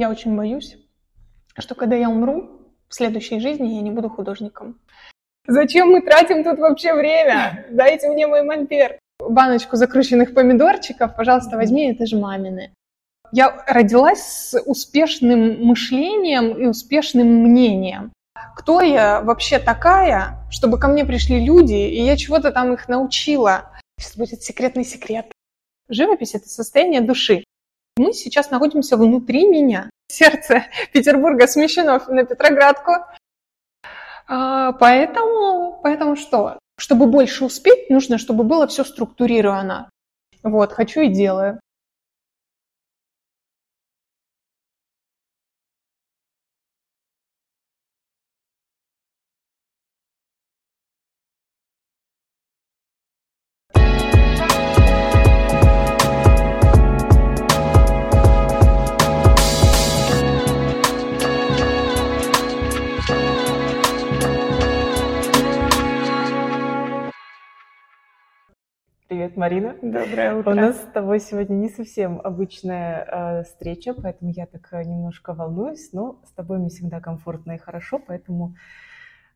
я 0.00 0.08
очень 0.08 0.34
боюсь, 0.34 0.78
что 1.58 1.74
когда 1.74 1.94
я 1.94 2.08
умру, 2.08 2.50
в 2.88 2.94
следующей 2.94 3.38
жизни 3.38 3.74
я 3.74 3.82
не 3.82 3.90
буду 3.90 4.08
художником. 4.08 4.80
Зачем 5.46 5.90
мы 5.90 6.00
тратим 6.00 6.42
тут 6.42 6.58
вообще 6.58 6.94
время? 6.94 7.66
Дайте 7.70 8.08
мне 8.08 8.26
мой 8.26 8.42
мольберт. 8.42 8.98
Баночку 9.18 9.76
закрученных 9.76 10.32
помидорчиков, 10.32 11.14
пожалуйста, 11.14 11.56
возьми, 11.56 11.92
это 11.92 12.06
же 12.06 12.16
мамины. 12.16 12.72
Я 13.30 13.62
родилась 13.66 14.22
с 14.22 14.60
успешным 14.62 15.66
мышлением 15.66 16.56
и 16.58 16.64
успешным 16.64 17.26
мнением. 17.26 18.10
Кто 18.56 18.80
я 18.80 19.20
вообще 19.20 19.58
такая, 19.58 20.38
чтобы 20.50 20.78
ко 20.78 20.88
мне 20.88 21.04
пришли 21.04 21.44
люди, 21.44 21.74
и 21.74 22.02
я 22.02 22.16
чего-то 22.16 22.52
там 22.52 22.72
их 22.72 22.88
научила? 22.88 23.70
Сейчас 23.98 24.16
будет 24.16 24.42
секретный 24.42 24.84
секрет. 24.84 25.26
Живопись— 25.90 26.34
это 26.36 26.48
состояние 26.48 27.02
души. 27.02 27.44
Мы 28.00 28.14
сейчас 28.14 28.50
находимся 28.50 28.96
внутри 28.96 29.46
меня. 29.46 29.90
Сердце 30.08 30.64
Петербурга 30.94 31.46
смещено 31.46 32.00
на 32.08 32.24
Петроградку. 32.24 32.92
А, 34.26 34.72
поэтому, 34.72 35.78
поэтому 35.82 36.16
что? 36.16 36.58
Чтобы 36.78 37.08
больше 37.08 37.44
успеть, 37.44 37.90
нужно, 37.90 38.16
чтобы 38.16 38.42
было 38.42 38.66
все 38.66 38.84
структурировано. 38.84 39.90
Вот, 40.42 40.72
хочу 40.72 41.00
и 41.00 41.08
делаю. 41.08 41.60
Привет, 69.20 69.36
Марина. 69.36 69.76
Доброе 69.82 70.36
утро. 70.36 70.50
У 70.50 70.54
нас 70.54 70.76
с 70.76 70.92
тобой 70.94 71.20
сегодня 71.20 71.52
не 71.52 71.68
совсем 71.68 72.22
обычная 72.24 73.04
э, 73.04 73.44
встреча, 73.44 73.92
поэтому 73.92 74.30
я 74.30 74.46
так 74.46 74.66
э, 74.72 74.82
немножко 74.82 75.34
волнуюсь, 75.34 75.92
но 75.92 76.22
с 76.24 76.32
тобой 76.32 76.58
мне 76.58 76.70
всегда 76.70 77.00
комфортно 77.00 77.52
и 77.52 77.58
хорошо, 77.58 77.98
поэтому 77.98 78.56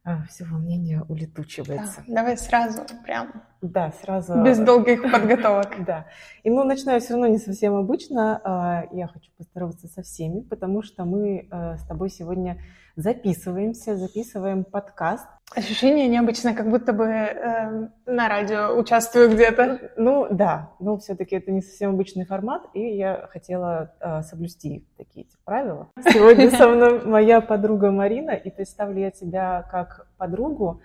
э, 0.06 0.12
все 0.30 0.46
волнение 0.46 1.02
улетучивается. 1.06 2.02
Да, 2.06 2.14
давай 2.14 2.38
сразу 2.38 2.80
прям. 3.04 3.42
Да, 3.60 3.92
сразу. 4.00 4.42
Без 4.42 4.58
долгих 4.58 5.02
подготовок. 5.02 5.74
Да. 5.86 6.06
И 6.44 6.48
ну, 6.48 6.64
начну 6.64 6.92
я 6.92 6.98
все 6.98 7.12
равно 7.12 7.26
не 7.26 7.36
совсем 7.36 7.74
обычно. 7.74 8.86
Э, 8.90 8.96
я 8.96 9.06
хочу 9.06 9.30
поздороваться 9.36 9.86
со 9.88 10.00
всеми, 10.00 10.40
потому 10.40 10.80
что 10.80 11.04
мы 11.04 11.46
э, 11.50 11.76
с 11.76 11.84
тобой 11.84 12.08
сегодня 12.08 12.58
записываемся, 12.96 13.96
записываем 13.96 14.64
подкаст. 14.64 15.26
Ощущение 15.54 16.08
необычное, 16.08 16.54
как 16.54 16.70
будто 16.70 16.92
бы 16.92 17.04
э, 17.04 17.88
на 18.06 18.28
радио 18.28 18.76
участвую 18.78 19.30
где-то. 19.30 19.92
Ну 19.96 20.26
да, 20.30 20.72
но 20.80 20.96
все-таки 20.98 21.36
это 21.36 21.50
не 21.50 21.60
совсем 21.60 21.90
обычный 21.90 22.24
формат, 22.24 22.62
и 22.72 22.96
я 22.96 23.28
хотела 23.30 23.92
э, 24.00 24.22
соблюсти 24.22 24.86
такие 24.96 25.26
эти 25.26 25.36
правила. 25.44 25.90
Сегодня 26.02 26.50
со 26.50 26.68
мной 26.68 27.04
моя 27.04 27.40
подруга 27.40 27.90
Марина, 27.90 28.30
и 28.30 28.50
представлю 28.50 29.00
я 29.00 29.10
тебя 29.10 29.62
как 29.70 30.08
подругу. 30.16 30.80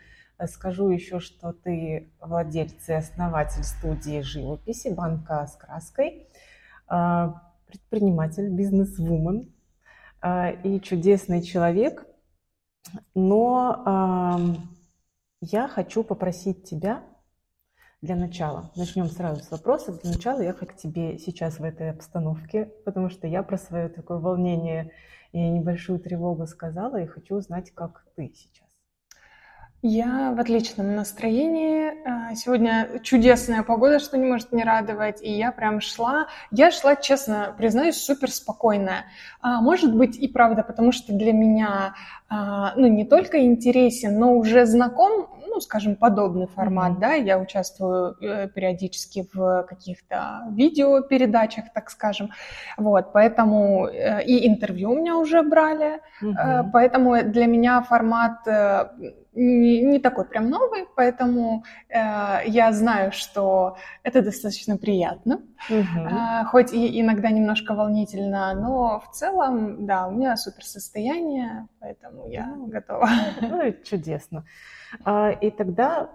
Скажу 0.46 0.90
еще, 0.90 1.20
что 1.20 1.52
ты 1.52 2.14
владелец 2.22 2.88
и 2.88 2.94
основатель 2.94 3.64
студии 3.64 4.22
живописи 4.22 4.88
«Банка 4.88 5.46
с 5.46 5.56
краской», 5.56 6.28
э, 6.90 7.28
предприниматель, 7.68 8.50
бизнес-вумен, 8.50 9.52
и 10.23 10.80
чудесный 10.81 11.42
человек. 11.42 12.06
Но 13.16 14.58
я 15.42 15.67
хочу 15.67 16.03
попросить 16.03 16.64
тебя 16.64 17.03
для 18.02 18.16
начала, 18.16 18.72
начнем 18.75 19.07
сразу 19.07 19.44
с 19.44 19.52
вопросов. 19.52 20.02
Для 20.02 20.12
начала 20.12 20.41
я 20.41 20.53
как 20.53 20.75
тебе 20.78 21.18
сейчас 21.18 21.59
в 21.59 21.63
этой 21.63 21.91
обстановке, 21.91 22.66
потому 22.85 23.09
что 23.09 23.28
я 23.28 23.44
про 23.44 23.57
свое 23.57 23.90
такое 23.90 24.19
волнение 24.19 24.91
и 25.34 25.50
небольшую 25.50 26.00
тревогу 26.00 26.47
сказала, 26.47 27.01
и 27.01 27.06
хочу 27.06 27.36
узнать, 27.36 27.72
как 27.72 28.06
ты 28.16 28.34
сейчас. 28.34 28.69
Я 29.81 30.34
в 30.34 30.40
отличном 30.41 30.94
настроении. 30.95 31.94
А, 32.06 32.35
сегодня 32.35 33.00
чудесная 33.01 33.63
погода, 33.63 34.00
что 34.00 34.17
не 34.17 34.25
может 34.25 34.51
не 34.51 34.66
радовать. 34.66 35.22
И 35.22 35.31
я 35.31 35.53
прям 35.53 35.79
шла. 35.79 36.28
Я 36.51 36.69
шла, 36.69 36.97
честно 36.97 37.56
признаюсь, 37.57 37.95
супер 37.95 38.29
спокойная. 38.29 39.06
А, 39.39 39.62
может 39.62 39.95
быть 39.95 40.18
и 40.18 40.28
правда, 40.28 40.63
потому 40.63 40.91
что 40.91 41.13
для 41.13 41.31
меня 41.31 41.95
ну, 42.29 42.88
не 42.88 43.06
только 43.06 43.44
интересен, 43.44 44.19
но 44.19 44.35
уже 44.35 44.66
знаком, 44.66 45.28
ну, 45.47 45.59
скажем, 45.62 45.95
подобный 45.95 46.47
формат, 46.47 46.94
mm-hmm. 46.94 47.00
да, 47.00 47.13
я 47.13 47.40
участвую 47.40 48.16
э, 48.22 48.47
периодически 48.50 49.28
в 49.34 49.63
каких-то 49.67 50.44
видеопередачах, 50.51 51.66
так 51.73 51.89
скажем, 51.89 52.29
вот, 52.78 53.12
поэтому 53.13 53.88
э, 53.88 54.23
и 54.23 54.47
интервью 54.47 54.91
у 54.91 54.95
меня 54.95 55.18
уже 55.18 55.41
брали, 55.41 56.01
mm-hmm. 56.22 56.69
поэтому 56.72 57.23
для 57.23 57.47
меня 57.47 57.81
формат 57.81 58.45
не, 59.34 59.81
не 59.81 60.00
такой 60.00 60.25
прям 60.25 60.50
новый, 60.50 60.88
поэтому 60.95 61.63
э, 61.89 61.97
я 62.45 62.72
знаю, 62.73 63.12
что 63.12 63.78
это 64.03 64.22
достаточно 64.22 64.78
приятно, 64.78 65.41
угу. 65.69 66.00
э, 66.00 66.45
хоть 66.45 66.73
и 66.73 67.00
иногда 67.00 67.29
немножко 67.29 67.73
волнительно, 67.73 68.53
но 68.53 69.00
в 69.00 69.16
целом, 69.16 69.85
да, 69.85 70.07
у 70.07 70.12
меня 70.12 70.35
супер 70.35 70.66
состояние, 70.66 71.68
поэтому 71.79 72.19
я 72.28 72.56
ну, 72.56 72.68
готова. 72.68 73.07
Ну, 73.41 73.74
чудесно. 73.84 74.46
А, 75.03 75.31
и 75.31 75.52
тогда 75.52 76.09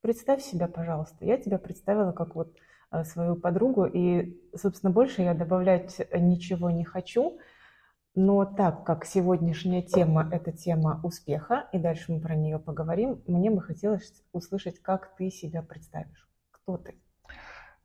представь 0.00 0.42
себя, 0.42 0.68
пожалуйста. 0.68 1.24
Я 1.24 1.38
тебя 1.38 1.58
представила 1.58 2.12
как 2.12 2.34
вот 2.34 2.54
э, 2.90 3.04
свою 3.04 3.36
подругу, 3.36 3.86
и, 3.86 4.38
собственно, 4.54 4.92
больше 4.92 5.22
я 5.22 5.34
добавлять 5.34 6.00
ничего 6.12 6.70
не 6.70 6.84
хочу. 6.84 7.38
Но 8.14 8.44
так 8.44 8.84
как 8.84 9.06
сегодняшняя 9.06 9.82
тема– 9.82 10.28
это 10.32 10.52
тема 10.52 11.00
успеха, 11.02 11.68
и 11.72 11.78
дальше 11.78 12.12
мы 12.12 12.20
про 12.20 12.36
нее 12.36 12.60
поговорим, 12.60 13.22
мне 13.26 13.50
бы 13.50 13.60
хотелось 13.60 14.22
услышать, 14.32 14.78
как 14.80 15.16
ты 15.16 15.30
себя 15.30 15.62
представишь. 15.62 16.28
Кто 16.52 16.76
ты? 16.76 16.94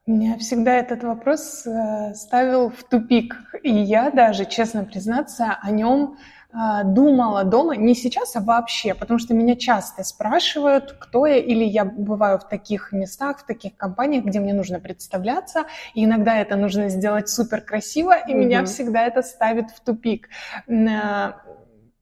Меня 0.05 0.37
всегда 0.37 0.73
этот 0.73 1.03
вопрос 1.03 1.65
э, 1.67 2.13
ставил 2.15 2.69
в 2.69 2.83
тупик. 2.83 3.35
И 3.63 3.71
я 3.71 4.11
даже, 4.11 4.45
честно 4.45 4.83
признаться, 4.83 5.57
о 5.61 5.71
нем 5.71 6.11
а, 6.11 6.17
думала 6.51 7.43
дома, 7.43 7.75
не 7.75 7.93
сейчас, 7.93 8.35
а 8.35 8.41
вообще, 8.41 8.95
потому 8.95 9.19
что 9.19 9.35
меня 9.35 9.55
часто 9.55 10.03
спрашивают, 10.03 10.95
кто 10.99 11.27
я, 11.27 11.37
или 11.37 11.63
я 11.63 11.85
бываю 11.85 12.39
в 12.39 12.49
таких 12.49 12.91
местах, 12.91 13.39
в 13.39 13.45
таких 13.45 13.77
компаниях, 13.77 14.25
где 14.25 14.39
мне 14.39 14.53
нужно 14.53 14.79
представляться, 14.79 15.65
и 15.93 16.05
иногда 16.05 16.37
это 16.37 16.55
нужно 16.55 16.89
сделать 16.89 17.29
супер 17.29 17.61
красиво, 17.61 18.17
и 18.17 18.31
mm-hmm. 18.31 18.35
меня 18.35 18.65
всегда 18.65 19.05
это 19.05 19.21
ставит 19.21 19.69
в 19.69 19.79
тупик. 19.81 20.29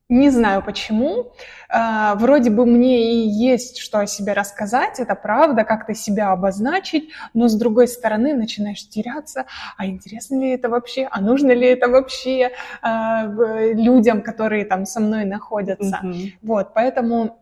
Не 0.09 0.29
знаю 0.29 0.63
почему. 0.63 1.33
А, 1.69 2.15
вроде 2.15 2.49
бы 2.49 2.65
мне 2.65 3.11
и 3.11 3.27
есть 3.27 3.79
что 3.79 3.99
о 3.99 4.07
себе 4.07 4.31
рассказать, 4.31 5.01
это 5.01 5.15
правда, 5.15 5.65
как-то 5.65 5.93
себя 5.93 6.31
обозначить, 6.31 7.09
но 7.33 7.49
с 7.49 7.55
другой 7.55 7.89
стороны 7.89 8.33
начинаешь 8.33 8.87
теряться. 8.87 9.47
А 9.75 9.85
интересно 9.85 10.39
ли 10.39 10.51
это 10.51 10.69
вообще? 10.69 11.09
А 11.11 11.19
нужно 11.19 11.51
ли 11.51 11.67
это 11.67 11.89
вообще 11.89 12.51
а, 12.81 13.25
людям, 13.25 14.21
которые 14.21 14.63
там 14.63 14.85
со 14.85 15.01
мной 15.01 15.25
находятся? 15.25 15.99
Mm-hmm. 16.01 16.31
Вот, 16.41 16.73
поэтому 16.73 17.41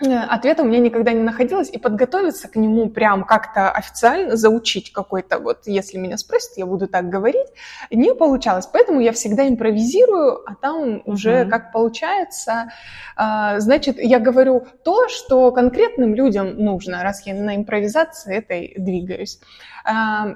ответа 0.00 0.62
у 0.62 0.66
меня 0.66 0.80
никогда 0.80 1.12
не 1.12 1.22
находилось, 1.22 1.70
и 1.70 1.78
подготовиться 1.78 2.48
к 2.48 2.56
нему 2.56 2.90
прям 2.90 3.24
как-то 3.24 3.70
официально, 3.70 4.36
заучить 4.36 4.92
какой-то, 4.92 5.38
вот 5.38 5.66
если 5.66 5.98
меня 5.98 6.18
спросят, 6.18 6.56
я 6.56 6.66
буду 6.66 6.88
так 6.88 7.08
говорить, 7.08 7.46
не 7.90 8.14
получалось. 8.14 8.66
Поэтому 8.66 9.00
я 9.00 9.12
всегда 9.12 9.48
импровизирую, 9.48 10.42
а 10.48 10.56
там 10.56 11.02
уже 11.04 11.30
mm-hmm. 11.30 11.48
как 11.48 11.72
получается. 11.72 12.70
А, 13.16 13.60
значит, 13.60 13.98
я 13.98 14.18
говорю 14.18 14.66
то, 14.84 15.08
что 15.08 15.52
конкретным 15.52 16.14
людям 16.14 16.56
нужно, 16.56 17.02
раз 17.02 17.24
я 17.26 17.34
на 17.34 17.54
импровизации 17.54 18.36
этой 18.36 18.74
двигаюсь. 18.76 19.40
А, 19.84 20.34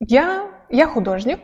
я, 0.00 0.50
я 0.70 0.86
художник, 0.86 1.40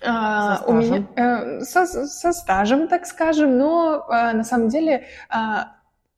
со 0.00 0.56
стажем. 0.56 0.68
У 0.68 0.72
меня, 0.72 1.06
э, 1.16 1.60
со, 1.60 1.86
со 1.86 2.32
стажем, 2.32 2.88
так 2.88 3.04
скажем, 3.04 3.58
но 3.58 4.06
э, 4.08 4.32
на 4.32 4.44
самом 4.44 4.68
деле 4.68 5.04
э, 5.28 5.36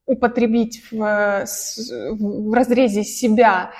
употребить 0.06 0.82
в, 0.90 0.96
в 0.96 2.54
разрезе 2.54 3.04
себя 3.04 3.72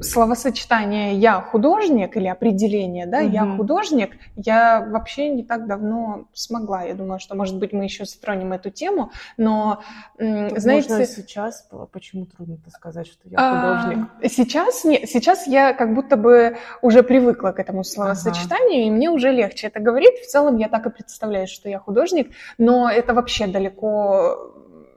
словосочетание 0.00 1.14
«я 1.16 1.40
художник» 1.40 2.16
или 2.16 2.26
определение, 2.26 3.06
да, 3.06 3.18
угу. 3.18 3.28
«я 3.28 3.56
художник», 3.56 4.12
я 4.36 4.80
вообще 4.80 5.28
не 5.28 5.44
так 5.44 5.66
давно 5.66 6.28
смогла. 6.32 6.84
Я 6.84 6.94
думаю, 6.94 7.20
что, 7.20 7.34
может 7.34 7.58
быть, 7.58 7.72
мы 7.72 7.84
еще 7.84 8.04
затронем 8.04 8.52
эту 8.52 8.70
тему, 8.70 9.12
но, 9.36 9.82
Тут 10.18 10.58
знаете... 10.58 10.88
Можно 10.90 11.06
сейчас, 11.06 11.68
почему 11.92 12.24
трудно 12.24 12.56
сказать, 12.70 13.06
что 13.06 13.28
я 13.28 13.36
а, 13.38 13.82
художник? 13.82 14.08
А, 14.22 14.28
сейчас, 14.28 14.84
не, 14.84 15.06
сейчас 15.06 15.46
я 15.46 15.74
как 15.74 15.94
будто 15.94 16.16
бы 16.16 16.56
уже 16.80 17.02
привыкла 17.02 17.50
к 17.50 17.58
этому 17.58 17.84
словосочетанию, 17.84 18.80
ага. 18.80 18.88
и 18.88 18.90
мне 18.90 19.10
уже 19.10 19.30
легче 19.30 19.66
это 19.66 19.78
говорить. 19.78 20.20
В 20.20 20.26
целом 20.26 20.56
я 20.56 20.68
так 20.68 20.86
и 20.86 20.90
представляю, 20.90 21.46
что 21.46 21.68
я 21.68 21.78
художник, 21.78 22.32
но 22.56 22.90
это 22.90 23.12
вообще 23.12 23.46
далеко 23.46 24.51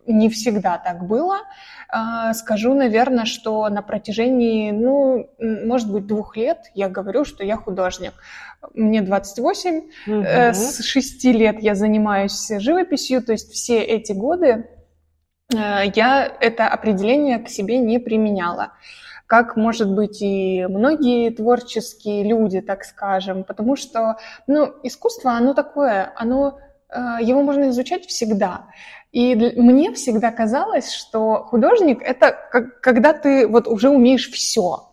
не 0.08 0.30
всегда 0.30 0.78
так 0.78 1.06
было. 1.06 1.40
А, 1.90 2.34
скажу, 2.34 2.74
наверное, 2.74 3.26
что 3.26 3.68
на 3.70 3.82
протяжении, 3.82 4.72
ну, 4.72 5.30
может 5.40 5.92
быть, 5.92 6.08
двух 6.08 6.36
лет 6.38 6.60
я 6.74 6.90
говорю, 6.90 7.26
что 7.26 7.44
я 7.44 7.58
художник. 7.58 8.14
Мне 8.74 9.02
28, 9.02 9.78
угу. 9.78 10.24
с 10.24 10.84
6 10.84 11.26
лет 11.26 11.60
я 11.60 11.76
занимаюсь 11.76 12.52
живописью, 12.58 13.22
то 13.24 13.32
есть 13.32 13.52
все 13.52 13.80
эти 13.80 14.12
годы 14.12 14.68
э, 15.54 15.84
я 15.94 16.36
это 16.40 16.68
определение 16.68 17.40
к 17.40 17.48
себе 17.48 17.78
не 17.78 18.00
применяла 18.00 18.72
как, 19.28 19.56
может 19.56 19.92
быть, 19.92 20.22
и 20.22 20.66
многие 20.70 21.32
творческие 21.32 22.24
люди, 22.24 22.62
так 22.62 22.84
скажем, 22.84 23.44
потому 23.44 23.76
что, 23.76 24.18
ну, 24.48 24.72
искусство, 24.84 25.32
оно 25.32 25.54
такое, 25.54 26.14
оно, 26.16 26.60
э, 26.90 27.18
его 27.22 27.42
можно 27.42 27.70
изучать 27.70 28.06
всегда. 28.06 28.68
И 29.16 29.34
мне 29.56 29.94
всегда 29.94 30.30
казалось, 30.30 30.92
что 30.92 31.46
художник— 31.50 32.02
это 32.04 32.36
как, 32.52 32.82
когда 32.82 33.14
ты 33.14 33.48
вот 33.48 33.66
уже 33.66 33.88
умеешь 33.90 34.30
все. 34.30 34.90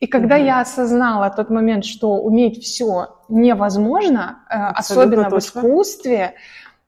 И 0.00 0.08
когда 0.08 0.36
mm-hmm. 0.36 0.46
я 0.46 0.60
осознала 0.60 1.30
тот 1.30 1.50
момент, 1.50 1.84
что 1.84 2.16
уметь 2.16 2.64
все 2.64 3.16
невозможно, 3.28 4.40
э, 4.50 4.56
особенно 4.56 5.30
точно. 5.30 5.36
в 5.36 5.38
искусстве, 5.38 6.34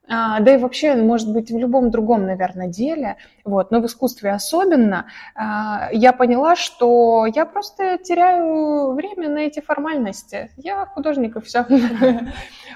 да 0.09 0.55
и 0.55 0.59
вообще, 0.59 0.95
может 0.95 1.33
быть, 1.33 1.51
в 1.51 1.59
любом 1.59 1.91
другом, 1.91 2.27
наверное, 2.27 2.69
деле, 2.69 3.17
вот, 3.45 3.71
но 3.71 3.81
в 3.81 3.87
искусстве 3.87 4.31
особенно, 4.31 5.07
а, 5.35 5.89
я 5.93 6.13
поняла, 6.13 6.57
что 6.57 7.27
я 7.27 7.45
просто 7.45 7.99
теряю 7.99 8.93
время 8.93 9.29
на 9.29 9.39
эти 9.39 9.61
формальности. 9.61 10.51
Я 10.57 10.87
художник 10.87 11.37
и 11.37 11.41
все. 11.41 11.67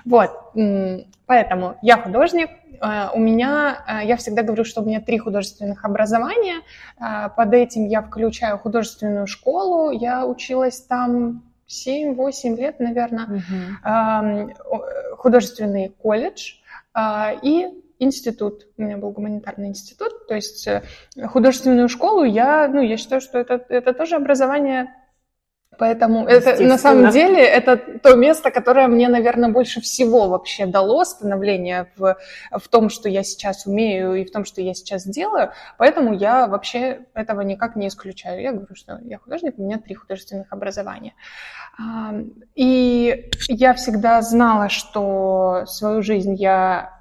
Вот, 0.04 0.30
поэтому 1.26 1.76
я 1.82 1.98
художник, 1.98 2.50
Э, 2.80 3.08
у 3.12 3.18
меня, 3.18 4.02
я 4.04 4.16
всегда 4.16 4.42
говорю, 4.42 4.64
что 4.64 4.80
у 4.82 4.84
меня 4.84 5.00
три 5.00 5.18
художественных 5.18 5.84
образования. 5.84 6.62
Под 6.98 7.52
этим 7.52 7.86
я 7.86 8.02
включаю 8.02 8.58
художественную 8.58 9.26
школу. 9.26 9.90
Я 9.90 10.26
училась 10.26 10.80
там 10.80 11.42
7-8 11.68 12.56
лет, 12.56 12.80
наверное. 12.80 14.54
Художественный 15.16 15.90
колледж 16.02 16.54
и 16.96 17.68
институт. 17.98 18.66
У 18.76 18.82
меня 18.82 18.96
был 18.96 19.10
гуманитарный 19.10 19.68
институт. 19.68 20.26
То 20.26 20.34
есть 20.34 20.68
художественную 21.28 21.88
школу 21.88 22.24
я, 22.24 22.66
ну, 22.68 22.80
я 22.80 22.96
считаю, 22.96 23.20
что 23.20 23.38
это, 23.38 23.64
это 23.68 23.92
тоже 23.92 24.16
образование 24.16 24.94
Поэтому 25.80 26.26
это 26.26 26.62
на 26.62 26.76
самом 26.76 27.10
деле 27.10 27.42
это 27.42 27.78
то 27.78 28.14
место, 28.14 28.50
которое 28.50 28.86
мне, 28.86 29.08
наверное, 29.08 29.48
больше 29.48 29.80
всего 29.80 30.28
вообще 30.28 30.66
дало 30.66 31.04
становление 31.06 31.86
в, 31.96 32.18
в 32.52 32.68
том, 32.68 32.90
что 32.90 33.08
я 33.08 33.22
сейчас 33.22 33.64
умею 33.64 34.14
и 34.14 34.26
в 34.26 34.30
том, 34.30 34.44
что 34.44 34.60
я 34.60 34.74
сейчас 34.74 35.06
делаю. 35.06 35.52
Поэтому 35.78 36.12
я 36.12 36.46
вообще 36.46 37.06
этого 37.14 37.40
никак 37.40 37.76
не 37.76 37.88
исключаю. 37.88 38.42
Я 38.42 38.52
говорю, 38.52 38.74
что 38.74 38.98
я 39.02 39.16
художник, 39.16 39.54
у 39.56 39.62
меня 39.62 39.78
три 39.78 39.94
художественных 39.94 40.52
образования. 40.52 41.14
И 42.54 43.30
я 43.48 43.72
всегда 43.72 44.20
знала, 44.20 44.68
что 44.68 45.64
свою 45.64 46.02
жизнь 46.02 46.34
я 46.34 46.92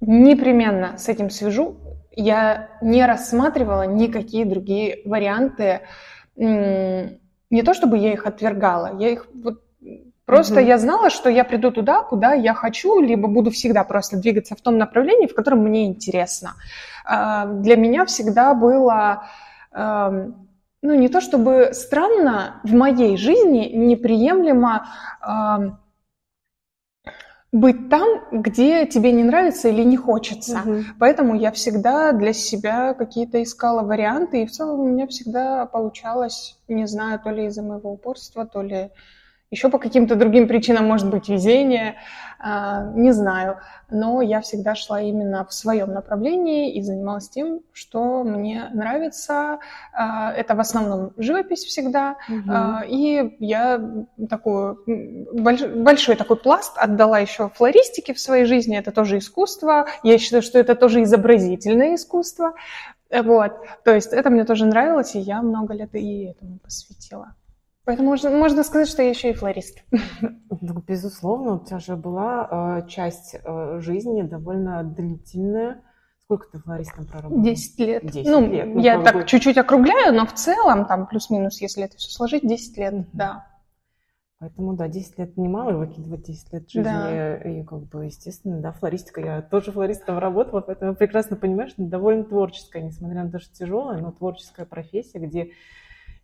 непременно 0.00 0.96
с 0.96 1.10
этим 1.10 1.28
свяжу. 1.28 1.76
Я 2.10 2.70
не 2.80 3.04
рассматривала 3.04 3.82
никакие 3.82 4.46
другие 4.46 5.02
варианты 5.04 5.82
не 7.50 7.62
то 7.62 7.74
чтобы 7.74 7.98
я 7.98 8.12
их 8.12 8.26
отвергала, 8.26 8.96
я 8.98 9.10
их 9.10 9.26
вот 9.34 9.62
Просто 10.30 10.60
mm 10.60 10.64
я 10.64 10.78
знала, 10.78 11.10
что 11.10 11.28
я 11.28 11.42
приду 11.42 11.72
туда, 11.72 12.02
куда 12.02 12.34
я 12.34 12.54
хочу, 12.54 13.00
либо 13.00 13.26
буду 13.26 13.50
всегда 13.50 13.82
просто 13.82 14.16
двигаться 14.16 14.54
в 14.54 14.60
том 14.60 14.78
направлении, 14.78 15.26
в 15.26 15.34
котором 15.34 15.58
мне 15.58 15.86
интересно. 15.86 16.54
А, 17.04 17.46
для 17.46 17.76
меня 17.76 18.04
всегда 18.04 18.54
было, 18.54 19.24
эм, 19.72 20.48
ну 20.82 20.94
не 20.94 21.08
то 21.08 21.20
чтобы 21.20 21.70
странно, 21.72 22.60
в 22.62 22.72
моей 22.74 23.16
жизни 23.16 23.72
неприемлемо 23.74 24.86
эм, 25.26 25.78
быть 27.52 27.88
там, 27.88 28.08
где 28.30 28.86
тебе 28.86 29.10
не 29.10 29.24
нравится 29.24 29.68
или 29.68 29.82
не 29.82 29.96
хочется. 29.96 30.62
Угу. 30.64 30.78
Поэтому 30.98 31.34
я 31.34 31.50
всегда 31.50 32.12
для 32.12 32.32
себя 32.32 32.94
какие-то 32.94 33.42
искала 33.42 33.82
варианты, 33.82 34.42
и 34.42 34.46
в 34.46 34.52
целом 34.52 34.80
у 34.80 34.86
меня 34.86 35.06
всегда 35.08 35.66
получалось, 35.66 36.58
не 36.68 36.86
знаю, 36.86 37.18
то 37.18 37.30
ли 37.30 37.46
из-за 37.46 37.62
моего 37.62 37.92
упорства, 37.92 38.46
то 38.46 38.62
ли 38.62 38.90
еще 39.50 39.68
по 39.68 39.78
каким-то 39.78 40.14
другим 40.14 40.46
причинам, 40.46 40.86
может 40.86 41.10
быть, 41.10 41.28
везение, 41.28 41.96
не 42.42 43.12
знаю. 43.12 43.58
Но 43.90 44.22
я 44.22 44.40
всегда 44.40 44.74
шла 44.74 45.00
именно 45.00 45.44
в 45.44 45.52
своем 45.52 45.92
направлении 45.92 46.72
и 46.74 46.82
занималась 46.82 47.28
тем, 47.28 47.60
что 47.72 48.22
мне 48.22 48.70
нравится. 48.72 49.58
А, 49.92 50.32
это 50.32 50.54
в 50.54 50.60
основном 50.60 51.12
живопись 51.16 51.64
всегда. 51.64 52.16
Угу. 52.28 52.86
И 52.88 53.36
я 53.40 53.80
такую 54.28 54.82
большой 55.82 56.16
такой 56.16 56.36
пласт 56.36 56.72
отдала 56.76 57.18
еще 57.18 57.50
флористике 57.54 58.14
в 58.14 58.20
своей 58.20 58.44
жизни. 58.44 58.78
Это 58.78 58.92
тоже 58.92 59.18
искусство. 59.18 59.86
Я 60.02 60.18
считаю, 60.18 60.42
что 60.42 60.58
это 60.58 60.74
тоже 60.74 61.02
изобразительное 61.02 61.94
искусство. 61.96 62.54
Вот. 63.10 63.52
То 63.84 63.94
есть 63.94 64.12
это 64.12 64.30
мне 64.30 64.44
тоже 64.44 64.66
нравилось, 64.66 65.14
и 65.14 65.18
я 65.18 65.42
много 65.42 65.74
лет 65.74 65.94
и 65.94 66.26
этому 66.26 66.58
посвятила. 66.58 67.34
Поэтому 67.84 68.10
можно, 68.10 68.30
можно 68.30 68.62
сказать, 68.62 68.88
что 68.88 69.02
я 69.02 69.10
еще 69.10 69.30
и 69.30 69.34
флорист. 69.34 69.84
Ну, 70.62 70.74
безусловно, 70.86 71.54
у 71.54 71.64
тебя 71.64 71.78
же 71.78 71.96
была 71.96 72.82
э, 72.82 72.88
часть 72.88 73.34
э, 73.34 73.80
жизни 73.80 74.20
довольно 74.20 74.84
длительная. 74.84 75.82
Сколько 76.24 76.48
ты 76.52 76.58
флористом 76.58 77.06
проработала? 77.06 77.42
Десять 77.42 77.78
лет. 77.78 78.04
10 78.04 78.26
ну, 78.26 78.46
лет. 78.46 78.66
Ну, 78.66 78.80
я 78.80 79.02
так 79.02 79.14
бы... 79.14 79.24
чуть-чуть 79.24 79.56
округляю, 79.56 80.14
но 80.14 80.26
в 80.26 80.34
целом, 80.34 80.84
там, 80.84 81.06
плюс-минус, 81.06 81.62
если 81.62 81.84
это 81.84 81.96
все 81.96 82.10
сложить, 82.10 82.46
10 82.46 82.76
лет, 82.76 82.92
mm-hmm. 82.92 83.06
да. 83.14 83.46
Поэтому, 84.40 84.74
да, 84.74 84.88
10 84.88 85.18
лет 85.18 85.36
немало, 85.36 85.72
выкидывать 85.72 86.24
10 86.24 86.52
лет 86.52 86.70
жизни. 86.70 86.82
Да. 86.82 87.36
И, 87.36 87.62
как 87.62 87.88
бы, 87.88 88.04
естественно, 88.04 88.60
да, 88.60 88.72
флористика. 88.72 89.20
Я 89.20 89.42
тоже 89.42 89.72
флористом 89.72 90.18
работала, 90.18 90.60
поэтому 90.60 90.92
я 90.92 90.96
прекрасно 90.96 91.36
понимаю, 91.36 91.68
что 91.68 91.82
довольно 91.82 92.24
творческая, 92.24 92.82
несмотря 92.82 93.24
на 93.24 93.30
то, 93.30 93.38
что 93.38 93.54
тяжелая, 93.54 94.00
но 94.00 94.12
творческая 94.12 94.66
профессия, 94.66 95.18
где 95.18 95.50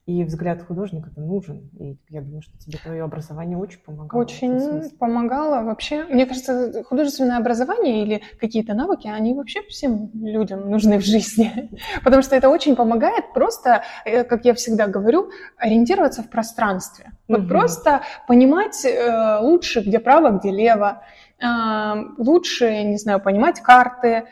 и 0.06 0.22
взгляд 0.22 0.62
художника 0.62 1.10
это 1.10 1.20
нужен. 1.20 1.68
И 1.80 1.98
я 2.10 2.20
думаю, 2.20 2.40
что 2.40 2.56
тебе 2.58 2.78
твое 2.78 3.02
образование 3.02 3.58
очень 3.58 3.80
помогало. 3.80 4.20
Очень 4.20 4.90
помогало 4.98 5.64
вообще. 5.64 6.04
Мне 6.04 6.26
кажется, 6.26 6.84
художественное 6.84 7.38
образование 7.38 8.04
или 8.04 8.22
какие-то 8.38 8.74
навыки, 8.74 9.08
они 9.08 9.34
вообще 9.34 9.62
всем 9.62 10.10
людям 10.14 10.70
нужны 10.70 10.98
в 10.98 11.04
жизни. 11.04 11.70
Потому 12.04 12.22
что 12.22 12.36
это 12.36 12.48
очень 12.48 12.76
помогает 12.76 13.32
просто, 13.34 13.82
э, 14.04 14.22
как 14.22 14.44
я 14.44 14.54
всегда 14.54 14.86
говорю, 14.86 15.30
ориентироваться 15.56 16.22
в 16.22 16.30
пространстве. 16.30 17.10
Вот 17.26 17.40
угу. 17.40 17.48
просто 17.48 18.02
понимать 18.28 18.84
э, 18.84 19.38
лучше, 19.40 19.80
где 19.80 19.98
право, 19.98 20.38
где 20.38 20.50
лево. 20.50 21.02
Лучше, 22.16 22.82
не 22.84 22.96
знаю, 22.96 23.20
понимать 23.20 23.60
карты, 23.60 24.24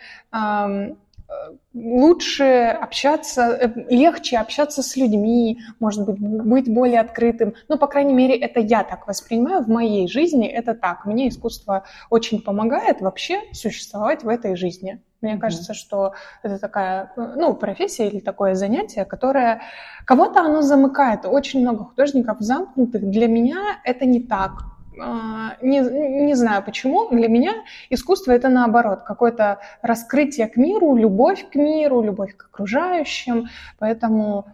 лучше 1.75 2.77
общаться, 2.81 3.43
э, 3.43 3.69
легче 3.91 4.39
общаться 4.39 4.83
с 4.83 4.97
людьми, 4.97 5.61
может 5.81 6.05
быть, 6.05 6.19
быть 6.19 6.73
более 6.73 7.01
открытым. 7.01 7.55
Ну, 7.69 7.79
по 7.79 7.87
крайней 7.87 8.15
мере, 8.15 8.37
это 8.37 8.61
я 8.61 8.85
так 8.85 9.07
воспринимаю 9.07 9.63
в 9.63 9.69
моей 9.69 10.09
жизни, 10.09 10.47
это 10.47 10.75
так. 10.75 11.05
Мне 11.05 11.29
искусство 11.29 11.85
очень 12.11 12.41
помогает 12.41 13.01
вообще 13.01 13.41
существовать 13.53 14.23
в 14.23 14.29
этой 14.29 14.57
жизни. 14.57 15.01
Мне 15.21 15.39
кажется, 15.39 15.73
что 15.73 16.13
это 16.43 16.59
такая, 16.59 17.13
ну, 17.17 17.55
профессия 17.55 18.09
или 18.09 18.21
такое 18.21 18.55
занятие, 18.55 19.07
которое 19.07 19.63
кого-то 20.05 20.41
оно 20.41 20.61
замыкает. 20.61 21.25
Очень 21.25 21.63
много 21.63 21.85
художников 21.85 22.41
замкнутых. 22.41 23.09
Для 23.11 23.27
меня 23.27 23.81
это 23.85 24.05
не 24.05 24.21
так. 24.21 24.74
А, 25.01 25.57
не, 25.63 25.81
не 25.81 26.35
знаю 26.35 26.63
почему, 26.63 27.09
для 27.11 27.29
меня 27.29 27.65
искусство 27.91 28.33
это 28.33 28.49
наоборот, 28.49 29.03
какое-то 29.03 29.61
раскрытие 29.83 30.47
к 30.49 30.57
миру, 30.57 30.97
любовь 30.97 31.49
к 31.51 31.55
миру, 31.55 32.03
любовь 32.03 32.37
к 32.37 32.47
окружающим, 32.47 33.49
поэтому 33.79 34.47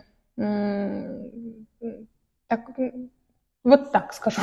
так, 2.47 2.71
вот 3.63 3.93
так 3.93 4.13
скажу. 4.13 4.41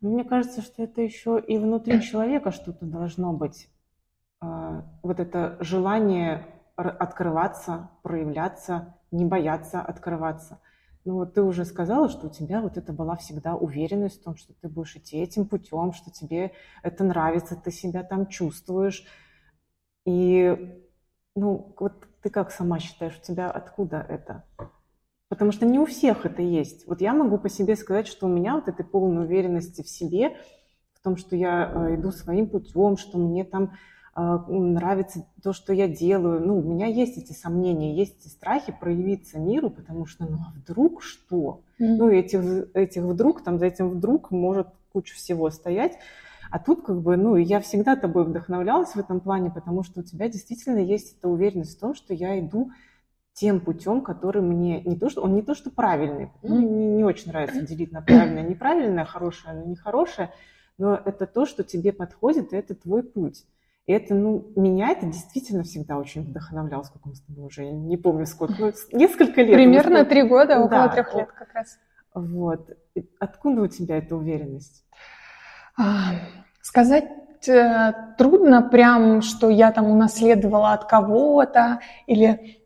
Мне 0.00 0.24
кажется, 0.24 0.62
что 0.62 0.82
это 0.82 1.00
еще 1.00 1.40
и 1.40 1.58
внутри 1.58 2.00
человека 2.02 2.50
что-то 2.50 2.84
должно 2.84 3.32
быть. 3.32 3.68
А, 4.40 4.84
вот 5.02 5.20
это 5.20 5.56
желание 5.60 6.44
открываться, 6.74 7.90
проявляться, 8.02 8.96
не 9.12 9.24
бояться 9.24 9.80
открываться. 9.80 10.58
Ну, 11.04 11.14
вот 11.14 11.34
ты 11.34 11.42
уже 11.42 11.64
сказала, 11.64 12.08
что 12.08 12.28
у 12.28 12.30
тебя 12.30 12.60
вот 12.60 12.76
это 12.76 12.92
была 12.92 13.16
всегда 13.16 13.56
уверенность 13.56 14.20
в 14.20 14.24
том, 14.24 14.36
что 14.36 14.52
ты 14.54 14.68
будешь 14.68 14.94
идти 14.94 15.18
этим 15.18 15.46
путем, 15.46 15.92
что 15.92 16.12
тебе 16.12 16.52
это 16.82 17.02
нравится, 17.02 17.56
ты 17.56 17.72
себя 17.72 18.04
там 18.04 18.28
чувствуешь. 18.28 19.04
И, 20.04 20.78
ну, 21.34 21.74
вот 21.78 22.06
ты 22.22 22.30
как 22.30 22.52
сама 22.52 22.78
считаешь, 22.78 23.18
у 23.18 23.22
тебя 23.22 23.50
откуда 23.50 24.04
это? 24.08 24.44
Потому 25.28 25.50
что 25.50 25.66
не 25.66 25.80
у 25.80 25.86
всех 25.86 26.24
это 26.24 26.42
есть. 26.42 26.86
Вот 26.86 27.00
я 27.00 27.14
могу 27.14 27.38
по 27.38 27.48
себе 27.48 27.74
сказать, 27.74 28.06
что 28.06 28.26
у 28.26 28.30
меня 28.30 28.54
вот 28.54 28.68
этой 28.68 28.84
полной 28.84 29.24
уверенности 29.24 29.82
в 29.82 29.88
себе, 29.88 30.36
в 30.92 31.00
том, 31.02 31.16
что 31.16 31.34
я 31.34 31.72
э, 31.74 31.94
иду 31.96 32.12
своим 32.12 32.48
путем, 32.48 32.96
что 32.96 33.18
мне 33.18 33.44
там 33.44 33.72
нравится 34.14 35.24
то, 35.42 35.52
что 35.52 35.72
я 35.72 35.88
делаю. 35.88 36.40
Ну, 36.44 36.58
у 36.58 36.62
меня 36.62 36.86
есть 36.86 37.16
эти 37.16 37.32
сомнения, 37.32 37.94
есть 37.94 38.20
эти 38.20 38.28
страхи 38.28 38.74
проявиться 38.78 39.38
миру, 39.38 39.70
потому 39.70 40.04
что, 40.04 40.24
ну, 40.24 40.36
а 40.36 40.52
вдруг 40.54 41.02
что? 41.02 41.62
Mm-hmm. 41.80 41.96
Ну, 41.96 42.08
этих, 42.10 42.40
этих 42.74 43.02
вдруг, 43.02 43.42
там 43.42 43.58
за 43.58 43.66
этим 43.66 43.88
вдруг 43.88 44.30
может 44.30 44.68
куча 44.92 45.14
всего 45.14 45.50
стоять. 45.50 45.98
А 46.50 46.58
тут 46.58 46.84
как 46.84 47.00
бы, 47.00 47.16
ну, 47.16 47.36
я 47.36 47.60
всегда 47.60 47.96
тобой 47.96 48.24
вдохновлялась 48.24 48.94
в 48.94 48.98
этом 48.98 49.20
плане, 49.20 49.50
потому 49.50 49.82
что 49.82 50.00
у 50.00 50.02
тебя 50.02 50.28
действительно 50.28 50.78
есть 50.78 51.16
эта 51.16 51.28
уверенность 51.28 51.78
в 51.78 51.80
том, 51.80 51.94
что 51.94 52.12
я 52.12 52.38
иду 52.38 52.70
тем 53.32 53.60
путем, 53.60 54.02
который 54.02 54.42
мне 54.42 54.82
не 54.82 54.96
то, 54.96 55.08
что 55.08 55.22
он 55.22 55.34
не 55.34 55.40
то, 55.40 55.54
что 55.54 55.70
правильный. 55.70 56.30
Ну, 56.42 56.60
не, 56.60 56.86
не 56.96 57.04
очень 57.04 57.28
нравится 57.28 57.62
делить 57.62 57.92
на 57.92 58.02
правильное, 58.02 58.42
неправильное, 58.42 59.06
хорошее, 59.06 59.64
нехорошее, 59.64 60.30
но 60.76 61.00
это 61.02 61.26
то, 61.26 61.46
что 61.46 61.64
тебе 61.64 61.94
подходит, 61.94 62.52
и 62.52 62.56
это 62.56 62.74
твой 62.74 63.02
путь. 63.02 63.46
И 63.86 63.92
это, 63.92 64.14
ну, 64.14 64.52
меня 64.54 64.90
это 64.90 65.06
действительно 65.06 65.64
всегда 65.64 65.98
очень 65.98 66.22
вдохновляло. 66.22 66.84
Сколько 66.84 67.08
мы 67.08 67.14
с 67.16 67.20
тобой 67.20 67.46
уже, 67.46 67.64
я 67.64 67.72
не 67.72 67.96
помню 67.96 68.26
сколько, 68.26 68.54
ну, 68.58 68.72
несколько 68.92 69.42
лет. 69.42 69.54
Примерно 69.54 70.04
три 70.04 70.22
года, 70.22 70.58
около 70.58 70.86
да, 70.86 70.88
трех 70.88 71.14
лет 71.14 71.32
как 71.32 71.52
раз. 71.52 71.78
Вот. 72.14 72.70
Откуда 73.18 73.62
у 73.62 73.66
тебя 73.66 73.98
эта 73.98 74.14
уверенность? 74.14 74.84
А, 75.76 76.12
сказать 76.60 77.08
э, 77.48 77.92
трудно 78.18 78.62
прям, 78.62 79.22
что 79.22 79.50
я 79.50 79.72
там 79.72 79.86
унаследовала 79.86 80.74
от 80.74 80.84
кого-то 80.84 81.80
или 82.06 82.62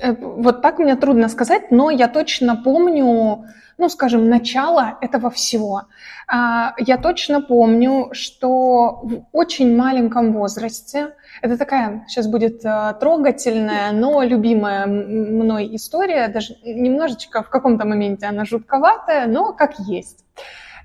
вот 0.00 0.62
так 0.62 0.78
мне 0.78 0.96
трудно 0.96 1.28
сказать, 1.28 1.70
но 1.70 1.90
я 1.90 2.08
точно 2.08 2.56
помню, 2.56 3.44
ну, 3.78 3.88
скажем, 3.88 4.28
начало 4.28 4.98
этого 5.00 5.30
всего. 5.30 5.82
А, 6.26 6.74
я 6.78 6.96
точно 6.96 7.40
помню, 7.40 8.10
что 8.12 9.00
в 9.02 9.24
очень 9.32 9.76
маленьком 9.76 10.32
возрасте, 10.32 11.14
это 11.42 11.56
такая, 11.56 12.04
сейчас 12.08 12.26
будет 12.26 12.64
э, 12.64 12.94
трогательная, 13.00 13.92
но 13.92 14.22
любимая 14.22 14.86
мной 14.86 15.74
история, 15.74 16.28
даже 16.28 16.54
немножечко 16.62 17.42
в 17.42 17.48
каком-то 17.48 17.86
моменте 17.86 18.26
она 18.26 18.44
жутковатая, 18.44 19.26
но 19.26 19.52
как 19.52 19.78
есть. 19.78 20.24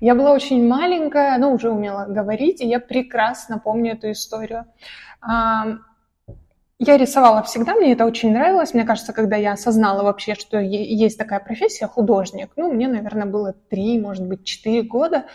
Я 0.01 0.15
была 0.15 0.31
очень 0.31 0.67
маленькая, 0.67 1.37
но 1.37 1.51
уже 1.51 1.69
умела 1.69 2.05
говорить, 2.07 2.61
и 2.61 2.67
я 2.67 2.79
прекрасно 2.79 3.59
помню 3.59 3.93
эту 3.93 4.11
историю. 4.11 4.65
Я 6.77 6.97
рисовала 6.97 7.41
всегда, 7.41 7.73
мне 7.75 7.93
это 7.93 8.05
очень 8.05 8.33
нравилось. 8.33 8.73
Мне 8.73 8.83
кажется, 8.83 9.13
когда 9.13 9.37
я 9.37 9.53
осознала 9.53 10.03
вообще, 10.03 10.35
что 10.35 10.59
есть 10.59 11.17
такая 11.17 11.39
профессия 11.39 11.87
художник, 11.87 12.51
ну, 12.57 12.71
мне, 12.71 12.89
наверное, 12.89 13.25
было 13.25 13.53
три, 13.69 13.97
может 13.97 14.27
быть, 14.27 14.43
четыре 14.43 14.81
года, 14.81 15.25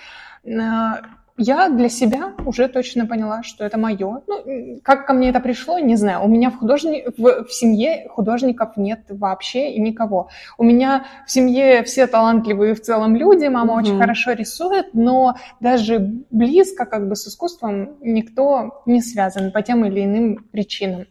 я 1.42 1.70
для 1.70 1.88
себя 1.88 2.34
уже 2.44 2.68
точно 2.68 3.06
поняла, 3.06 3.42
что 3.42 3.64
это 3.64 3.78
мое. 3.78 4.20
Ну, 4.26 4.80
как 4.82 5.06
ко 5.06 5.14
мне 5.14 5.30
это 5.30 5.40
пришло, 5.40 5.78
не 5.78 5.96
знаю. 5.96 6.22
У 6.22 6.28
меня 6.28 6.50
в, 6.50 6.58
художни... 6.58 7.06
в, 7.16 7.44
в 7.46 7.52
семье 7.54 8.06
художников 8.10 8.76
нет 8.76 9.06
вообще 9.08 9.72
и 9.72 9.80
никого. 9.80 10.28
У 10.58 10.64
меня 10.64 11.06
в 11.26 11.30
семье 11.30 11.82
все 11.84 12.06
талантливые 12.06 12.74
в 12.74 12.82
целом 12.82 13.16
люди, 13.16 13.46
мама 13.46 13.72
mm-hmm. 13.72 13.78
очень 13.78 13.98
хорошо 13.98 14.32
рисует, 14.32 14.92
но 14.92 15.36
даже 15.60 15.98
близко 16.30 16.84
как 16.84 17.08
бы 17.08 17.16
с 17.16 17.26
искусством 17.26 17.96
никто 18.02 18.82
не 18.84 19.00
связан 19.00 19.50
по 19.50 19.62
тем 19.62 19.86
или 19.86 20.04
иным 20.04 20.44
причинам. 20.52 21.06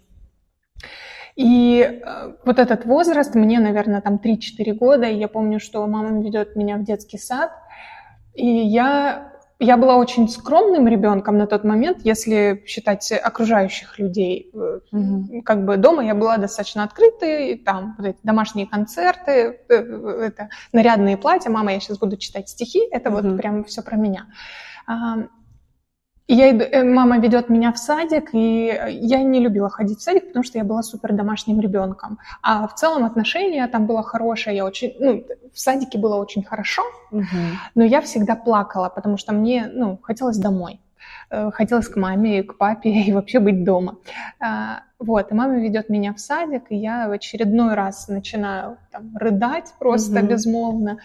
И 1.39 1.79
э, 1.79 2.33
вот 2.43 2.59
этот 2.59 2.83
возраст, 2.83 3.33
мне, 3.33 3.61
наверное, 3.61 4.01
там 4.01 4.19
3-4 4.21 4.73
года, 4.73 5.05
и 5.05 5.15
я 5.15 5.29
помню, 5.29 5.61
что 5.61 5.87
мама 5.87 6.21
ведет 6.21 6.57
меня 6.57 6.75
в 6.75 6.83
детский 6.83 7.17
сад, 7.17 7.51
и 8.33 8.45
я, 8.45 9.31
я 9.57 9.77
была 9.77 9.95
очень 9.95 10.27
скромным 10.27 10.89
ребенком 10.89 11.37
на 11.37 11.47
тот 11.47 11.63
момент, 11.63 11.99
если 12.03 12.61
считать 12.67 13.09
окружающих 13.13 13.97
людей. 13.99 14.51
Mm-hmm. 14.53 15.43
Как 15.43 15.63
бы 15.63 15.77
дома 15.77 16.03
я 16.03 16.13
была 16.13 16.35
достаточно 16.35 16.83
открытой, 16.83 17.55
там 17.55 17.95
вот 17.97 18.07
эти 18.07 18.19
домашние 18.21 18.67
концерты, 18.67 19.59
э, 19.69 19.75
это 20.27 20.49
нарядные 20.73 21.15
платья, 21.15 21.49
мама, 21.49 21.71
я 21.71 21.79
сейчас 21.79 21.99
буду 21.99 22.17
читать 22.17 22.49
стихи, 22.49 22.81
это 22.91 23.09
mm-hmm. 23.09 23.31
вот 23.31 23.37
прям 23.37 23.63
все 23.63 23.81
про 23.81 23.95
меня. 23.95 24.27
Я 26.31 26.51
иду, 26.51 26.63
э, 26.63 26.83
мама 26.83 27.17
ведет 27.17 27.49
меня 27.49 27.73
в 27.73 27.79
садик, 27.79 28.29
и 28.33 28.65
я 29.01 29.23
не 29.23 29.39
любила 29.39 29.67
ходить 29.67 29.97
в 29.97 30.03
садик, 30.03 30.27
потому 30.27 30.43
что 30.43 30.59
я 30.59 30.63
была 30.63 30.83
супер 30.83 31.13
домашним 31.13 31.59
ребенком. 31.59 32.19
А 32.43 32.67
в 32.67 32.75
целом 32.75 33.03
отношения 33.03 33.67
там 33.67 33.87
было 33.87 34.03
хорошее, 34.03 34.57
я 34.57 34.65
очень, 34.65 34.93
ну, 34.99 35.23
в 35.51 35.59
садике 35.59 35.97
было 35.97 36.17
очень 36.17 36.43
хорошо, 36.43 36.83
угу. 37.11 37.25
но 37.73 37.83
я 37.83 38.01
всегда 38.01 38.35
плакала, 38.35 38.89
потому 38.89 39.17
что 39.17 39.33
мне, 39.33 39.71
ну, 39.73 39.97
хотелось 40.03 40.37
домой. 40.37 40.79
Э, 41.31 41.49
хотелось 41.51 41.87
к 41.87 41.95
маме, 41.95 42.43
к 42.43 42.57
папе 42.57 42.91
и 42.91 43.11
вообще 43.11 43.39
быть 43.39 43.63
дома. 43.63 43.95
А, 44.39 44.83
вот, 44.99 45.31
и 45.31 45.33
мама 45.33 45.57
ведет 45.57 45.89
меня 45.89 46.13
в 46.13 46.19
садик, 46.19 46.65
и 46.69 46.75
я 46.75 47.07
в 47.07 47.11
очередной 47.11 47.73
раз 47.73 48.07
начинаю 48.07 48.77
там, 48.91 49.17
рыдать 49.17 49.73
просто 49.79 50.19
угу. 50.19 50.27
безмолвно. 50.27 50.99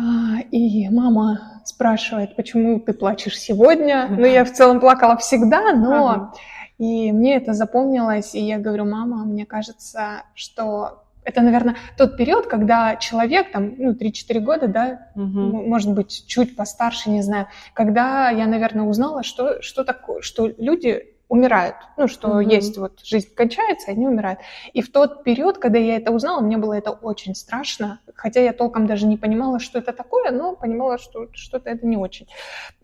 А, 0.00 0.40
и 0.50 0.88
мама 0.88 1.60
спрашивает, 1.64 2.34
почему 2.36 2.80
ты 2.80 2.94
плачешь 2.94 3.38
сегодня. 3.38 4.06
Ну, 4.08 4.24
я 4.24 4.44
в 4.44 4.52
целом 4.52 4.80
плакала 4.80 5.16
всегда, 5.16 5.72
но... 5.72 6.08
Ага. 6.08 6.32
И 6.78 7.12
мне 7.12 7.36
это 7.36 7.52
запомнилось, 7.52 8.34
и 8.34 8.40
я 8.40 8.58
говорю, 8.58 8.86
мама, 8.86 9.26
мне 9.26 9.44
кажется, 9.44 10.22
что 10.34 11.04
это, 11.24 11.42
наверное, 11.42 11.76
тот 11.98 12.16
период, 12.16 12.46
когда 12.46 12.96
человек, 12.96 13.52
там, 13.52 13.74
ну, 13.76 13.92
3-4 13.92 14.40
года, 14.40 14.66
да, 14.66 15.08
угу. 15.14 15.68
может 15.68 15.92
быть, 15.92 16.24
чуть 16.26 16.56
постарше, 16.56 17.10
не 17.10 17.20
знаю, 17.20 17.48
когда 17.74 18.30
я, 18.30 18.46
наверное, 18.46 18.86
узнала, 18.86 19.22
что, 19.22 19.60
что 19.60 19.84
такое, 19.84 20.22
что 20.22 20.46
люди 20.56 21.04
умирают. 21.30 21.76
Ну, 21.96 22.08
что 22.08 22.40
mm-hmm. 22.40 22.52
есть 22.52 22.76
вот 22.76 23.00
жизнь 23.04 23.32
кончается, 23.34 23.92
они 23.92 24.08
умирают. 24.08 24.40
И 24.72 24.82
в 24.82 24.90
тот 24.90 25.22
период, 25.22 25.58
когда 25.58 25.78
я 25.78 25.96
это 25.96 26.10
узнала, 26.10 26.40
мне 26.40 26.58
было 26.58 26.72
это 26.72 26.90
очень 26.90 27.36
страшно, 27.36 28.00
хотя 28.16 28.40
я 28.40 28.52
толком 28.52 28.88
даже 28.88 29.06
не 29.06 29.16
понимала, 29.16 29.60
что 29.60 29.78
это 29.78 29.92
такое, 29.92 30.32
но 30.32 30.56
понимала, 30.56 30.98
что 30.98 31.28
что-то 31.32 31.70
это 31.70 31.86
не 31.86 31.96
очень. 31.96 32.26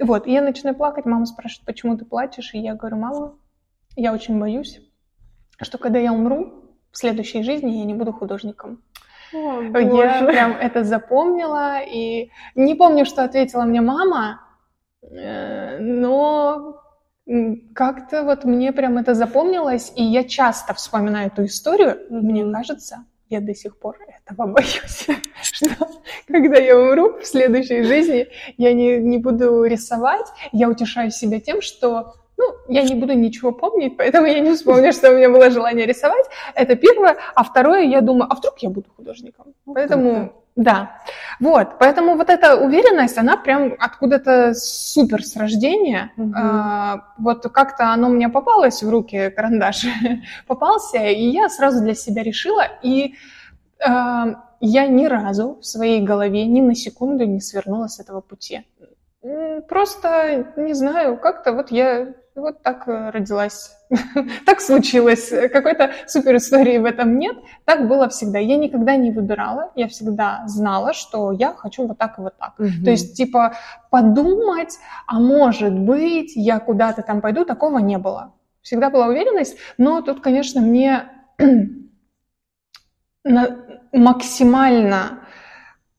Вот, 0.01 0.29
и 0.29 0.33
я 0.33 0.43
начинаю 0.43 0.77
плакать, 0.77 1.07
мама 1.07 1.27
спрашивает, 1.27 1.67
почему 1.67 1.99
ты 1.99 2.05
плачешь, 2.05 2.55
и 2.55 2.59
я 2.59 2.75
говорю, 2.75 2.99
мама, 2.99 3.35
я 3.97 4.13
очень 4.13 4.39
боюсь, 4.39 4.81
что 5.61 5.79
когда 5.79 5.99
я 5.99 6.13
умру, 6.13 6.71
в 6.93 6.99
следующей 6.99 7.43
жизни 7.43 7.79
я 7.79 7.85
не 7.85 7.95
буду 7.95 8.13
художником. 8.13 8.81
О, 9.35 9.61
я 9.61 10.25
прям 10.25 10.53
это 10.53 10.85
запомнила, 10.85 11.81
и 11.83 12.31
не 12.55 12.77
помню, 12.77 13.05
что 13.05 13.25
ответила 13.25 13.65
мне 13.65 13.81
мама, 13.81 14.41
э, 15.03 15.79
но 15.81 16.86
как-то 17.75 18.23
вот 18.23 18.45
мне 18.45 18.73
прям 18.73 18.99
это 18.99 19.15
запомнилось, 19.15 19.93
и 19.97 20.03
я 20.03 20.25
часто 20.25 20.75
вспоминаю 20.75 21.29
эту 21.29 21.45
историю, 21.45 22.07
и 22.09 22.15
мне 22.15 22.51
кажется, 22.53 23.05
я 23.29 23.41
до 23.41 23.55
сих 23.55 23.77
пор 23.79 23.99
этого 24.09 24.47
боюсь, 24.53 25.07
что 25.43 25.71
когда 26.29 26.59
я 26.59 26.79
умру 26.79 27.19
в 27.19 27.27
следующей 27.27 27.83
жизни, 27.83 28.29
я 28.57 28.73
не, 28.73 28.99
не 28.99 29.19
буду 29.19 29.65
рисовать, 29.65 30.27
я 30.53 30.69
утешаю 30.69 31.11
себя 31.11 31.41
тем, 31.41 31.61
что 31.63 32.15
ну, 32.39 32.45
я 32.69 32.83
не 32.83 32.95
буду 32.95 33.15
ничего 33.15 33.51
помнить, 33.51 33.97
поэтому 33.97 34.27
я 34.27 34.41
не 34.41 34.53
вспомню, 34.55 34.93
что 34.93 35.11
у 35.11 35.17
меня 35.17 35.31
было 35.31 35.51
желание 35.51 35.87
рисовать. 35.87 36.27
Это 36.55 36.77
первое. 36.77 37.17
А 37.35 37.43
второе, 37.43 37.85
я 37.85 38.03
думаю, 38.03 38.31
а 38.31 38.35
вдруг 38.35 38.59
я 38.59 38.69
буду 38.69 38.91
художником? 38.95 39.55
Поэтому 39.65 40.46
да, 40.57 41.03
вот, 41.39 41.79
поэтому 41.79 42.17
вот 42.17 42.31
эта 42.31 42.57
уверенность, 42.57 43.19
она 43.19 43.37
прям 43.37 43.75
откуда-то 43.79 44.55
супер 44.55 45.23
с 45.23 45.37
рождения. 45.37 46.13
Угу. 46.17 46.33
А, 46.35 47.13
вот 47.19 47.43
как-то 47.53 47.93
оно 47.93 48.09
мне 48.09 48.31
попалось 48.31 48.83
в 48.83 48.89
руки, 48.89 49.29
карандаш 49.31 49.85
попался, 50.47 50.99
и 50.99 51.29
я 51.29 51.51
сразу 51.51 51.83
для 51.85 51.95
себя 51.95 52.23
решила, 52.23 52.65
и 52.83 53.17
а, 53.87 54.45
я 54.61 54.87
ни 54.87 55.05
разу 55.05 55.59
в 55.61 55.67
своей 55.67 56.01
голове 56.01 56.47
ни 56.47 56.63
на 56.63 56.75
секунду 56.75 57.27
не 57.27 57.41
свернула 57.41 57.89
с 57.89 58.01
этого 58.01 58.23
пути. 58.23 58.67
Просто, 59.69 60.55
не 60.57 60.73
знаю, 60.73 61.19
как-то 61.19 61.53
вот 61.53 61.71
я 61.71 62.15
вот 62.35 62.63
так 62.63 62.87
э, 62.87 63.11
родилась. 63.11 63.76
так 64.47 64.61
случилось. 64.61 65.31
Какой-то 65.53 65.93
супер 66.07 66.37
истории 66.37 66.79
в 66.79 66.85
этом 66.85 67.19
нет. 67.19 67.37
Так 67.65 67.89
было 67.89 68.09
всегда. 68.09 68.39
Я 68.39 68.57
никогда 68.57 68.97
не 68.97 69.11
выбирала. 69.11 69.71
Я 69.75 69.89
всегда 69.89 70.43
знала, 70.47 70.93
что 70.93 71.33
я 71.33 71.53
хочу 71.53 71.87
вот 71.87 71.99
так 71.99 72.19
и 72.19 72.23
вот 72.23 72.37
так. 72.39 72.59
Угу. 72.59 72.85
То 72.85 72.91
есть, 72.91 73.17
типа, 73.17 73.57
подумать, 73.91 74.79
а 75.07 75.21
может 75.21 75.73
быть, 75.73 76.33
я 76.35 76.59
куда-то 76.59 77.03
там 77.03 77.21
пойду, 77.21 77.45
такого 77.45 77.79
не 77.79 77.99
было. 77.99 78.35
Всегда 78.63 78.91
была 78.91 79.07
уверенность. 79.07 79.57
Но 79.79 80.01
тут, 80.03 80.21
конечно, 80.21 80.61
мне 80.61 81.05
максимально 83.93 85.21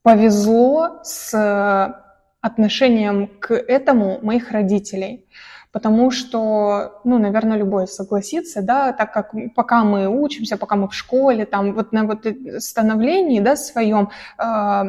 повезло 0.02 1.00
с 1.04 2.04
отношением 2.42 3.28
к 3.40 3.54
этому 3.54 4.20
моих 4.22 4.52
родителей. 4.52 5.26
Потому 5.78 6.10
что, 6.10 7.02
ну, 7.04 7.20
наверное, 7.20 7.56
любой 7.56 7.88
согласится, 7.88 8.64
да, 8.64 8.94
так 8.94 9.14
как 9.14 9.36
пока 9.54 9.84
мы 9.84 10.08
учимся, 10.08 10.58
пока 10.58 10.76
мы 10.76 10.88
в 10.88 10.96
школе, 10.96 11.46
там, 11.46 11.76
вот 11.76 11.92
на 11.92 12.04
вот 12.06 12.26
становлении, 12.58 13.40
да, 13.40 13.56
своем, 13.56 14.10
э, 14.40 14.84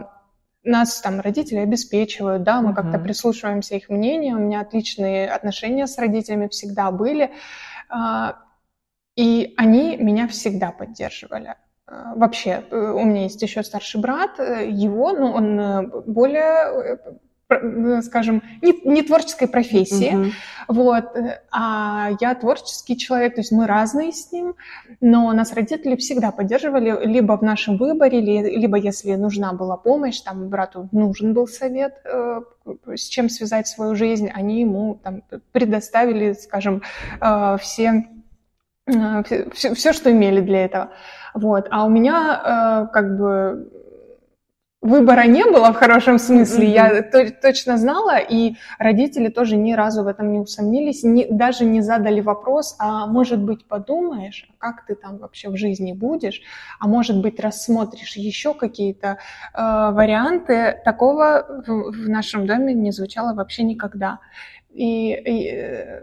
нас 0.65 1.01
там 1.03 1.21
родители 1.21 1.59
обеспечивают, 1.59 2.43
да, 2.43 2.63
мы 2.63 2.71
uh-huh. 2.71 2.75
как-то 2.77 2.99
прислушиваемся 2.99 3.75
их 3.75 3.91
мнению, 3.91 4.37
у 4.37 4.41
меня 4.41 4.63
отличные 4.63 5.29
отношения 5.29 5.87
с 5.87 5.99
родителями 5.99 6.49
всегда 6.49 6.91
были, 6.91 7.33
э, 7.91 8.33
и 9.15 9.53
они 9.59 9.99
меня 9.99 10.27
всегда 10.27 10.71
поддерживали. 10.71 11.57
Э, 11.87 12.15
вообще, 12.17 12.65
э, 12.71 12.93
у 12.97 13.05
меня 13.05 13.25
есть 13.25 13.43
еще 13.43 13.63
старший 13.63 14.01
брат, 14.01 14.41
э, 14.41 14.71
его, 14.71 15.13
ну, 15.13 15.33
он 15.33 15.91
более 16.07 16.99
скажем, 18.03 18.43
не, 18.63 18.79
не 18.85 19.03
творческой 19.03 19.49
профессии, 19.49 20.13
uh-huh. 20.13 20.33
вот, 20.69 21.05
а 21.51 22.11
я 22.21 22.35
творческий 22.35 22.97
человек, 22.97 23.37
то 23.37 23.41
есть 23.41 23.53
мы 23.53 23.67
разные 23.67 24.13
с 24.13 24.31
ним, 24.33 24.55
но 25.01 25.33
нас 25.33 25.55
родители 25.55 25.97
всегда 25.97 26.31
поддерживали 26.31 27.07
либо 27.07 27.39
в 27.39 27.43
нашем 27.43 27.79
выборе, 27.79 28.21
либо 28.21 28.77
если 28.77 29.15
нужна 29.15 29.55
была 29.55 29.77
помощь, 29.77 30.21
там 30.21 30.49
брату 30.49 30.89
нужен 30.93 31.33
был 31.33 31.47
совет, 31.47 31.95
с 32.87 33.09
чем 33.09 33.31
связать 33.31 33.67
свою 33.67 33.95
жизнь, 33.95 34.29
они 34.33 34.61
ему 34.61 35.01
там 35.03 35.23
предоставили, 35.53 36.33
скажем, 36.33 36.83
все 37.61 38.09
все, 39.55 39.75
все, 39.75 39.93
что 39.93 40.11
имели 40.11 40.41
для 40.41 40.65
этого. 40.65 40.93
Вот. 41.35 41.67
А 41.71 41.85
у 41.85 41.91
меня 41.91 42.87
э, 42.89 42.93
как 42.93 43.19
бы 43.19 43.71
выбора 44.81 45.27
не 45.27 45.45
было 45.45 45.73
в 45.73 45.77
хорошем 45.77 46.19
смысле. 46.19 46.71
Я 46.71 47.03
то, 47.03 47.31
точно 47.31 47.77
знала, 47.79 48.19
и 48.19 48.55
родители 48.79 49.29
тоже 49.29 49.57
ни 49.57 49.73
разу 49.73 50.05
в 50.05 50.07
этом 50.07 50.33
не 50.33 50.39
усомнились, 50.39 51.03
не, 51.03 51.27
даже 51.27 51.65
не 51.65 51.83
задали 51.83 52.21
вопрос, 52.21 52.77
а 52.79 53.07
может 53.07 53.41
быть 53.41 53.67
подумаешь, 53.67 54.49
как 54.59 54.87
ты 54.87 54.95
там 54.95 55.19
вообще 55.19 55.49
в 55.49 55.57
жизни 55.57 55.93
будешь, 55.93 56.43
а 56.79 56.87
может 56.87 57.21
быть 57.21 57.41
рассмотришь 57.41 58.17
еще 58.17 58.55
какие-то 58.55 59.19
э, 59.55 59.91
варианты. 59.93 60.81
Такого 60.85 61.63
в, 61.67 61.91
в 61.91 62.09
нашем 62.09 62.47
доме 62.47 62.73
не 62.73 62.93
звучало 62.93 63.35
вообще 63.35 63.65
никогда. 63.65 64.21
И, 64.71 65.13
и 65.13 65.49
э, 65.51 66.03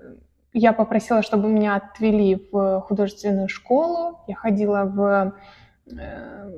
я 0.54 0.74
попросила, 0.74 1.22
чтобы 1.22 1.48
меня 1.48 1.76
отвели 1.76 2.46
в 2.52 2.82
художественную 2.82 3.48
школу. 3.48 4.20
Я 4.28 4.36
ходила 4.36 4.84
в 4.84 5.34
э, 5.92 6.50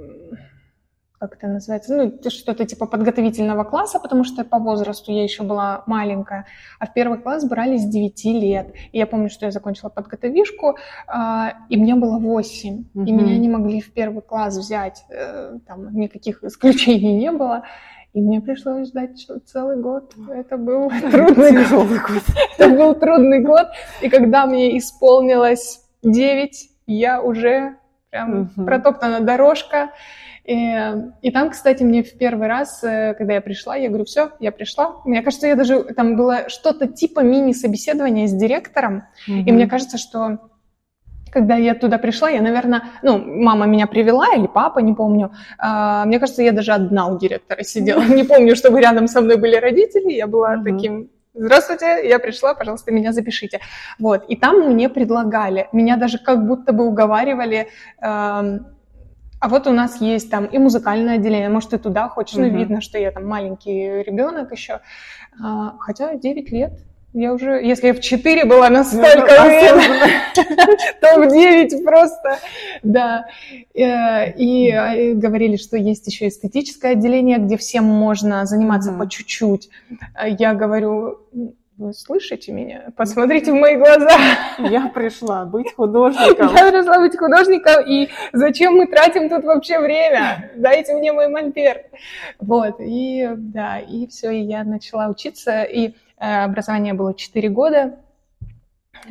как 1.20 1.36
это 1.36 1.48
называется, 1.48 1.96
ну, 1.96 2.30
что-то 2.30 2.66
типа 2.66 2.86
подготовительного 2.86 3.64
класса, 3.64 4.00
потому 4.00 4.24
что 4.24 4.44
по 4.44 4.60
возрасту 4.60 5.12
я 5.12 5.24
еще 5.24 5.44
была 5.44 5.84
маленькая, 5.88 6.46
а 6.80 6.86
в 6.86 6.94
первый 6.94 7.20
класс 7.20 7.46
брали 7.46 7.78
с 7.78 7.86
9 7.86 8.26
лет. 8.26 8.74
И 8.92 8.98
я 8.98 9.08
помню, 9.08 9.30
что 9.30 9.46
я 9.46 9.52
закончила 9.52 9.90
подготовишку, 9.90 10.78
а, 11.08 11.54
и 11.70 11.78
мне 11.78 11.96
было 11.96 12.20
8, 12.20 12.86
угу. 12.94 13.06
и 13.06 13.12
меня 13.12 13.38
не 13.38 13.50
могли 13.50 13.82
в 13.82 13.92
первый 13.94 14.22
класс 14.22 14.58
взять, 14.58 15.06
э, 15.10 15.58
там 15.66 15.94
никаких 15.96 16.44
исключений 16.44 17.18
не 17.18 17.32
было. 17.32 17.64
И 18.14 18.22
мне 18.22 18.42
пришлось 18.42 18.88
ждать 18.88 19.28
целый 19.46 19.78
год. 19.78 20.16
Это 20.30 20.58
был 20.58 20.90
трудный 21.12 21.68
год. 21.68 21.88
Это 22.58 22.70
был 22.70 22.96
трудный 22.96 23.42
год. 23.42 23.68
И 24.02 24.10
когда 24.10 24.46
мне 24.46 24.78
исполнилось 24.78 25.82
9, 26.04 26.70
я 26.88 27.22
уже 27.22 27.76
прям 28.10 28.50
протоптана 28.50 29.20
дорожка. 29.20 29.92
И, 30.48 30.76
и 31.22 31.32
там, 31.32 31.50
кстати, 31.50 31.84
мне 31.84 32.04
в 32.04 32.18
первый 32.18 32.48
раз, 32.48 32.82
э, 32.82 33.14
когда 33.16 33.34
я 33.34 33.42
пришла, 33.42 33.76
я 33.76 33.90
говорю, 33.90 34.06
все, 34.06 34.32
я 34.40 34.54
пришла. 34.54 35.02
Мне 35.04 35.22
кажется, 35.22 35.46
я 35.46 35.56
даже 35.56 35.84
там 35.84 36.16
было 36.16 36.48
что-то 36.48 36.88
типа 36.88 37.20
мини-собеседования 37.20 38.28
с 38.28 38.34
директором. 38.34 39.04
Mm-hmm. 39.28 39.44
И 39.46 39.52
мне 39.52 39.68
кажется, 39.68 39.98
что 39.98 40.40
когда 41.34 41.58
я 41.58 41.76
туда 41.76 41.98
пришла, 41.98 42.30
я, 42.30 42.42
наверное, 42.42 42.84
ну, 43.04 43.18
мама 43.18 43.66
меня 43.66 43.88
привела 43.88 44.28
или 44.36 44.48
папа, 44.48 44.80
не 44.80 44.94
помню. 44.94 45.34
А, 45.60 46.06
мне 46.06 46.18
кажется, 46.18 46.44
я 46.44 46.54
даже 46.54 46.72
одна 46.72 47.08
у 47.08 47.20
директора 47.20 47.64
сидела. 47.64 48.02
Не 48.02 48.24
помню, 48.24 48.56
чтобы 48.56 48.80
рядом 48.80 49.10
со 49.10 49.20
мной 49.20 49.36
были 49.36 49.58
родители. 49.58 50.14
Я 50.14 50.28
была 50.28 50.56
mm-hmm. 50.56 50.64
таким 50.64 51.10
Здравствуйте, 51.40 52.08
я 52.08 52.18
пришла, 52.18 52.56
пожалуйста, 52.56 52.92
меня 52.92 53.14
запишите. 53.14 53.60
Вот, 54.00 54.26
и 54.28 54.36
там 54.36 54.72
мне 54.72 54.90
предлагали, 54.90 55.68
меня 55.72 55.96
даже 55.96 56.18
как 56.18 56.48
будто 56.48 56.74
бы 56.74 56.88
уговаривали, 56.88 57.68
э, 58.02 58.60
а 59.40 59.50
вот 59.50 59.68
у 59.68 59.72
нас 59.72 60.02
есть 60.02 60.30
там 60.30 60.46
и 60.46 60.58
музыкальное 60.58 61.16
отделение, 61.16 61.50
может, 61.50 61.70
ты 61.72 61.78
туда 61.78 62.10
хочешь, 62.10 62.38
mm-hmm. 62.38 62.52
ну, 62.52 62.58
видно, 62.58 62.82
что 62.82 62.98
я 62.98 63.12
там 63.12 63.28
маленький 63.28 64.04
ребенок 64.04 64.52
еще, 64.52 64.82
а, 65.42 65.76
хотя 65.80 66.16
9 66.16 66.52
лет, 66.52 66.74
я 67.14 67.34
уже, 67.34 67.64
если 67.64 67.88
я 67.88 67.94
в 67.96 68.00
4 68.00 68.46
была 68.46 68.70
настолько 68.70 69.28
то 71.02 71.20
в 71.20 71.32
9 71.32 71.84
просто, 71.84 72.40
да. 72.84 73.26
Э, 73.74 74.32
и 74.34 74.70
э, 74.70 75.14
говорили, 75.14 75.56
что 75.56 75.78
есть 75.78 76.08
еще 76.08 76.28
эстетическое 76.28 76.92
отделение, 76.94 77.38
где 77.38 77.58
всем 77.58 77.86
можно 77.86 78.46
заниматься 78.46 78.92
по 78.92 79.10
чуть-чуть. 79.10 79.70
Я 80.40 80.54
говорю, 80.54 81.20
вы 81.78 81.94
слышите 81.94 82.52
меня? 82.52 82.92
Посмотрите 82.96 83.52
в 83.52 83.56
мои 83.56 83.76
глаза. 83.76 84.10
Я 84.60 84.88
пришла 84.88 85.46
быть 85.46 85.74
художником. 85.76 86.56
Я 86.56 86.72
пришла 86.72 87.00
быть 87.00 87.18
художником, 87.18 87.86
и 87.88 88.10
зачем 88.34 88.76
мы 88.76 88.88
тратим 88.88 89.30
тут 89.30 89.44
вообще 89.44 89.80
время? 89.80 90.52
Дайте 90.56 90.96
мне 90.96 91.14
мой 91.14 91.28
мольберт. 91.28 91.86
Вот, 92.40 92.78
и 92.80 93.30
да, 93.36 93.80
и 93.80 94.08
все, 94.08 94.32
и 94.32 94.42
я 94.42 94.64
начала 94.64 95.08
учиться, 95.08 95.64
и 95.64 95.94
Э, 96.20 96.46
образование 96.46 96.94
было 96.94 97.14
4 97.14 97.50
года, 97.50 98.00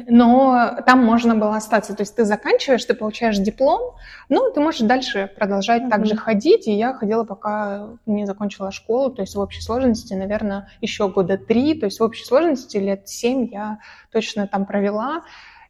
но 0.06 0.78
там 0.86 1.04
можно 1.04 1.34
было 1.34 1.56
остаться. 1.56 1.94
То 1.94 2.02
есть 2.02 2.16
ты 2.16 2.24
заканчиваешь, 2.24 2.84
ты 2.84 2.94
получаешь 2.94 3.38
диплом, 3.38 3.94
но 4.28 4.50
ты 4.50 4.60
можешь 4.60 4.80
дальше 4.80 5.30
продолжать 5.36 5.82
mm-hmm. 5.82 5.90
также 5.90 6.16
ходить. 6.16 6.66
И 6.66 6.72
я 6.72 6.94
ходила, 6.94 7.24
пока 7.24 7.88
не 8.06 8.26
закончила 8.26 8.70
школу. 8.72 9.10
То 9.10 9.22
есть 9.22 9.34
в 9.34 9.40
общей 9.40 9.62
сложности, 9.62 10.14
наверное, 10.14 10.68
еще 10.80 11.08
года 11.08 11.38
три. 11.38 11.78
То 11.78 11.86
есть 11.86 12.00
в 12.00 12.02
общей 12.02 12.24
сложности 12.24 12.76
лет 12.76 13.08
семь 13.08 13.48
я 13.50 13.78
точно 14.12 14.46
там 14.46 14.66
провела. 14.66 15.22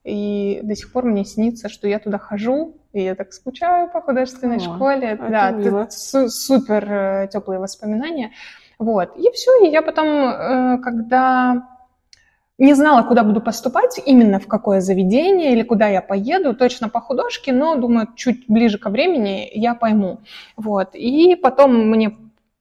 И 0.04 0.60
до 0.62 0.76
сих 0.76 0.92
пор 0.92 1.04
мне 1.04 1.24
снится, 1.24 1.68
что 1.68 1.88
я 1.88 1.98
туда 1.98 2.18
хожу, 2.18 2.76
и 2.92 3.02
я 3.02 3.16
так 3.16 3.32
скучаю 3.32 3.90
по 3.90 4.00
художественной 4.00 4.58
О, 4.58 4.60
школе. 4.60 5.18
Да, 5.28 5.50
это 5.50 5.88
супер 5.90 6.84
э, 6.88 7.28
теплые 7.32 7.58
воспоминания. 7.58 8.30
Вот. 8.78 9.16
И 9.16 9.28
все, 9.32 9.64
и 9.64 9.70
я 9.70 9.82
потом, 9.82 10.06
э, 10.06 10.78
когда 10.78 11.75
не 12.58 12.74
знала, 12.74 13.02
куда 13.02 13.22
буду 13.22 13.40
поступать, 13.40 14.00
именно 14.04 14.38
в 14.38 14.46
какое 14.46 14.80
заведение 14.80 15.52
или 15.52 15.62
куда 15.62 15.88
я 15.88 16.00
поеду, 16.00 16.54
точно 16.54 16.88
по 16.88 17.00
художке, 17.00 17.52
но, 17.52 17.76
думаю, 17.76 18.08
чуть 18.16 18.44
ближе 18.48 18.78
ко 18.78 18.88
времени 18.88 19.48
я 19.52 19.74
пойму. 19.74 20.20
Вот. 20.56 20.94
И 20.94 21.36
потом 21.36 21.90
мне 21.90 22.16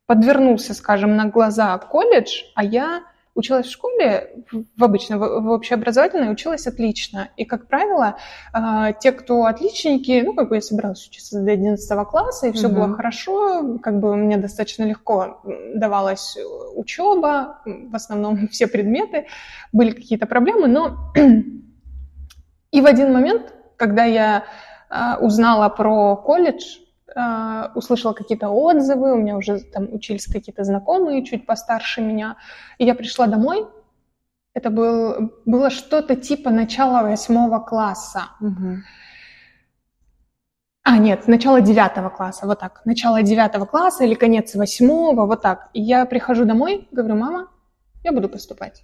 подвернулся, 0.05 0.73
скажем, 0.73 1.15
на 1.15 1.25
глаза 1.25 1.77
колледж, 1.77 2.43
а 2.55 2.63
я 2.63 3.03
училась 3.35 3.67
в 3.67 3.71
школе, 3.71 4.45
в 4.77 4.83
обычной, 4.83 5.17
в 5.17 5.49
общеобразовательной, 5.49 6.31
училась 6.31 6.67
отлично. 6.67 7.29
И, 7.35 7.43
как 7.43 7.67
правило, 7.67 8.15
а, 8.53 8.93
те, 8.93 9.11
кто 9.11 9.45
отличники, 9.45 10.21
ну, 10.25 10.33
как 10.33 10.49
бы 10.49 10.55
я 10.55 10.61
собиралась 10.61 11.05
учиться 11.05 11.41
до 11.41 11.51
11 11.51 12.07
класса, 12.07 12.47
и 12.47 12.53
все 12.53 12.67
угу. 12.67 12.75
было 12.75 12.95
хорошо, 12.95 13.77
как 13.79 13.99
бы 13.99 14.15
мне 14.15 14.37
достаточно 14.37 14.83
легко 14.83 15.41
давалась 15.75 16.37
учеба, 16.75 17.59
в 17.65 17.95
основном 17.95 18.47
все 18.51 18.67
предметы, 18.67 19.27
были 19.73 19.91
какие-то 19.91 20.25
проблемы, 20.25 20.67
но 20.67 21.11
и 22.71 22.81
в 22.81 22.85
один 22.85 23.11
момент, 23.11 23.53
когда 23.75 24.05
я 24.05 24.45
а, 24.89 25.17
узнала 25.19 25.67
про 25.67 26.15
колледж, 26.15 26.77
Uh, 27.17 27.71
услышала 27.75 28.11
какие-то 28.11 28.49
отзывы, 28.49 29.13
у 29.13 29.15
меня 29.15 29.37
уже 29.37 29.61
там 29.61 29.87
учились 29.93 30.27
какие-то 30.27 30.65
знакомые, 30.65 31.23
чуть 31.23 31.45
постарше 31.45 32.01
меня, 32.01 32.35
и 32.77 32.83
я 32.83 32.93
пришла 32.93 33.27
домой, 33.27 33.65
это 34.53 34.69
был, 34.69 35.31
было 35.45 35.69
что-то 35.69 36.17
типа 36.17 36.49
начала 36.49 37.03
восьмого 37.03 37.59
класса. 37.59 38.23
Угу. 38.41 38.77
А, 40.83 40.97
нет, 40.97 41.27
начало 41.27 41.61
девятого 41.61 42.09
класса, 42.09 42.47
вот 42.47 42.59
так. 42.59 42.81
Начало 42.85 43.23
девятого 43.23 43.65
класса 43.65 44.03
или 44.03 44.13
конец 44.13 44.53
восьмого, 44.53 45.25
вот 45.25 45.41
так. 45.41 45.69
И 45.73 45.81
я 45.81 46.05
прихожу 46.05 46.43
домой, 46.43 46.87
говорю, 46.91 47.15
мама, 47.15 47.47
я 48.03 48.11
буду 48.11 48.27
поступать. 48.27 48.83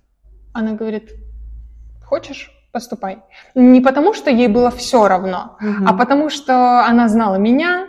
Она 0.53 0.71
говорит, 0.71 1.11
хочешь? 2.05 2.49
поступай. 2.71 3.21
Не 3.55 3.81
потому, 3.81 4.13
что 4.13 4.29
ей 4.29 4.47
было 4.47 4.71
все 4.71 5.07
равно, 5.07 5.57
угу. 5.59 5.85
а 5.85 5.93
потому, 5.93 6.29
что 6.29 6.85
она 6.85 7.07
знала 7.09 7.35
меня, 7.35 7.87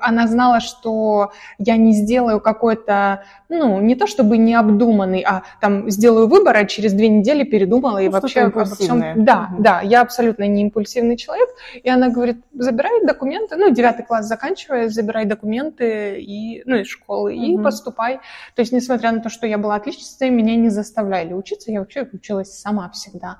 она 0.00 0.26
знала, 0.26 0.60
что 0.60 1.32
я 1.58 1.76
не 1.76 1.92
сделаю 1.92 2.40
какой-то, 2.40 3.24
ну, 3.48 3.80
не 3.80 3.94
то 3.94 4.06
чтобы 4.06 4.38
необдуманный, 4.38 5.20
а 5.20 5.42
там 5.60 5.90
сделаю 5.90 6.26
выбор, 6.26 6.56
а 6.56 6.64
через 6.64 6.92
две 6.92 7.08
недели 7.08 7.44
передумала 7.44 7.98
и 7.98 8.06
Ну, 8.06 8.12
вообще 8.12 8.42
что-то 8.42 8.60
обо 8.60 8.64
всем... 8.74 9.24
Да, 9.24 9.48
Мгм. 9.52 9.62
да, 9.62 9.80
я 9.82 10.00
абсолютно 10.00 10.46
не 10.46 10.62
импульсивный 10.62 11.16
человек. 11.16 11.48
И 11.82 11.88
она 11.88 12.08
говорит, 12.08 12.38
забирай 12.54 13.04
документы, 13.04 13.56
ну, 13.56 13.70
девятый 13.70 14.04
класс 14.04 14.26
заканчивая, 14.26 14.88
забирай 14.88 15.26
документы 15.26 16.20
и, 16.20 16.62
ну, 16.64 16.76
из 16.76 16.86
школы 16.86 17.34
и 17.34 17.54
Мгм. 17.54 17.64
поступай. 17.64 18.20
То 18.54 18.60
есть, 18.60 18.72
несмотря 18.72 19.12
на 19.12 19.20
то, 19.20 19.28
что 19.28 19.46
я 19.46 19.58
была 19.58 19.74
отличницей, 19.76 20.30
меня 20.30 20.56
не 20.56 20.70
заставляли 20.70 21.34
учиться, 21.34 21.70
я 21.70 21.80
вообще 21.80 22.08
училась 22.12 22.58
сама 22.58 22.88
всегда. 22.90 23.38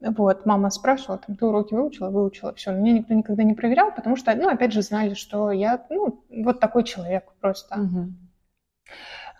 Вот, 0.00 0.46
мама 0.46 0.70
спрашивала, 0.70 1.18
там, 1.18 1.36
ты 1.36 1.44
уроки 1.44 1.74
выучила? 1.74 2.10
Выучила, 2.10 2.54
все. 2.54 2.72
Меня 2.72 2.92
никто 2.92 3.14
никогда 3.14 3.42
не 3.42 3.54
проверял, 3.54 3.92
потому 3.92 4.14
что, 4.14 4.34
ну, 4.36 4.48
опять 4.48 4.72
же, 4.72 4.82
знали, 4.82 5.14
что 5.14 5.50
я, 5.50 5.84
ну, 5.90 6.24
вот 6.30 6.60
такой 6.60 6.84
человек 6.84 7.24
просто. 7.40 7.76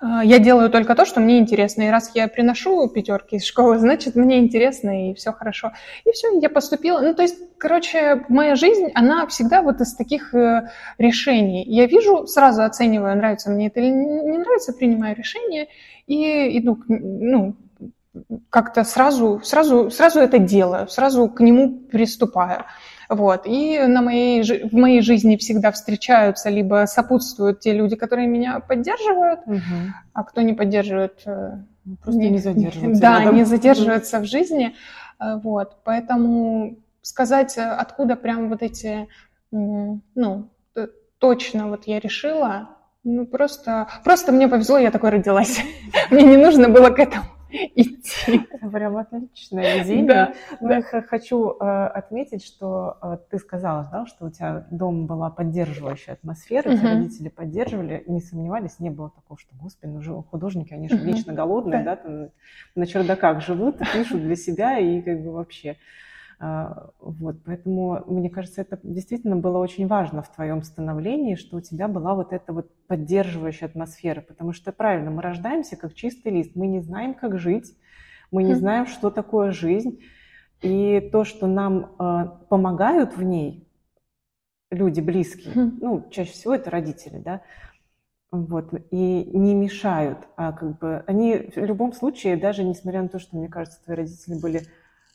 А, 0.01 0.25
Я 0.25 0.39
делаю 0.39 0.71
только 0.71 0.95
то, 0.95 1.05
что 1.05 1.21
мне 1.21 1.39
интересно. 1.39 1.83
И 1.83 1.91
раз 1.91 2.11
я 2.15 2.29
приношу 2.29 2.89
пятерки 2.89 3.37
из 3.37 3.45
школы, 3.45 3.79
значит, 3.79 4.17
мне 4.17 4.39
интересно, 4.39 5.11
и 5.11 5.15
все 5.15 5.33
хорошо. 5.33 5.73
И 6.05 6.11
все, 6.13 6.39
я 6.41 6.51
поступила. 6.51 7.01
Ну, 7.01 7.15
то 7.15 7.23
есть, 7.23 7.37
короче, 7.59 8.25
моя 8.29 8.57
жизнь, 8.57 8.91
она 8.95 9.27
всегда 9.29 9.63
вот 9.63 9.81
из 9.81 9.95
таких 9.95 10.35
э, 10.35 10.71
решений. 10.99 11.65
Я 11.65 11.87
вижу, 11.87 12.27
сразу 12.27 12.63
оцениваю, 12.63 13.17
нравится 13.17 13.51
мне 13.51 13.69
это 13.69 13.81
или 13.81 13.91
не 13.91 14.39
нравится, 14.39 14.73
принимаю 14.73 15.17
решение 15.17 15.69
и 16.07 16.59
иду, 16.59 16.83
ну, 16.89 17.55
как-то 18.51 18.85
сразу, 18.85 19.41
сразу, 19.45 19.91
сразу 19.91 20.21
это 20.21 20.39
делаю, 20.39 20.89
сразу 20.89 21.29
к 21.29 21.41
нему 21.41 21.81
приступаю. 21.91 22.65
Вот. 23.09 23.47
И 23.47 23.79
на 23.81 24.03
моей, 24.03 24.43
в 24.69 24.73
моей 24.75 25.01
жизни 25.01 25.37
всегда 25.37 25.71
встречаются, 25.73 26.51
либо 26.51 26.85
сопутствуют 26.87 27.61
те 27.61 27.73
люди, 27.73 27.97
которые 27.97 28.29
меня 28.29 28.61
поддерживают, 28.61 29.47
Мгм. 29.47 29.95
а 30.13 30.25
кто 30.25 30.43
не 30.43 30.53
поддерживает, 30.55 31.23
э, 31.27 31.59
Ну, 31.85 31.97
Просто 32.03 32.21
не 32.21 32.39
задерживаться 32.39 33.01
Да, 33.01 33.21
рядом. 33.21 33.37
не 33.37 33.45
задерживается 33.45 34.19
в 34.21 34.25
жизни. 34.27 34.75
Э, 35.21 35.37
Вот. 35.43 35.77
Поэтому 35.85 36.77
сказать, 37.01 37.57
э, 37.57 37.63
откуда 37.63 38.15
прям 38.15 38.51
вот 38.51 38.63
эти, 38.63 39.09
ну, 39.51 40.49
точно 41.19 41.69
вот 41.69 41.85
я 41.87 41.99
решила, 42.01 42.69
ну, 43.05 43.27
просто, 43.27 43.89
просто 44.05 44.33
мне 44.33 44.49
повезло, 44.49 44.77
я 44.79 44.91
такой 44.91 45.11
родилась. 45.11 45.61
Мне 46.11 46.25
не 46.25 46.37
нужно 46.37 46.69
было 46.69 46.91
к 46.91 46.99
этому 46.99 47.25
идти. 47.51 48.47
Это 48.51 48.69
прям 48.71 48.97
отличное 48.97 49.79
везение. 49.79 50.07
Да, 50.07 50.33
Ну, 50.61 50.71
я 50.71 50.83
х- 50.83 51.03
хочу 51.03 51.51
э, 51.53 51.87
отметить, 51.87 52.45
что 52.45 52.97
э, 53.03 53.19
ты 53.31 53.39
сказала, 53.39 53.89
да, 53.91 54.07
что 54.07 54.27
у 54.27 54.31
тебя 54.31 54.67
дома 54.71 55.07
была 55.07 55.31
поддерживающая 55.31 56.15
атмосфера, 56.15 56.71
тебя 56.73 56.75
Мгм. 56.75 56.89
родители 56.89 57.29
поддерживали, 57.29 58.05
не 58.07 58.21
сомневались, 58.21 58.79
не 58.81 58.91
было 58.91 59.11
такого, 59.11 59.39
что, 59.39 59.55
господи, 59.61 59.91
ну 59.93 60.23
художники, 60.23 60.73
они 60.75 60.89
же 60.89 60.97
Мгм. 60.97 61.07
вечно 61.07 61.33
голодные, 61.33 61.83
Да. 61.85 61.97
да, 61.97 61.97
там 61.97 62.29
на 62.75 62.87
чердаках 62.87 63.41
живут, 63.43 63.79
пишут 63.79 64.23
для 64.23 64.37
себя 64.37 64.79
и 64.79 65.01
как 65.03 65.23
бы 65.23 65.33
вообще. 65.33 65.77
А, 66.41 66.91
Вот, 67.01 67.37
поэтому, 67.45 68.05
мне 68.07 68.31
кажется, 68.31 68.61
это 68.61 68.79
действительно 68.83 69.37
было 69.37 69.59
очень 69.59 69.89
важно 69.89 70.23
в 70.23 70.33
твоем 70.33 70.63
становлении, 70.63 71.35
что 71.35 71.57
у 71.57 71.61
тебя 71.61 71.89
была 71.89 72.15
вот 72.15 72.33
эта 72.33 72.53
вот 72.53 72.71
поддерживающая 72.87 73.67
атмосфера, 73.69 74.21
потому 74.21 74.53
что, 74.53 74.71
правильно, 74.73 75.11
мы 75.11 75.21
рождаемся 75.23 75.77
как 75.77 75.95
чистый 75.95 76.33
лист, 76.33 76.53
мы 76.55 76.69
не 76.69 76.81
знаем, 76.81 77.15
как 77.15 77.39
жить, 77.39 77.77
мы 78.31 78.45
не 78.45 78.51
Мгм. 78.51 78.59
знаем, 78.61 78.87
что 78.87 79.11
такое 79.11 79.51
жизнь, 79.51 80.01
и 80.63 81.09
то, 81.13 81.25
что 81.25 81.47
нам 81.47 81.97
э, 81.99 82.29
помогают 82.49 83.17
в 83.17 83.23
ней 83.23 83.67
люди 84.71 85.01
близкие, 85.01 85.55
Мгм. 85.55 85.79
ну, 85.81 86.07
чаще 86.11 86.33
всего 86.33 86.55
это 86.55 86.71
родители, 86.71 87.19
да, 87.19 87.41
вот, 88.31 88.75
и 88.91 89.25
не 89.33 89.55
мешают, 89.55 90.19
а 90.37 90.53
как 90.53 90.79
бы 90.79 91.03
они 91.07 91.51
в 91.55 91.57
любом 91.57 91.93
случае, 91.93 92.37
даже 92.37 92.63
несмотря 92.63 93.03
на 93.03 93.09
то, 93.09 93.19
что, 93.19 93.37
мне 93.37 93.49
кажется, 93.49 93.83
твои 93.83 93.97
родители 93.97 94.39
были 94.39 94.63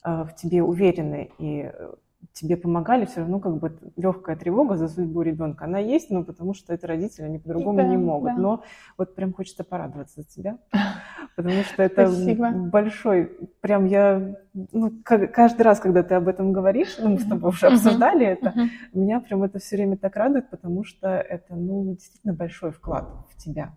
в 0.04 0.36
тебе 0.36 0.62
уверены 0.64 1.32
и 1.40 1.72
э, 1.74 1.94
тебе 2.34 2.58
помогали, 2.58 3.06
все 3.06 3.22
равно 3.22 3.40
как 3.40 3.58
бы 3.58 3.78
легкая 3.96 4.36
тревога 4.36 4.78
за 4.78 4.88
судьбу 4.88 5.22
ребенка, 5.22 5.66
она 5.66 5.80
есть, 5.80 6.10
но 6.10 6.24
потому 6.24 6.54
что 6.54 6.74
это 6.74 6.88
родители, 6.88 7.26
они 7.26 7.38
по-другому 7.40 7.78
Да, 7.78 7.88
не 7.88 7.98
могут. 7.98 8.36
да. 8.36 8.42
Но 8.42 8.64
вот 8.98 9.16
прям 9.16 9.34
хочется 9.34 9.64
порадоваться 9.64 10.22
за 10.22 10.28
тебя, 10.28 10.58
потому 11.36 11.64
что 11.64 11.84
это 11.84 12.08
Спасибо. 12.08 12.52
большой, 12.52 13.26
прям 13.62 13.86
я, 13.86 14.36
ну, 14.54 14.92
ка- 15.04 15.28
каждый 15.28 15.62
раз, 15.64 15.80
когда 15.80 16.04
ты 16.04 16.16
об 16.16 16.28
этом 16.28 16.54
говоришь, 16.54 16.98
ну, 17.00 17.10
мы 17.10 17.20
с 17.20 17.26
тобой 17.26 17.50
уже 17.50 17.68
обсуждали 17.68 18.26
это, 18.26 18.54
меня 18.94 19.20
прям 19.20 19.44
это 19.44 19.60
все 19.60 19.76
время 19.76 19.98
так 19.98 20.16
радует, 20.16 20.50
потому 20.50 20.84
что 20.84 21.08
это, 21.10 21.56
ну, 21.56 21.94
действительно 21.94 22.34
большой 22.34 22.72
вклад 22.72 23.06
в 23.32 23.38
тебя. 23.38 23.74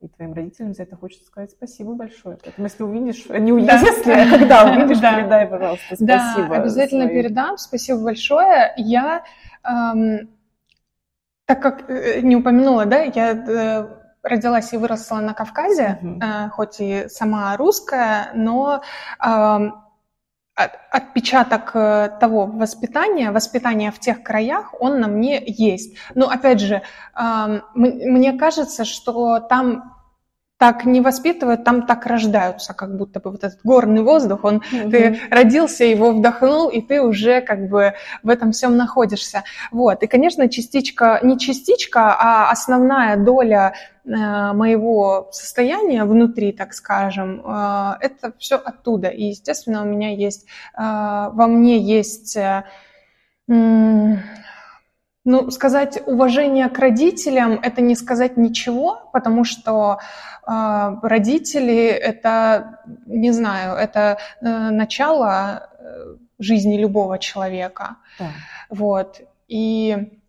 И 0.00 0.08
твоим 0.08 0.32
родителям 0.32 0.72
за 0.72 0.84
это 0.84 0.96
хочется 0.96 1.26
сказать 1.26 1.50
спасибо 1.50 1.92
большое. 1.92 2.38
Поэтому 2.42 2.66
если 2.68 2.82
увидишь, 2.84 3.26
не 3.28 3.52
увидишь, 3.52 3.70
Да. 3.80 3.86
если, 3.86 4.12
а 4.12 4.30
когда 4.38 4.64
увидишь, 4.72 4.98
Да. 5.00 5.14
передай, 5.14 5.46
пожалуйста, 5.46 5.84
спасибо. 5.88 6.06
Да, 6.48 6.54
обязательно 6.56 7.04
своим. 7.04 7.22
передам. 7.22 7.58
Спасибо 7.58 8.02
большое. 8.02 8.72
Я, 8.78 9.24
эм, 9.62 10.30
так 11.44 11.60
как 11.60 11.90
э, 11.90 12.20
не 12.22 12.34
упомянула, 12.36 12.86
да, 12.86 13.00
я 13.02 13.32
э, 13.32 13.88
родилась 14.22 14.72
и 14.72 14.78
выросла 14.78 15.16
на 15.18 15.34
Кавказе, 15.34 15.98
Мгм. 16.00 16.20
э, 16.22 16.48
хоть 16.48 16.80
и 16.80 17.06
сама 17.08 17.54
русская, 17.58 18.30
но 18.34 18.80
от- 19.18 19.72
отпечаток 20.90 21.70
э, 21.74 22.10
того 22.20 22.46
воспитания, 22.46 23.30
воспитания 23.30 23.90
в 23.90 23.98
тех 23.98 24.22
краях, 24.22 24.74
он 24.80 25.00
на 25.00 25.08
мне 25.08 25.42
есть. 25.46 25.96
Но 26.14 26.28
опять 26.28 26.60
же, 26.60 26.82
мне 27.74 28.32
кажется, 28.32 28.84
что 28.84 29.40
там 29.40 29.99
так 30.60 30.84
не 30.84 31.00
воспитывают, 31.00 31.64
там 31.64 31.86
так 31.86 32.04
рождаются, 32.04 32.74
как 32.74 32.94
будто 32.94 33.18
бы 33.18 33.30
вот 33.30 33.44
этот 33.44 33.60
горный 33.64 34.02
воздух, 34.02 34.44
он 34.44 34.60
ты 34.70 35.10
Мгм. 35.10 35.18
родился, 35.30 35.84
его 35.84 36.12
вдохнул, 36.12 36.68
и 36.68 36.82
ты 36.82 37.00
уже 37.00 37.40
как 37.40 37.70
бы 37.70 37.94
в 38.22 38.28
этом 38.28 38.52
всем 38.52 38.76
находишься. 38.76 39.42
Вот. 39.72 40.02
И, 40.02 40.06
конечно, 40.06 40.50
частичка, 40.50 41.18
не 41.22 41.38
частичка, 41.38 42.14
а 42.14 42.50
основная 42.50 43.16
доля 43.16 43.72
э, 44.04 44.10
моего 44.52 45.28
состояния 45.32 46.04
внутри, 46.04 46.52
так 46.52 46.74
скажем, 46.74 47.40
э, 47.42 47.92
это 48.00 48.34
все 48.36 48.56
оттуда. 48.56 49.08
И, 49.08 49.28
естественно, 49.28 49.80
у 49.80 49.86
меня 49.86 50.14
есть, 50.14 50.44
э, 50.76 50.82
во 50.82 51.46
мне 51.46 51.78
есть 51.78 52.36
ну, 55.24 55.50
сказать 55.50 56.02
уважение 56.06 56.68
к 56.68 56.78
родителям– 56.78 57.60
это 57.62 57.82
не 57.82 57.94
сказать 57.94 58.36
ничего, 58.36 59.10
потому 59.12 59.44
что 59.44 59.98
э, 60.46 60.96
родители– 61.02 61.86
это, 61.88 62.80
не 63.06 63.32
знаю, 63.32 63.76
это 63.76 64.18
э, 64.40 64.70
начало 64.70 65.68
э, 65.78 66.16
жизни 66.38 66.78
любого 66.78 67.18
человека. 67.18 67.96
Да. 68.18 68.30
Вот. 68.70 69.20
И 69.48 70.19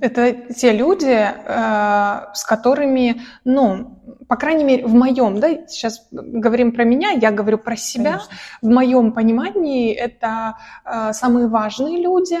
это 0.00 0.32
те 0.54 0.72
люди, 0.72 1.06
э, 1.06 2.34
с 2.34 2.44
которыми, 2.44 3.22
ну, 3.44 4.00
по 4.28 4.36
крайней 4.36 4.64
мере, 4.64 4.86
в 4.86 4.94
моем, 4.94 5.40
да, 5.40 5.66
сейчас 5.66 6.06
говорим 6.10 6.72
про 6.72 6.84
меня, 6.84 7.10
я 7.10 7.30
говорю 7.30 7.58
про 7.58 7.76
себя, 7.76 8.12
Конечно. 8.12 8.36
в 8.62 8.68
моем 8.68 9.12
понимании 9.12 9.92
это 9.92 10.56
э, 10.84 11.12
самые 11.12 11.48
важные 11.48 12.02
люди, 12.02 12.38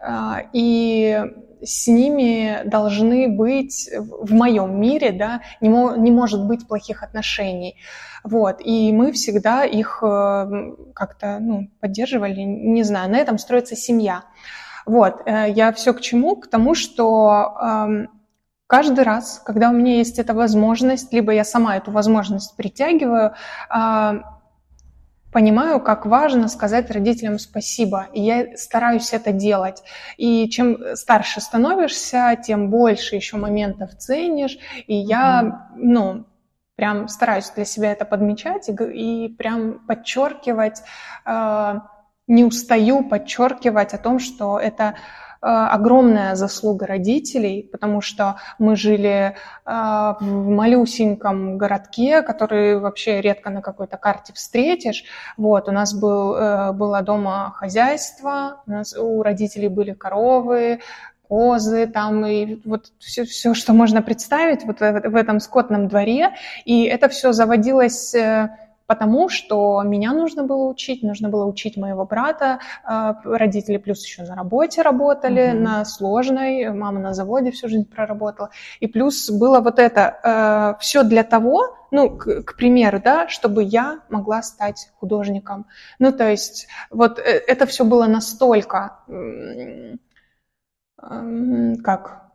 э, 0.00 0.48
и 0.52 1.22
с 1.62 1.88
ними 1.88 2.62
должны 2.64 3.28
быть 3.28 3.90
в 3.98 4.32
моем 4.32 4.80
мире, 4.80 5.12
да, 5.12 5.40
не, 5.60 5.68
мо- 5.68 5.96
не 5.96 6.10
может 6.10 6.46
быть 6.46 6.66
плохих 6.68 7.02
отношений. 7.02 7.76
Вот, 8.24 8.60
и 8.60 8.92
мы 8.92 9.12
всегда 9.12 9.64
их 9.64 10.00
э, 10.02 10.74
как-то 10.94 11.38
ну, 11.40 11.70
поддерживали, 11.80 12.40
не 12.40 12.82
знаю, 12.82 13.10
на 13.10 13.16
этом 13.16 13.38
строится 13.38 13.76
семья. 13.76 14.24
Вот, 14.88 15.20
э, 15.26 15.50
я 15.50 15.70
все 15.72 15.92
к 15.92 16.00
чему? 16.00 16.34
К 16.36 16.46
тому, 16.46 16.74
что 16.74 17.54
эм, 17.60 18.08
каждый 18.66 19.04
раз, 19.04 19.42
когда 19.44 19.68
у 19.68 19.74
меня 19.74 19.96
есть 19.96 20.18
эта 20.18 20.32
возможность, 20.32 21.12
либо 21.12 21.30
я 21.30 21.44
сама 21.44 21.76
эту 21.76 21.90
возможность 21.90 22.56
притягиваю, 22.56 23.34
э, 23.68 24.20
понимаю, 25.30 25.80
как 25.80 26.06
важно 26.06 26.48
сказать 26.48 26.90
родителям 26.90 27.38
спасибо, 27.38 28.06
и 28.14 28.22
я 28.22 28.56
стараюсь 28.56 29.12
это 29.12 29.30
делать. 29.30 29.82
И 30.16 30.48
чем 30.48 30.78
старше 30.94 31.42
становишься, 31.42 32.34
тем 32.42 32.70
больше 32.70 33.14
еще 33.14 33.36
моментов 33.36 33.94
ценишь, 33.94 34.56
и 34.86 34.94
я, 34.94 35.68
ну, 35.76 36.24
прям 36.76 37.08
стараюсь 37.08 37.50
для 37.50 37.66
себя 37.66 37.92
это 37.92 38.06
подмечать 38.06 38.70
и, 38.70 38.72
и 38.72 39.28
прям 39.28 39.80
подчеркивать, 39.86 40.80
э, 41.26 41.74
не 42.28 42.44
устаю 42.44 43.02
подчеркивать 43.02 43.94
о 43.94 43.98
том, 43.98 44.18
что 44.18 44.58
это 44.58 44.94
огромная 45.40 46.34
заслуга 46.34 46.84
родителей, 46.84 47.68
потому 47.70 48.00
что 48.00 48.40
мы 48.58 48.74
жили 48.74 49.36
в 49.64 50.16
малюсеньком 50.20 51.56
городке, 51.58 52.22
который 52.22 52.80
вообще 52.80 53.20
редко 53.20 53.50
на 53.50 53.62
какой-то 53.62 53.98
карте 53.98 54.32
встретишь. 54.32 55.04
Вот, 55.36 55.68
у 55.68 55.72
нас 55.72 55.94
был, 55.94 56.32
было 56.72 57.02
дома 57.02 57.52
хозяйство, 57.54 58.62
у, 58.66 58.70
нас, 58.72 58.96
у 58.96 59.22
родителей 59.22 59.68
были 59.68 59.92
коровы, 59.92 60.80
козы, 61.28 61.86
там 61.86 62.26
и 62.26 62.58
вот 62.64 62.92
все, 62.98 63.24
все, 63.24 63.54
что 63.54 63.72
можно 63.72 64.02
представить 64.02 64.64
вот 64.64 64.80
в, 64.80 65.16
этом 65.16 65.40
скотном 65.40 65.88
дворе. 65.88 66.34
И 66.64 66.84
это 66.84 67.08
все 67.08 67.32
заводилось 67.32 68.14
э, 68.14 68.50
потому, 68.88 69.28
что 69.28 69.82
меня 69.82 70.12
нужно 70.12 70.42
было 70.42 70.64
учить, 70.64 71.02
нужно 71.02 71.28
было 71.28 71.44
учить 71.44 71.76
моего 71.76 72.04
брата. 72.04 72.58
Э, 72.84 73.12
родители 73.22 73.76
плюс 73.76 74.04
еще 74.04 74.22
на 74.22 74.34
работе 74.34 74.82
работали, 74.82 75.52
угу. 75.52 75.62
на 75.62 75.84
сложной, 75.84 76.70
мама 76.70 76.98
на 76.98 77.12
заводе 77.14 77.50
всю 77.50 77.68
жизнь 77.68 77.84
проработала. 77.84 78.50
И 78.80 78.86
плюс 78.88 79.30
было 79.30 79.60
вот 79.60 79.78
это 79.78 80.00
э, 80.24 80.80
все 80.80 81.02
для 81.04 81.22
того, 81.22 81.76
ну, 81.90 82.16
к, 82.16 82.42
к 82.42 82.56
примеру, 82.56 83.00
да, 83.04 83.28
чтобы 83.28 83.62
я 83.62 84.00
могла 84.08 84.42
стать 84.42 84.90
художником. 84.98 85.66
Ну, 85.98 86.10
то 86.10 86.28
есть 86.28 86.66
вот 86.90 87.18
это 87.18 87.66
все 87.66 87.84
было 87.84 88.06
настолько 88.06 88.98
как 91.84 92.27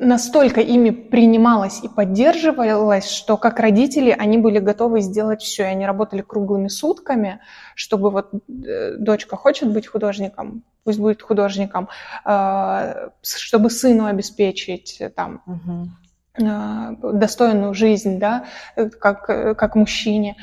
настолько 0.00 0.60
ими 0.60 0.90
принималось 0.90 1.82
и 1.82 1.88
поддерживалось, 1.88 3.10
что 3.10 3.36
как 3.36 3.60
родители 3.60 4.10
они 4.10 4.38
были 4.38 4.58
готовы 4.58 5.00
сделать 5.00 5.42
все. 5.42 5.64
И 5.64 5.66
они 5.66 5.86
работали 5.86 6.22
круглыми 6.22 6.68
сутками, 6.68 7.40
чтобы 7.74 8.10
вот 8.10 8.30
э, 8.32 8.96
дочка 8.98 9.36
хочет 9.36 9.72
быть 9.72 9.86
художником, 9.86 10.62
пусть 10.84 10.98
будет 10.98 11.22
художником, 11.22 11.88
а, 12.24 13.10
чтобы 13.22 13.70
сыну 13.70 14.06
обеспечить 14.06 15.00
э, 15.00 15.10
там 15.10 15.42
угу. 15.46 17.12
достойную 17.12 17.74
жизнь, 17.74 18.18
да, 18.18 18.44
э, 18.76 18.88
как, 18.88 19.26
как 19.26 19.74
мужчине. 19.74 20.36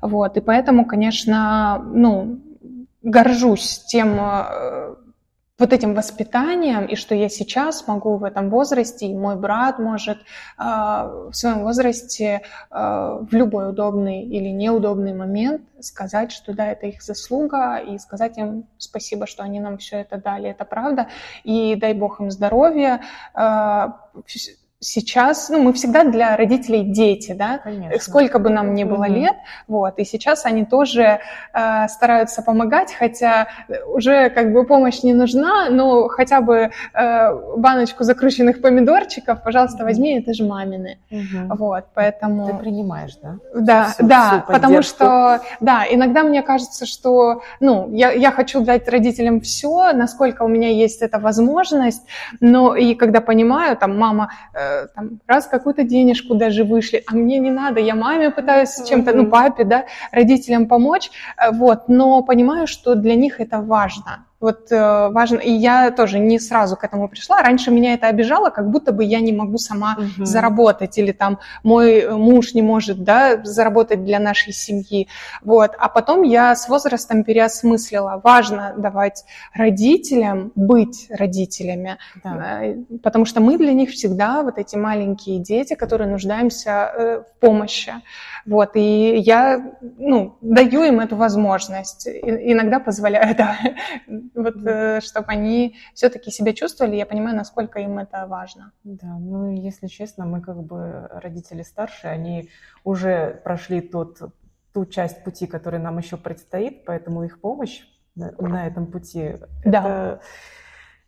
Вот. 0.00 0.36
И 0.36 0.40
поэтому, 0.40 0.86
конечно, 0.86 1.82
ну, 1.92 2.40
горжусь 3.02 3.84
тем 3.86 4.20
вот 5.58 5.72
этим 5.72 5.94
воспитанием, 5.94 6.86
и 6.86 6.94
что 6.94 7.14
я 7.14 7.28
сейчас 7.28 7.88
могу 7.88 8.16
в 8.16 8.24
этом 8.24 8.48
возрасте, 8.48 9.06
и 9.06 9.14
мой 9.14 9.34
брат 9.36 9.80
может 9.80 10.18
э, 10.18 10.22
в 10.58 11.32
своем 11.32 11.64
возрасте 11.64 12.42
э, 12.70 13.18
в 13.20 13.28
любой 13.32 13.70
удобный 13.70 14.22
или 14.22 14.48
неудобный 14.50 15.14
момент 15.14 15.62
сказать, 15.80 16.30
что 16.30 16.54
да, 16.54 16.66
это 16.66 16.86
их 16.86 17.02
заслуга, 17.02 17.78
и 17.78 17.98
сказать 17.98 18.38
им 18.38 18.66
спасибо, 18.78 19.26
что 19.26 19.42
они 19.42 19.58
нам 19.58 19.78
все 19.78 19.98
это 19.98 20.16
дали, 20.16 20.48
это 20.48 20.64
правда, 20.64 21.08
и 21.42 21.74
дай 21.74 21.92
бог 21.92 22.20
им 22.20 22.30
здоровья, 22.30 23.02
э, 23.34 23.88
сейчас, 24.80 25.48
ну, 25.48 25.60
мы 25.60 25.72
всегда 25.72 26.04
для 26.04 26.36
родителей 26.36 26.84
дети, 26.84 27.32
да, 27.32 27.58
Конечно. 27.58 28.00
сколько 28.00 28.38
бы 28.38 28.48
нам 28.50 28.74
ни 28.74 28.84
было 28.84 29.04
mm 29.04 29.08
лет, 29.08 29.36
вот, 29.66 29.98
и 29.98 30.04
сейчас 30.04 30.44
они 30.44 30.64
тоже 30.64 31.18
э, 31.52 31.88
стараются 31.88 32.42
помогать, 32.42 32.92
хотя 32.92 33.48
уже 33.86 34.30
как 34.30 34.52
бы 34.52 34.64
помощь 34.64 35.02
не 35.02 35.14
нужна, 35.14 35.70
но 35.70 36.08
хотя 36.08 36.40
бы 36.40 36.70
э, 36.94 37.56
баночку 37.56 38.04
закрученных 38.04 38.60
помидорчиков, 38.60 39.42
пожалуйста, 39.42 39.84
возьми, 39.84 40.20
это 40.20 40.34
же 40.34 40.44
мамины, 40.44 40.98
mm 41.10 41.56
вот, 41.56 41.86
поэтому... 41.94 42.46
Ты 42.46 42.54
принимаешь, 42.54 43.16
да? 43.22 43.36
Да, 43.54 43.84
всю, 43.86 44.06
да, 44.06 44.28
всю 44.28 44.52
потому 44.52 44.82
что, 44.82 45.40
да, 45.60 45.84
иногда 45.90 46.22
мне 46.22 46.42
кажется, 46.42 46.86
что, 46.86 47.42
ну, 47.58 47.90
я, 47.92 48.12
я 48.12 48.30
хочу 48.30 48.60
дать 48.60 48.88
родителям 48.88 49.40
все, 49.40 49.92
насколько 49.92 50.42
у 50.42 50.48
меня 50.48 50.68
есть 50.68 51.02
эта 51.02 51.18
возможность, 51.18 52.06
но 52.40 52.76
и 52.76 52.94
когда 52.94 53.20
понимаю, 53.20 53.76
там, 53.76 53.98
мама 53.98 54.30
э, 54.54 54.67
там, 54.94 55.20
раз 55.26 55.46
какую-то 55.46 55.82
денежку 55.84 56.34
даже 56.34 56.64
вышли, 56.64 57.02
а 57.06 57.14
мне 57.14 57.38
не 57.38 57.50
надо, 57.50 57.80
я 57.80 57.94
маме 57.94 58.30
пытаюсь 58.30 58.82
чем-то, 58.88 59.12
ну, 59.12 59.26
папе, 59.26 59.64
да, 59.64 59.84
родителям 60.12 60.66
помочь, 60.66 61.10
э, 61.36 61.50
вот, 61.52 61.88
но 61.88 62.22
понимаю, 62.22 62.66
что 62.66 62.94
для 62.94 63.14
них 63.14 63.40
это 63.40 63.60
важно, 63.60 64.24
вот 64.40 64.70
э, 64.70 65.08
важно, 65.08 65.38
и 65.38 65.50
я 65.50 65.90
тоже 65.90 66.18
не 66.20 66.38
сразу 66.38 66.76
к 66.76 66.84
этому 66.84 67.08
пришла. 67.08 67.42
Раньше 67.42 67.72
меня 67.72 67.94
это 67.94 68.06
обижало, 68.06 68.50
как 68.50 68.70
будто 68.70 68.92
бы 68.92 69.02
я 69.02 69.20
не 69.20 69.32
могу 69.32 69.58
сама 69.58 69.96
угу. 69.98 70.24
заработать, 70.24 70.96
или 70.96 71.10
там 71.10 71.40
мой 71.64 72.08
муж 72.08 72.54
не 72.54 72.62
может, 72.62 73.02
да, 73.02 73.42
заработать 73.42 74.04
для 74.04 74.20
нашей 74.20 74.52
семьи. 74.52 75.08
Вот. 75.42 75.72
А 75.78 75.88
потом 75.88 76.22
я 76.22 76.54
с 76.54 76.68
возрастом 76.68 77.24
переосмыслила. 77.24 78.20
Важно 78.22 78.74
давать 78.76 79.24
родителям 79.54 80.52
быть 80.54 81.08
родителями, 81.10 81.98
да. 82.22 82.64
Э, 82.64 82.76
потому 83.02 83.24
что 83.24 83.40
мы 83.40 83.58
для 83.58 83.72
них 83.72 83.90
всегда 83.90 84.42
вот 84.42 84.58
эти 84.58 84.76
маленькие 84.76 85.40
дети, 85.40 85.74
которые 85.74 86.08
нуждаемся 86.08 86.70
э, 86.70 87.20
в 87.22 87.40
помощи. 87.40 87.92
Вот. 88.46 88.76
И 88.76 89.16
я, 89.16 89.74
ну, 89.98 90.36
даю 90.40 90.84
им 90.84 91.00
эту 91.00 91.16
возможность. 91.16 92.06
Иногда 92.06 92.78
позволяю, 92.78 93.36
да, 93.38 93.56
вот, 94.34 94.56
э, 94.66 95.00
чтобы 95.00 95.26
они 95.28 95.76
все-таки 95.94 96.30
себя 96.30 96.52
чувствовали, 96.52 96.96
я 96.96 97.06
понимаю, 97.06 97.36
насколько 97.36 97.80
им 97.80 97.98
это 97.98 98.26
важно. 98.26 98.72
Да, 98.84 99.18
ну, 99.18 99.50
если 99.50 99.86
честно, 99.86 100.24
мы 100.26 100.40
как 100.40 100.62
бы 100.62 101.08
родители 101.12 101.62
старшие, 101.62 102.12
они 102.12 102.50
уже 102.84 103.40
прошли 103.44 103.80
тот, 103.80 104.18
ту 104.72 104.86
часть 104.86 105.24
пути, 105.24 105.46
которая 105.46 105.80
нам 105.80 105.98
еще 105.98 106.16
предстоит, 106.16 106.84
поэтому 106.84 107.24
их 107.24 107.40
помощь 107.40 107.82
на, 108.14 108.32
на 108.38 108.66
этом 108.66 108.86
пути 108.86 109.36
да. 109.64 109.78
это 109.78 110.20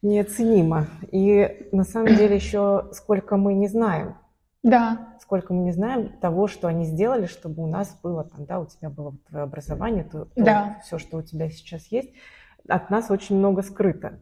неоценимо. 0.03 0.87
И 1.11 1.69
на 1.73 1.85
самом 1.85 2.17
деле 2.17 2.37
еще 2.37 2.89
сколько 2.93 3.37
мы 3.37 3.55
не 3.55 3.69
знаем. 3.69 4.17
Да. 4.63 5.15
Сколько 5.21 5.55
мы 5.55 5.63
не 5.63 5.73
знаем 5.73 6.11
того, 6.21 6.47
что 6.47 6.69
они 6.69 6.85
сделали, 6.85 7.27
чтобы 7.27 7.63
у 7.63 7.67
нас 7.67 7.99
было 8.03 8.25
там, 8.25 8.45
да, 8.45 8.61
у 8.61 8.67
тебя 8.67 8.91
было 8.91 9.15
твое 9.29 9.45
образование, 9.45 10.05
то, 10.05 10.27
то 10.27 10.31
да. 10.37 10.81
все, 10.85 10.99
что 10.99 11.19
у 11.19 11.23
тебя 11.23 11.49
сейчас 11.51 11.87
есть 11.87 12.11
от 12.71 12.91
нас 12.91 13.11
очень 13.11 13.37
много 13.37 13.63
скрыто. 13.63 14.21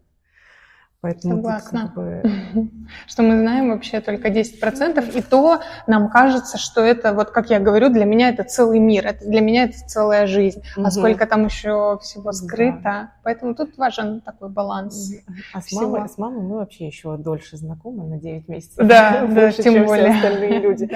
Поэтому 1.00 1.36
Согласна. 1.36 1.82
Как 1.82 1.94
бы... 1.94 2.22
Что 3.06 3.22
мы 3.22 3.38
знаем 3.38 3.68
вообще 3.68 4.00
только 4.00 4.28
10%, 4.30 5.16
и 5.16 5.22
то 5.22 5.60
нам 5.86 6.10
кажется, 6.10 6.58
что 6.58 6.80
это, 6.80 7.14
вот 7.14 7.30
как 7.30 7.50
я 7.50 7.60
говорю, 7.60 7.88
для 7.88 8.04
меня 8.04 8.30
это 8.30 8.42
целый 8.42 8.80
мир, 8.80 9.06
это 9.06 9.24
для 9.24 9.40
меня 9.40 9.64
это 9.64 9.78
целая 9.86 10.26
жизнь, 10.26 10.60
угу. 10.76 10.86
а 10.86 10.90
сколько 10.90 11.26
там 11.26 11.44
еще 11.44 12.00
всего 12.02 12.32
скрыто. 12.32 12.80
Да. 12.82 13.12
Поэтому 13.22 13.54
тут 13.54 13.78
важен 13.78 14.20
такой 14.22 14.48
баланс. 14.48 15.12
А 15.54 15.60
с 15.60 15.70
мамой, 15.70 16.08
с 16.08 16.18
мамой 16.18 16.42
мы 16.42 16.56
вообще 16.56 16.88
еще 16.88 17.16
дольше 17.16 17.56
знакомы, 17.56 18.04
на 18.04 18.18
9 18.18 18.48
месяцев. 18.48 18.84
Да, 18.84 19.24
да 19.30 19.52
тем 19.52 19.74
чем 19.74 19.86
более. 19.86 20.10
Все 20.10 20.16
остальные 20.16 20.58
люди. 20.60 20.90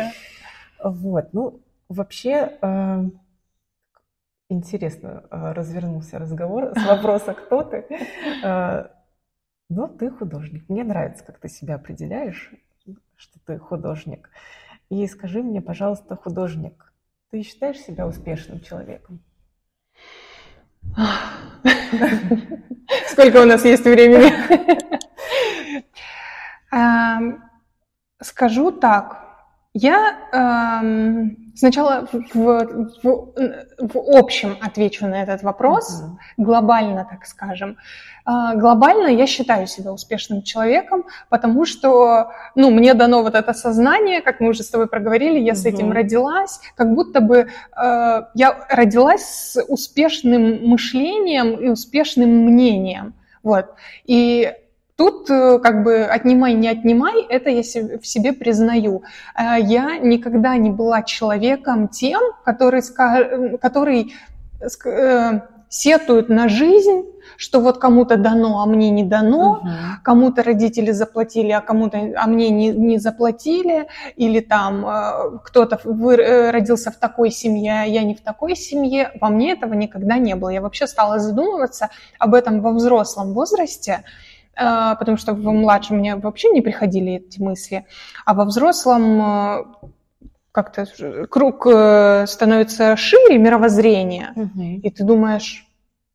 Вот, 0.82 1.28
ну, 1.32 1.60
вообще 1.88 2.54
э, 2.60 3.04
интересно 4.52 5.24
э, 5.30 5.52
развернулся 5.52 6.18
разговор 6.18 6.72
с 6.76 6.86
вопроса 6.86 7.34
«Кто 7.34 7.62
ты?». 7.62 7.86
Э, 8.44 8.88
ну, 9.68 9.88
ты 9.88 10.10
художник. 10.10 10.68
Мне 10.68 10.84
нравится, 10.84 11.24
как 11.24 11.38
ты 11.38 11.48
себя 11.48 11.76
определяешь, 11.76 12.52
что 13.16 13.38
ты 13.46 13.58
художник. 13.58 14.30
И 14.90 15.06
скажи 15.06 15.42
мне, 15.42 15.62
пожалуйста, 15.62 16.14
художник, 16.16 16.92
ты 17.30 17.42
считаешь 17.42 17.78
себя 17.78 18.06
успешным 18.06 18.60
человеком? 18.60 19.20
Сколько 23.08 23.42
у 23.42 23.46
нас 23.46 23.64
есть 23.64 23.84
времени? 23.84 24.30
Эм, 26.72 27.42
скажу 28.20 28.72
так. 28.72 29.31
Я 29.74 30.18
эм, 30.32 31.42
Сначала 31.54 32.08
в, 32.12 32.24
в, 32.34 33.32
в 33.78 34.16
общем 34.16 34.56
отвечу 34.60 35.06
на 35.06 35.22
этот 35.22 35.42
вопрос, 35.42 36.02
uh-huh. 36.02 36.16
глобально, 36.38 37.06
так 37.08 37.26
скажем. 37.26 37.76
А, 38.24 38.54
глобально 38.54 39.08
я 39.08 39.26
считаю 39.26 39.66
себя 39.66 39.92
успешным 39.92 40.42
человеком, 40.42 41.04
потому 41.28 41.66
что, 41.66 42.30
ну, 42.54 42.70
мне 42.70 42.94
дано 42.94 43.22
вот 43.22 43.34
это 43.34 43.52
сознание, 43.52 44.22
как 44.22 44.40
мы 44.40 44.48
уже 44.48 44.62
с 44.62 44.70
тобой 44.70 44.86
проговорили, 44.86 45.38
я 45.38 45.52
uh-huh. 45.52 45.56
с 45.56 45.66
этим 45.66 45.92
родилась, 45.92 46.60
как 46.74 46.94
будто 46.94 47.20
бы 47.20 47.36
э, 47.76 48.22
я 48.34 48.66
родилась 48.70 49.24
с 49.24 49.62
успешным 49.62 50.66
мышлением 50.66 51.54
и 51.56 51.68
успешным 51.68 52.30
мнением. 52.30 53.12
Вот. 53.42 53.66
И 54.06 54.52
Тут 55.02 55.28
э, 55.30 55.58
как 55.58 55.82
бы 55.82 56.04
отнимай, 56.04 56.54
не 56.54 56.68
отнимай, 56.68 57.26
это 57.28 57.50
я 57.50 57.62
в 57.62 58.06
себе 58.06 58.32
признаю. 58.32 59.02
Э, 59.36 59.60
я 59.60 59.98
никогда 59.98 60.54
не 60.56 60.70
была 60.70 61.02
человеком 61.02 61.88
тем, 61.88 62.20
который, 62.44 62.82
который 63.58 64.14
э, 64.60 65.40
сетует 65.68 66.28
на 66.28 66.48
жизнь, 66.48 67.02
что 67.36 67.60
вот 67.60 67.78
кому-то 67.78 68.16
дано, 68.16 68.62
а 68.62 68.66
мне 68.66 68.90
не 68.90 69.02
дано, 69.02 69.54
угу. 69.54 69.68
кому-то 70.04 70.44
родители 70.44 70.92
заплатили, 70.92 71.50
а 71.50 71.60
кому-то, 71.60 71.98
а 72.16 72.28
мне 72.28 72.50
не, 72.50 72.68
не 72.68 72.98
заплатили, 72.98 73.88
или 74.14 74.38
там 74.38 74.86
кто-то 75.44 75.80
вы, 75.82 76.16
родился 76.52 76.92
в 76.92 76.96
такой 76.96 77.32
семье, 77.32 77.82
а 77.82 77.84
я 77.86 78.04
не 78.04 78.14
в 78.14 78.20
такой 78.20 78.54
семье. 78.54 79.10
Во 79.20 79.30
мне 79.30 79.50
этого 79.50 79.74
никогда 79.74 80.18
не 80.18 80.36
было. 80.36 80.50
Я 80.50 80.60
вообще 80.60 80.86
стала 80.86 81.18
задумываться 81.18 81.88
об 82.20 82.34
этом 82.34 82.60
во 82.60 82.70
взрослом 82.70 83.32
возрасте, 83.32 83.92
э, 83.92 84.31
потому 84.54 85.16
что 85.16 85.34
в 85.34 85.42
младшем 85.42 85.98
мне 85.98 86.16
вообще 86.16 86.50
не 86.50 86.60
приходили 86.60 87.14
эти 87.14 87.40
мысли, 87.40 87.86
а 88.26 88.34
во 88.34 88.44
взрослом 88.44 89.20
э, 89.20 89.64
как-то 90.52 90.86
круг 91.30 91.66
э, 91.66 92.26
становится 92.26 92.96
шире 92.96 93.38
мировоззрения, 93.38 94.32
угу. 94.36 94.62
и 94.82 94.90
ты 94.90 95.04
думаешь, 95.04 95.66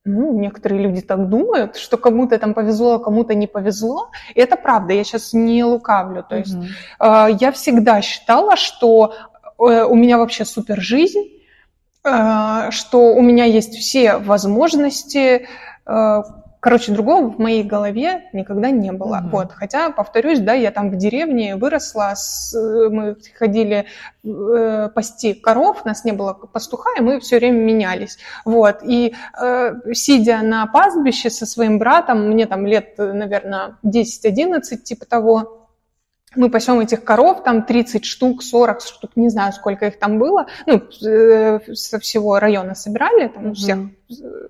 ну, 0.07 0.39
некоторые 0.39 0.81
люди 0.81 1.01
так 1.01 1.27
думают, 1.27 1.75
что 1.75 1.97
кому-то 1.97 2.37
там 2.37 2.53
повезло, 2.53 2.93
а 2.93 2.99
кому-то 2.99 3.33
не 3.33 3.47
повезло. 3.47 4.09
И 4.35 4.39
это 4.39 4.55
правда, 4.55 4.93
я 4.93 5.03
сейчас 5.03 5.33
не 5.33 5.63
лукавлю. 5.63 6.23
То 6.27 6.37
есть 6.37 6.55
э, 6.99 7.27
я 7.39 7.51
всегда 7.51 8.01
считала, 8.01 8.55
что 8.55 9.15
э, 9.59 9.83
у 9.83 9.95
меня 9.95 10.17
вообще 10.17 10.45
супер 10.45 10.79
жизнь, 10.79 11.25
э, 12.03 12.71
что 12.71 13.13
у 13.13 13.21
меня 13.21 13.45
есть 13.45 13.75
все 13.75 14.17
возможности, 14.17 15.47
э, 15.85 16.23
Короче, 16.59 16.91
другого 16.91 17.29
в 17.29 17.39
моей 17.39 17.63
голове 17.63 18.29
никогда 18.33 18.71
не 18.71 18.91
было. 18.91 19.21
Mm-hmm. 19.23 19.29
Вот. 19.29 19.51
Хотя, 19.51 19.91
повторюсь, 19.91 20.39
да, 20.39 20.53
я 20.53 20.71
там 20.71 20.89
в 20.89 20.97
деревне 20.97 21.55
выросла, 21.55 22.13
с, 22.15 22.53
мы 22.89 23.15
ходили 23.37 23.85
э, 24.23 24.89
пасти 24.93 25.33
коров, 25.33 25.85
нас 25.85 26.03
не 26.03 26.13
было 26.13 26.33
пастуха, 26.33 26.89
и 26.97 27.01
мы 27.01 27.19
все 27.19 27.37
время 27.37 27.59
менялись. 27.59 28.17
Вот. 28.43 28.79
И 28.83 29.13
э, 29.39 29.73
сидя 29.93 30.41
на 30.41 30.65
пастбище 30.65 31.29
со 31.29 31.45
своим 31.45 31.77
братом, 31.77 32.27
мне 32.29 32.47
там 32.47 32.65
лет, 32.65 32.95
наверное, 32.97 33.77
10-11, 33.85 34.77
типа 34.77 35.05
того, 35.05 35.67
мы 36.35 36.49
пасем 36.49 36.79
этих 36.79 37.03
коров, 37.03 37.43
там 37.43 37.63
30 37.63 38.03
штук, 38.05 38.43
40 38.43 38.81
штук, 38.81 39.11
не 39.15 39.29
знаю, 39.29 39.53
сколько 39.53 39.87
их 39.87 39.99
там 39.99 40.19
было, 40.19 40.47
ну, 40.65 40.81
э, 41.07 41.59
со 41.73 41.99
всего 41.99 42.39
района 42.39 42.75
собирали, 42.75 43.27
там 43.27 43.47
у 43.47 43.53
всех 43.53 43.77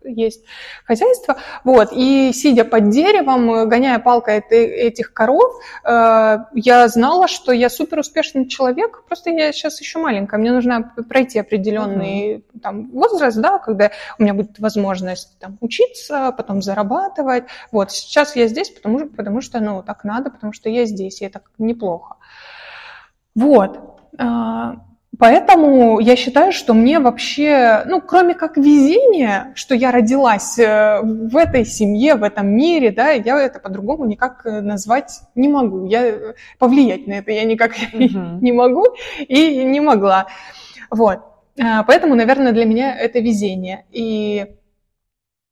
есть 0.03 0.43
хозяйство, 0.85 1.37
вот, 1.63 1.89
и 1.91 2.31
сидя 2.33 2.65
под 2.65 2.89
деревом, 2.89 3.67
гоняя 3.67 3.99
палкой 3.99 4.39
этих 4.39 5.13
коров, 5.13 5.53
э, 5.83 6.37
я 6.53 6.87
знала, 6.87 7.27
что 7.27 7.51
я 7.51 7.69
супер 7.69 7.99
успешный 7.99 8.47
человек, 8.47 9.03
просто 9.07 9.29
я 9.29 9.51
сейчас 9.51 9.79
еще 9.81 9.99
маленькая, 9.99 10.37
мне 10.37 10.51
нужно 10.51 10.93
пройти 11.09 11.39
определенный 11.39 12.37
uh-huh. 12.37 12.59
там 12.61 12.89
возраст, 12.91 13.37
да, 13.37 13.57
когда 13.59 13.91
у 14.19 14.23
меня 14.23 14.33
будет 14.33 14.59
возможность 14.59 15.37
там 15.39 15.57
учиться, 15.61 16.33
потом 16.35 16.61
зарабатывать, 16.61 17.45
вот, 17.71 17.91
сейчас 17.91 18.35
я 18.35 18.47
здесь, 18.47 18.69
потому, 18.69 19.07
потому 19.07 19.41
что, 19.41 19.59
ну, 19.59 19.83
так 19.83 20.03
надо, 20.03 20.29
потому 20.29 20.53
что 20.53 20.69
я 20.69 20.85
здесь, 20.85 21.21
и 21.21 21.25
это 21.25 21.41
неплохо. 21.57 22.15
Вот. 23.35 23.79
Поэтому 25.19 25.99
я 25.99 26.15
считаю, 26.15 26.51
что 26.51 26.73
мне 26.73 26.99
вообще, 26.99 27.83
ну, 27.87 28.01
кроме 28.01 28.35
как 28.35 28.57
везения, 28.57 29.51
что 29.55 29.73
я 29.73 29.91
родилась 29.91 30.59
э, 30.59 31.01
в 31.01 31.35
этой 31.35 31.65
семье, 31.65 32.15
в 32.15 32.23
этом 32.23 32.47
мире, 32.47 32.91
да, 32.91 33.09
я 33.09 33.41
это 33.41 33.59
по-другому 33.59 34.05
никак 34.05 34.45
э, 34.45 34.61
назвать 34.61 35.21
не 35.33 35.47
могу. 35.47 35.87
Я 35.87 36.05
э, 36.05 36.33
повлиять 36.59 37.07
на 37.07 37.13
это 37.13 37.31
я 37.31 37.45
никак 37.45 37.73
uh-huh. 37.93 38.39
не 38.41 38.51
могу 38.51 38.85
и 39.19 39.63
не 39.63 39.79
могла. 39.79 40.27
Вот. 40.91 41.19
А, 41.59 41.83
поэтому, 41.83 42.13
наверное, 42.13 42.51
для 42.51 42.65
меня 42.65 42.95
это 42.95 43.19
везение. 43.19 43.85
И 43.91 44.45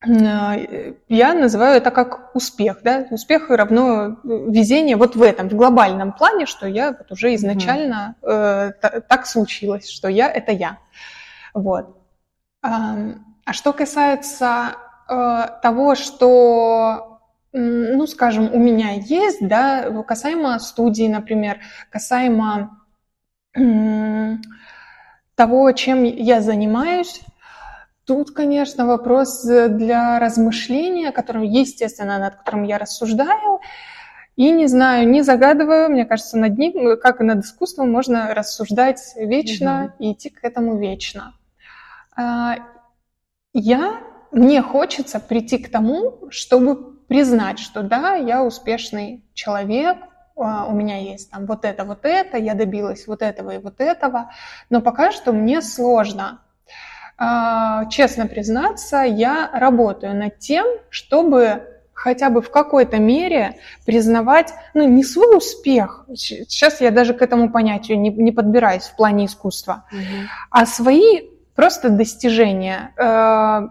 я 0.06 1.34
называю 1.34 1.78
это 1.78 1.92
как 1.92 2.36
успех, 2.36 2.80
да, 2.84 3.08
успех 3.10 3.50
равно 3.50 4.18
везение 4.24 4.96
вот 4.96 5.16
в 5.16 5.22
этом, 5.22 5.50
в 5.50 5.54
глобальном 5.54 6.12
плане, 6.12 6.46
что 6.46 6.68
я 6.68 6.92
вот 6.92 7.12
уже 7.12 7.34
изначально 7.36 8.16
э, 8.22 8.72
так 8.82 9.26
случилось, 9.26 9.90
что 9.90 10.08
я 10.08 10.30
это 10.30 10.52
я, 10.52 10.78
вот. 11.54 11.98
А, 12.62 12.96
а 13.46 13.54
что 13.54 13.74
касается 13.74 14.76
э, 15.08 15.48
того, 15.62 15.96
что, 15.96 17.20
ну, 17.52 18.08
скажем, 18.08 18.54
у 18.54 18.58
меня 18.58 18.92
есть, 18.92 19.48
да, 19.48 19.90
касаемо 20.04 20.60
студии, 20.60 21.08
например, 21.08 21.60
касаемо 21.90 22.82
э, 23.56 24.36
того, 25.36 25.72
чем 25.74 26.04
я 26.04 26.42
занимаюсь, 26.42 27.22
Тут, 28.06 28.32
конечно, 28.32 28.86
вопрос 28.86 29.44
для 29.44 30.20
размышления, 30.20 31.12
которым, 31.12 31.42
естественно, 31.42 32.20
над 32.20 32.36
которым 32.36 32.64
я 32.64 32.78
рассуждаю. 32.78 33.60
И 34.36 34.52
не 34.52 34.68
знаю, 34.68 35.08
не 35.10 35.24
загадываю, 35.24 35.90
мне 35.90 36.06
кажется, 36.06 36.38
над 36.38 36.58
ним, 36.58 37.00
как 37.00 37.22
и 37.22 37.24
над 37.24 37.44
искусством, 37.44 37.92
можно 37.92 38.34
рассуждать 38.36 39.02
вечно 39.16 39.94
угу. 39.98 40.04
и 40.04 40.12
идти 40.14 40.30
к 40.30 40.44
этому 40.44 40.78
вечно. 40.78 41.34
А, 42.16 42.58
я, 43.54 44.02
мне 44.32 44.62
хочется 44.62 45.20
прийти 45.20 45.58
к 45.58 45.72
тому, 45.72 46.30
чтобы 46.30 46.96
признать, 47.08 47.60
что 47.60 47.82
да, 47.82 48.16
я 48.16 48.44
успешный 48.44 49.24
человек, 49.34 49.98
а, 50.36 50.66
у 50.66 50.74
меня 50.74 50.98
есть 50.98 51.32
там 51.32 51.46
вот 51.46 51.64
это, 51.64 51.86
вот 51.86 52.00
это, 52.04 52.38
я 52.38 52.54
добилась 52.54 53.08
вот 53.08 53.22
этого 53.22 53.52
и 53.52 53.58
вот 53.58 53.80
этого, 53.80 54.32
но 54.70 54.82
пока 54.82 55.12
что 55.12 55.32
мне 55.32 55.62
сложно 55.62 56.42
честно 57.18 58.28
признаться, 58.28 59.04
я 59.04 59.50
работаю 59.54 60.16
над 60.16 60.40
тем, 60.40 60.66
чтобы 60.90 61.64
хотя 61.96 62.30
бы 62.30 62.42
в 62.42 62.52
какой-то 62.52 62.98
мере 62.98 63.56
признавать, 63.86 64.54
ну, 64.74 64.88
не 64.88 65.04
свой 65.04 65.38
успех, 65.38 66.06
сейчас 66.14 66.82
я 66.82 66.92
даже 66.92 67.14
к 67.14 67.22
этому 67.22 67.50
понятию 67.50 68.00
не, 68.00 68.10
не 68.10 68.32
подбираюсь 68.32 68.84
в 68.84 68.96
плане 68.96 69.26
искусства, 69.26 69.86
угу. 69.92 70.28
а 70.52 70.66
свои 70.66 71.22
просто 71.56 71.90
достижения, 71.90 72.94
э, 72.98 73.68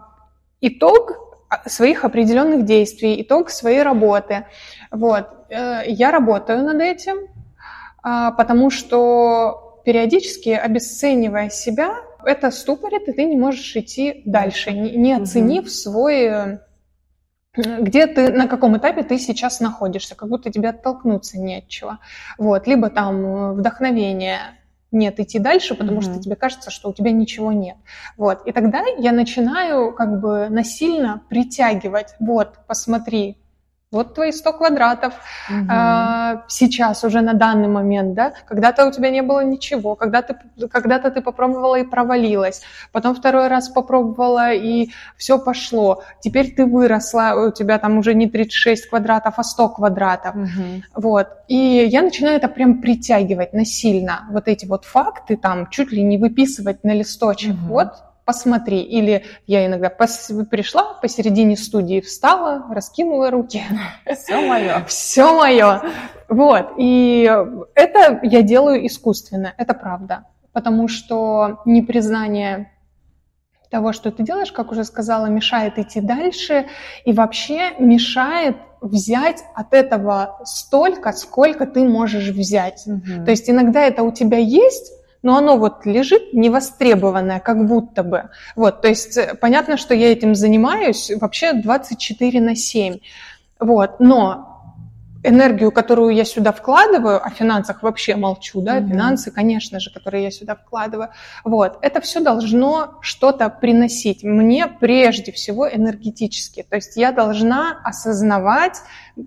итог 0.61 1.25
своих 1.67 2.03
определенных 2.03 2.65
действий, 2.65 3.21
итог 3.21 3.49
своей 3.51 3.83
работы. 3.83 4.45
Вот. 4.91 5.27
Э, 5.49 5.83
я 5.85 6.11
работаю 6.11 6.63
над 6.63 6.81
этим, 6.81 7.17
э, 7.17 8.31
потому 8.35 8.71
что 8.71 9.81
периодически 9.85 10.49
обесценивая 10.49 11.49
себя, 11.49 11.99
это 12.25 12.51
ступорит, 12.51 13.07
и 13.07 13.11
ты 13.11 13.25
не 13.25 13.37
можешь 13.37 13.75
идти 13.75 14.21
дальше, 14.25 14.71
не, 14.71 14.91
не 14.95 15.13
оценив 15.13 15.71
свой 15.71 16.23
э, 16.23 16.57
где 17.55 18.07
ты, 18.07 18.31
на 18.31 18.47
каком 18.47 18.77
этапе 18.77 19.03
ты 19.03 19.17
сейчас 19.17 19.59
находишься, 19.59 20.15
как 20.15 20.29
будто 20.29 20.51
тебе 20.51 20.69
оттолкнуться 20.69 21.39
не 21.39 21.57
от 21.57 21.67
чего. 21.67 21.99
Вот. 22.37 22.67
Либо 22.67 22.89
там 22.89 23.25
э, 23.25 23.53
вдохновение 23.53 24.39
нет 24.91 25.19
идти 25.19 25.39
дальше, 25.39 25.75
потому 25.75 25.99
mm-hmm. 25.99 26.13
что 26.13 26.21
тебе 26.21 26.35
кажется, 26.35 26.71
что 26.71 26.89
у 26.89 26.93
тебя 26.93 27.11
ничего 27.11 27.51
нет. 27.51 27.77
Вот. 28.17 28.45
И 28.45 28.51
тогда 28.51 28.83
я 28.97 29.11
начинаю 29.11 29.93
как 29.93 30.19
бы 30.19 30.47
насильно 30.49 31.21
притягивать. 31.29 32.15
Вот, 32.19 32.59
посмотри, 32.67 33.37
вот 33.91 34.13
твои 34.13 34.31
100 34.31 34.53
квадратов 34.53 35.13
угу. 35.49 35.67
а, 35.69 36.43
сейчас 36.47 37.03
уже 37.03 37.21
на 37.21 37.33
данный 37.33 37.67
момент, 37.67 38.13
да, 38.13 38.33
когда-то 38.45 38.87
у 38.87 38.91
тебя 38.91 39.09
не 39.09 39.21
было 39.21 39.43
ничего, 39.43 39.95
когда-то, 39.95 40.37
когда-то 40.71 41.11
ты 41.11 41.21
попробовала 41.21 41.75
и 41.75 41.83
провалилась, 41.83 42.61
потом 42.91 43.15
второй 43.15 43.47
раз 43.47 43.69
попробовала 43.69 44.51
и 44.51 44.89
все 45.17 45.39
пошло, 45.39 46.03
теперь 46.19 46.53
ты 46.53 46.65
выросла, 46.65 47.47
у 47.47 47.51
тебя 47.51 47.77
там 47.77 47.97
уже 47.97 48.13
не 48.13 48.27
36 48.27 48.89
квадратов, 48.89 49.35
а 49.37 49.43
100 49.43 49.69
квадратов, 49.69 50.35
угу. 50.35 50.83
вот, 50.95 51.27
и 51.47 51.55
я 51.55 52.01
начинаю 52.01 52.37
это 52.37 52.49
прям 52.49 52.81
притягивать 52.81 53.53
насильно, 53.53 54.27
вот 54.31 54.47
эти 54.47 54.65
вот 54.65 54.83
факты 54.85 55.37
там 55.37 55.69
чуть 55.69 55.91
ли 55.91 56.03
не 56.03 56.17
выписывать 56.17 56.83
на 56.83 56.93
листочек, 56.93 57.53
угу. 57.53 57.67
вот, 57.67 57.93
посмотри. 58.25 58.81
Или 58.81 59.23
я 59.47 59.65
иногда 59.65 59.89
пос... 59.89 60.31
пришла 60.49 60.95
посередине 60.95 61.55
студии, 61.55 62.01
встала, 62.01 62.65
раскинула 62.69 63.31
руки. 63.31 63.63
Все 64.13 64.41
мое. 64.41 64.83
Все 64.87 65.37
мое. 65.37 65.81
Вот. 66.27 66.73
И 66.77 67.31
это 67.75 68.19
я 68.23 68.41
делаю 68.41 68.85
искусственно, 68.85 69.53
это 69.57 69.73
правда. 69.73 70.25
Потому 70.51 70.87
что 70.87 71.61
непризнание 71.65 72.71
того, 73.69 73.91
что 73.91 74.11
ты 74.11 74.23
делаешь, 74.23 74.51
как 74.51 74.71
уже 74.71 74.85
сказала, 74.85 75.25
мешает 75.25 75.77
идти 75.77 75.99
дальше 75.99 76.67
и 77.03 77.11
вообще 77.11 77.71
мешает 77.77 78.55
взять 78.79 79.43
от 79.53 79.73
этого 79.73 80.39
столько, 80.45 81.11
сколько 81.11 81.65
ты 81.65 81.83
можешь 81.83 82.29
взять. 82.29 82.83
Угу. 82.85 83.25
То 83.25 83.31
есть 83.31 83.49
иногда 83.49 83.81
это 83.81 84.03
у 84.03 84.11
тебя 84.11 84.37
есть, 84.37 84.93
но 85.25 85.37
оно 85.37 85.57
вот 85.57 85.87
лежит 85.87 86.33
невостребованное, 86.33 87.39
как 87.39 87.65
будто 87.65 88.03
бы. 88.03 88.29
Вот, 88.55 88.81
то 88.81 88.87
есть 88.87 89.17
э, 89.17 89.33
понятно, 89.33 89.75
что 89.75 89.95
я 89.95 90.11
этим 90.11 90.35
занимаюсь 90.35 91.11
вообще 91.19 91.53
24 91.53 92.39
на 92.41 92.55
7. 92.55 92.99
Вот, 93.59 93.99
но 93.99 94.54
энергию, 95.27 95.71
которую 95.71 96.13
я 96.15 96.25
сюда 96.25 96.51
вкладываю, 96.51 97.25
о 97.25 97.29
финансах 97.29 97.83
вообще 97.83 98.15
молчу, 98.15 98.61
да, 98.61 98.77
mm-hmm. 98.77 98.89
финансы, 98.89 99.31
конечно 99.31 99.79
же, 99.79 99.91
которые 99.91 100.23
я 100.23 100.31
сюда 100.31 100.55
вкладываю, 100.55 101.09
вот, 101.43 101.77
это 101.81 102.01
все 102.01 102.19
должно 102.19 102.97
что-то 103.01 103.49
приносить 103.49 104.23
мне 104.23 104.67
прежде 104.67 105.31
всего 105.31 105.67
энергетически, 105.67 106.65
то 106.69 106.75
есть 106.75 106.95
я 106.97 107.11
должна 107.11 107.79
осознавать 107.83 108.81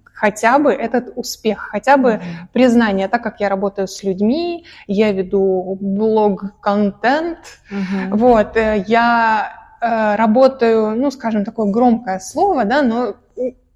хотя 0.04 0.58
бы 0.58 0.72
этот 0.72 1.12
успех, 1.16 1.68
хотя 1.70 1.96
бы 1.96 2.10
mm-hmm. 2.10 2.22
признание, 2.52 3.08
так 3.08 3.22
как 3.22 3.40
я 3.40 3.48
работаю 3.48 3.88
с 3.88 4.02
людьми, 4.02 4.64
я 4.86 5.12
веду 5.12 5.78
блог-контент, 5.80 7.38
mm-hmm. 7.70 8.16
вот, 8.16 8.56
э, 8.56 8.84
я 8.86 9.52
э, 9.80 10.16
работаю, 10.16 10.96
ну, 10.96 11.10
скажем, 11.10 11.44
такое 11.44 11.70
громкое 11.70 12.18
слово, 12.18 12.64
да, 12.64 12.82
но 12.82 13.14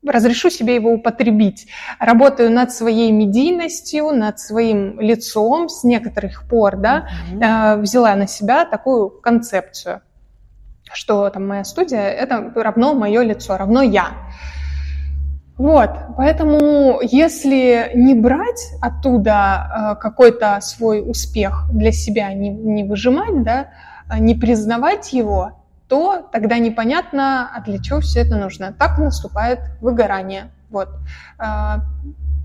разрешу 0.07 0.51
себе 0.51 0.75
его 0.75 0.93
употребить. 0.93 1.69
Работаю 1.99 2.51
над 2.51 2.73
своей 2.73 3.13
медийностью, 3.13 4.11
над 4.11 4.39
своим 4.39 5.01
лицом 5.01 5.69
с 5.69 5.85
некоторых 5.85 6.49
пор, 6.49 6.77
да, 6.77 7.09
mm-hmm. 7.33 7.81
взяла 7.81 8.15
на 8.15 8.27
себя 8.27 8.65
такую 8.65 9.11
концепцию, 9.11 10.03
что 10.93 11.31
там 11.31 11.47
моя 11.47 11.65
студия– 11.65 12.01
это 12.11 12.53
равно 12.55 12.95
мое 12.95 13.23
лицо, 13.23 13.57
равно 13.57 13.83
я. 13.83 14.09
Вот, 15.57 15.91
поэтому 16.17 16.99
если 17.03 17.93
не 17.95 18.15
брать 18.15 18.73
оттуда 18.81 19.95
э, 19.95 20.01
какой-то 20.01 20.59
свой 20.61 21.09
успех 21.09 21.67
для 21.71 21.93
себя, 21.93 22.33
не, 22.33 22.49
не 22.49 22.85
выжимать, 22.85 23.43
да, 23.45 23.69
не 24.19 24.35
признавать 24.35 25.13
его, 25.13 25.62
то 25.93 26.27
тогда 26.33 26.57
непонятно, 26.57 27.51
а 27.55 27.61
для 27.61 27.79
чего 27.79 28.01
все 28.01 28.21
это 28.21 28.37
нужно. 28.37 28.73
Так 28.73 28.97
наступает 28.97 29.59
выгорание. 29.83 30.51
Вот. 30.71 30.89
А, 31.37 31.83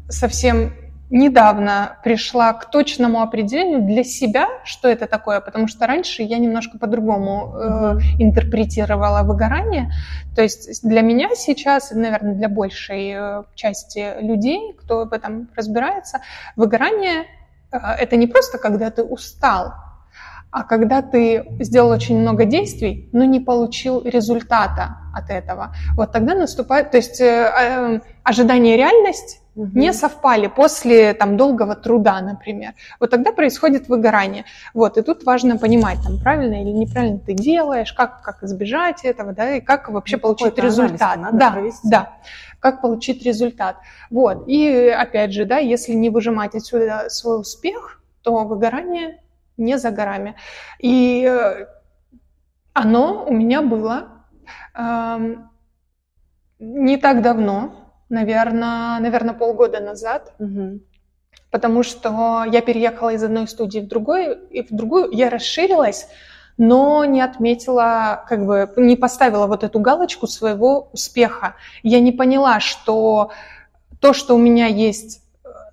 совсем 0.09 0.73
недавно 1.09 1.97
пришла 2.03 2.51
к 2.51 2.69
точному 2.69 3.21
определению 3.21 3.83
для 3.83 4.03
себя, 4.03 4.49
что 4.65 4.89
это 4.89 5.07
такое, 5.07 5.39
потому 5.39 5.69
что 5.69 5.87
раньше 5.87 6.23
я 6.23 6.39
немножко 6.39 6.77
по-другому 6.77 7.53
э, 7.55 7.99
интерпретировала 8.19 9.23
выгорание. 9.23 9.93
То 10.35 10.41
есть 10.41 10.85
для 10.85 10.99
меня 10.99 11.29
сейчас, 11.33 11.91
наверное, 11.91 12.33
для 12.33 12.49
большей 12.49 13.13
э, 13.15 13.43
части 13.55 14.21
людей, 14.21 14.73
кто 14.73 15.05
в 15.05 15.13
этом 15.13 15.47
разбирается, 15.55 16.19
выгорание 16.57 17.27
э, 17.71 17.77
это 17.77 18.17
не 18.17 18.27
просто 18.27 18.57
когда 18.57 18.91
ты 18.91 19.03
устал, 19.03 19.71
а 20.57 20.63
когда 20.63 21.03
ты 21.03 21.45
сделал 21.59 21.91
очень 21.91 22.19
много 22.19 22.45
действий, 22.45 23.09
но 23.13 23.25
не 23.25 23.39
получил 23.39 24.01
результата 24.03 24.97
от 25.13 25.29
этого, 25.29 25.75
вот 25.95 26.11
тогда 26.11 26.33
наступает, 26.33 26.89
то 26.89 26.97
есть 26.97 27.21
э, 27.21 27.25
э, 27.25 27.99
ожидание 28.23 28.73
и 28.73 28.77
реальность 28.77 29.39
угу. 29.55 29.69
не 29.77 29.93
совпали 29.93 30.47
после 30.47 31.13
там 31.13 31.37
долгого 31.37 31.75
труда, 31.75 32.19
например. 32.21 32.73
Вот 32.99 33.11
тогда 33.11 33.31
происходит 33.33 33.87
выгорание. 33.87 34.45
Вот, 34.73 34.97
и 34.97 35.03
тут 35.03 35.23
важно 35.25 35.57
понимать, 35.57 35.99
там, 36.03 36.19
правильно 36.19 36.59
или 36.59 36.71
неправильно 36.71 37.19
ты 37.19 37.33
делаешь, 37.33 37.93
как, 37.93 38.23
как 38.23 38.41
избежать 38.41 39.05
этого, 39.05 39.33
да, 39.33 39.57
и 39.57 39.61
как 39.61 39.89
вообще 39.89 40.15
ну, 40.15 40.21
получить 40.21 40.57
результат. 40.57 41.17
Надо 41.17 41.37
да, 41.37 41.51
провести. 41.51 41.87
да 41.87 42.13
как 42.59 42.81
получить 42.81 43.23
результат. 43.23 43.77
Вот. 44.09 44.47
И 44.47 44.89
опять 44.89 45.31
же, 45.31 45.45
да, 45.45 45.59
если 45.59 45.93
не 45.93 46.09
выжимать 46.09 46.55
отсюда 46.55 47.05
свой 47.09 47.39
успех, 47.41 48.01
то 48.23 48.43
выгорание 48.45 49.19
не 49.57 49.77
за 49.77 49.91
горами. 49.91 50.35
И 50.79 51.25
э, 51.27 51.65
оно 52.73 53.25
у 53.25 53.33
меня 53.33 53.61
было 53.61 54.13
не 56.59 56.97
так 56.97 57.21
давно, 57.21 57.93
наверное, 58.09 58.99
наверное 58.99 59.33
полгода 59.33 59.79
назад, 59.79 60.33
угу. 60.39 60.79
потому 61.51 61.83
что 61.83 62.45
я 62.51 62.61
переехала 62.61 63.11
из 63.11 63.23
одной 63.23 63.47
студии 63.47 63.79
в 63.79 63.87
другую, 63.87 64.47
и 64.49 64.61
в 64.63 64.71
другую 64.71 65.11
я 65.11 65.29
расширилась, 65.29 66.07
но 66.57 67.05
не 67.05 67.21
отметила, 67.21 68.25
как 68.27 68.45
бы 68.45 68.71
не 68.77 68.95
поставила 68.95 69.45
вот 69.45 69.63
эту 69.63 69.79
галочку 69.79 70.25
своего 70.27 70.89
успеха. 70.91 71.55
Я 71.83 71.99
не 71.99 72.11
поняла, 72.11 72.59
что 72.59 73.31
то, 73.99 74.13
что 74.13 74.35
у 74.35 74.39
меня 74.39 74.65
есть 74.65 75.21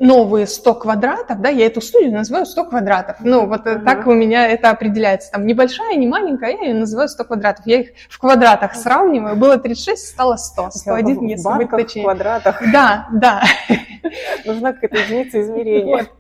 новые 0.05 0.47
100 0.47 0.75
квадратов, 0.75 1.41
да, 1.41 1.49
я 1.49 1.67
эту 1.67 1.81
студию 1.81 2.13
называю 2.13 2.47
100 2.47 2.65
квадратов. 2.65 3.17
Ну, 3.21 3.47
вот 3.47 3.67
uh-huh. 3.67 3.85
так 3.85 4.07
у 4.07 4.13
меня 4.13 4.47
это 4.47 4.71
определяется. 4.71 5.33
Там 5.33 5.47
небольшая, 5.47 5.97
не 5.97 6.07
маленькая, 6.07 6.51
я 6.51 6.69
ее 6.69 6.75
называю 6.75 7.09
100 7.09 7.25
квадратов. 7.25 7.67
Я 7.67 7.81
их 7.81 7.89
в 8.09 8.19
квадратах 8.19 8.75
сравниваю. 8.75 9.37
Было 9.37 9.57
36, 9.57 10.09
стало 10.09 10.37
100. 10.37 10.71
101, 10.71 11.27
если 11.27 11.57
быть 11.57 11.71
точнее. 11.71 12.03
в 12.03 12.05
квадратах. 12.05 12.63
Да, 12.73 13.09
да. 13.13 13.43
Нужна 14.45 14.75
какая-то 14.75 14.97
единица 14.97 15.41
измерения. 15.41 15.97
Вот. 15.97 16.11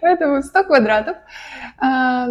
Поэтому 0.00 0.42
100 0.42 0.64
квадратов. 0.64 1.16
А, 1.78 2.26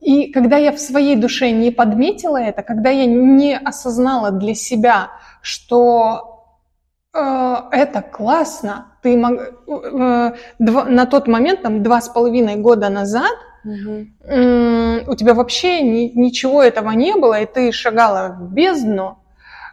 и 0.00 0.30
когда 0.30 0.56
я 0.56 0.72
в 0.72 0.78
своей 0.78 1.16
душе 1.16 1.50
не 1.50 1.72
подметила 1.72 2.40
это, 2.40 2.62
когда 2.62 2.90
я 2.90 3.06
не 3.06 3.56
осознала 3.56 4.30
для 4.30 4.54
себя, 4.54 5.10
что 5.42 6.37
это 7.12 8.02
классно. 8.02 8.92
Ты 9.02 9.16
мог... 9.16 9.40
Э, 9.66 10.32
на 10.58 11.06
тот 11.06 11.28
момент, 11.28 11.62
там, 11.62 11.82
два 11.82 12.00
с 12.00 12.08
половиной 12.08 12.56
года 12.56 12.88
назад, 12.88 13.32
угу. 13.64 14.06
у 14.26 15.14
тебя 15.14 15.34
вообще 15.34 15.82
ни, 15.82 16.12
ничего 16.14 16.62
этого 16.62 16.90
не 16.92 17.14
было, 17.14 17.40
и 17.40 17.46
ты 17.46 17.72
шагала 17.72 18.36
в 18.38 18.52
бездну. 18.52 19.18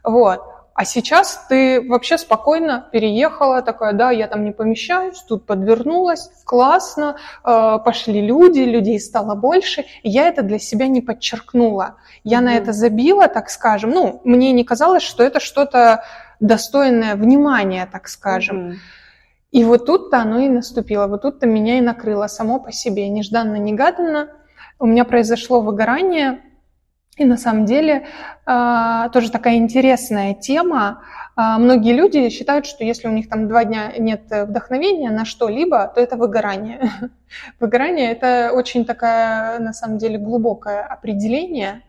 Вот. 0.04 0.42
А 0.76 0.84
сейчас 0.84 1.46
ты 1.48 1.82
вообще 1.88 2.18
спокойно 2.18 2.90
переехала, 2.92 3.62
такая, 3.62 3.94
да, 3.94 4.12
я 4.12 4.28
там 4.28 4.44
не 4.44 4.52
помещаюсь, 4.52 5.18
тут 5.22 5.46
подвернулась, 5.46 6.30
классно, 6.44 7.16
э, 7.46 7.80
пошли 7.86 8.20
люди, 8.20 8.60
людей 8.60 9.00
стало 9.00 9.36
больше. 9.36 9.86
Я 10.04 10.28
это 10.28 10.42
для 10.42 10.60
себя 10.60 10.88
не 10.88 11.02
подчеркнула. 11.02 11.96
Я 12.26 12.40
mm 12.40 12.42
на 12.42 12.58
это 12.58 12.74
забила, 12.74 13.30
так 13.30 13.50
скажем. 13.50 13.92
Ну, 13.92 14.20
мне 14.26 14.52
не 14.52 14.66
казалось, 14.66 15.04
что 15.04 15.24
это 15.24 15.40
что-то 15.40 16.04
достойное 16.40 17.16
внимания, 17.16 17.88
так 17.92 18.08
скажем. 18.08 18.58
Mm-hmm. 18.58 18.76
И 19.52 19.64
вот 19.64 19.86
тут-то 19.86 20.18
оно 20.18 20.40
и 20.40 20.50
наступило, 20.50 21.08
вот 21.08 21.22
тут-то 21.22 21.48
меня 21.48 21.78
и 21.78 21.82
накрыло 21.82 22.28
само 22.28 22.60
по 22.60 22.72
себе, 22.72 23.08
нежданно-негаданно. 23.08 24.30
У 24.80 24.86
меня 24.86 25.06
произошло 25.06 25.62
выгорание, 25.62 26.42
и 27.16 27.24
на 27.24 27.38
самом 27.38 27.64
деле 27.64 28.08
а, 28.46 29.08
тоже 29.10 29.32
такая 29.32 29.56
интересная 29.56 30.34
тема. 30.34 31.04
А, 31.38 31.58
многие 31.58 31.94
люди 31.94 32.30
считают, 32.30 32.66
что 32.66 32.84
если 32.84 33.08
у 33.08 33.12
них 33.12 33.30
там 33.30 33.48
два 33.48 33.64
дня 33.64 33.94
нет 33.98 34.24
вдохновения 34.30 35.10
на 35.10 35.24
что-либо, 35.24 35.88
то 35.88 36.02
это 36.02 36.18
выгорание. 36.18 36.92
Выгорание– 37.62 38.12
это 38.12 38.52
очень 38.54 38.84
такая, 38.84 39.60
на 39.60 39.72
самом 39.72 39.98
деле, 39.98 40.18
глубокое 40.18 40.84
определение. 40.84 41.84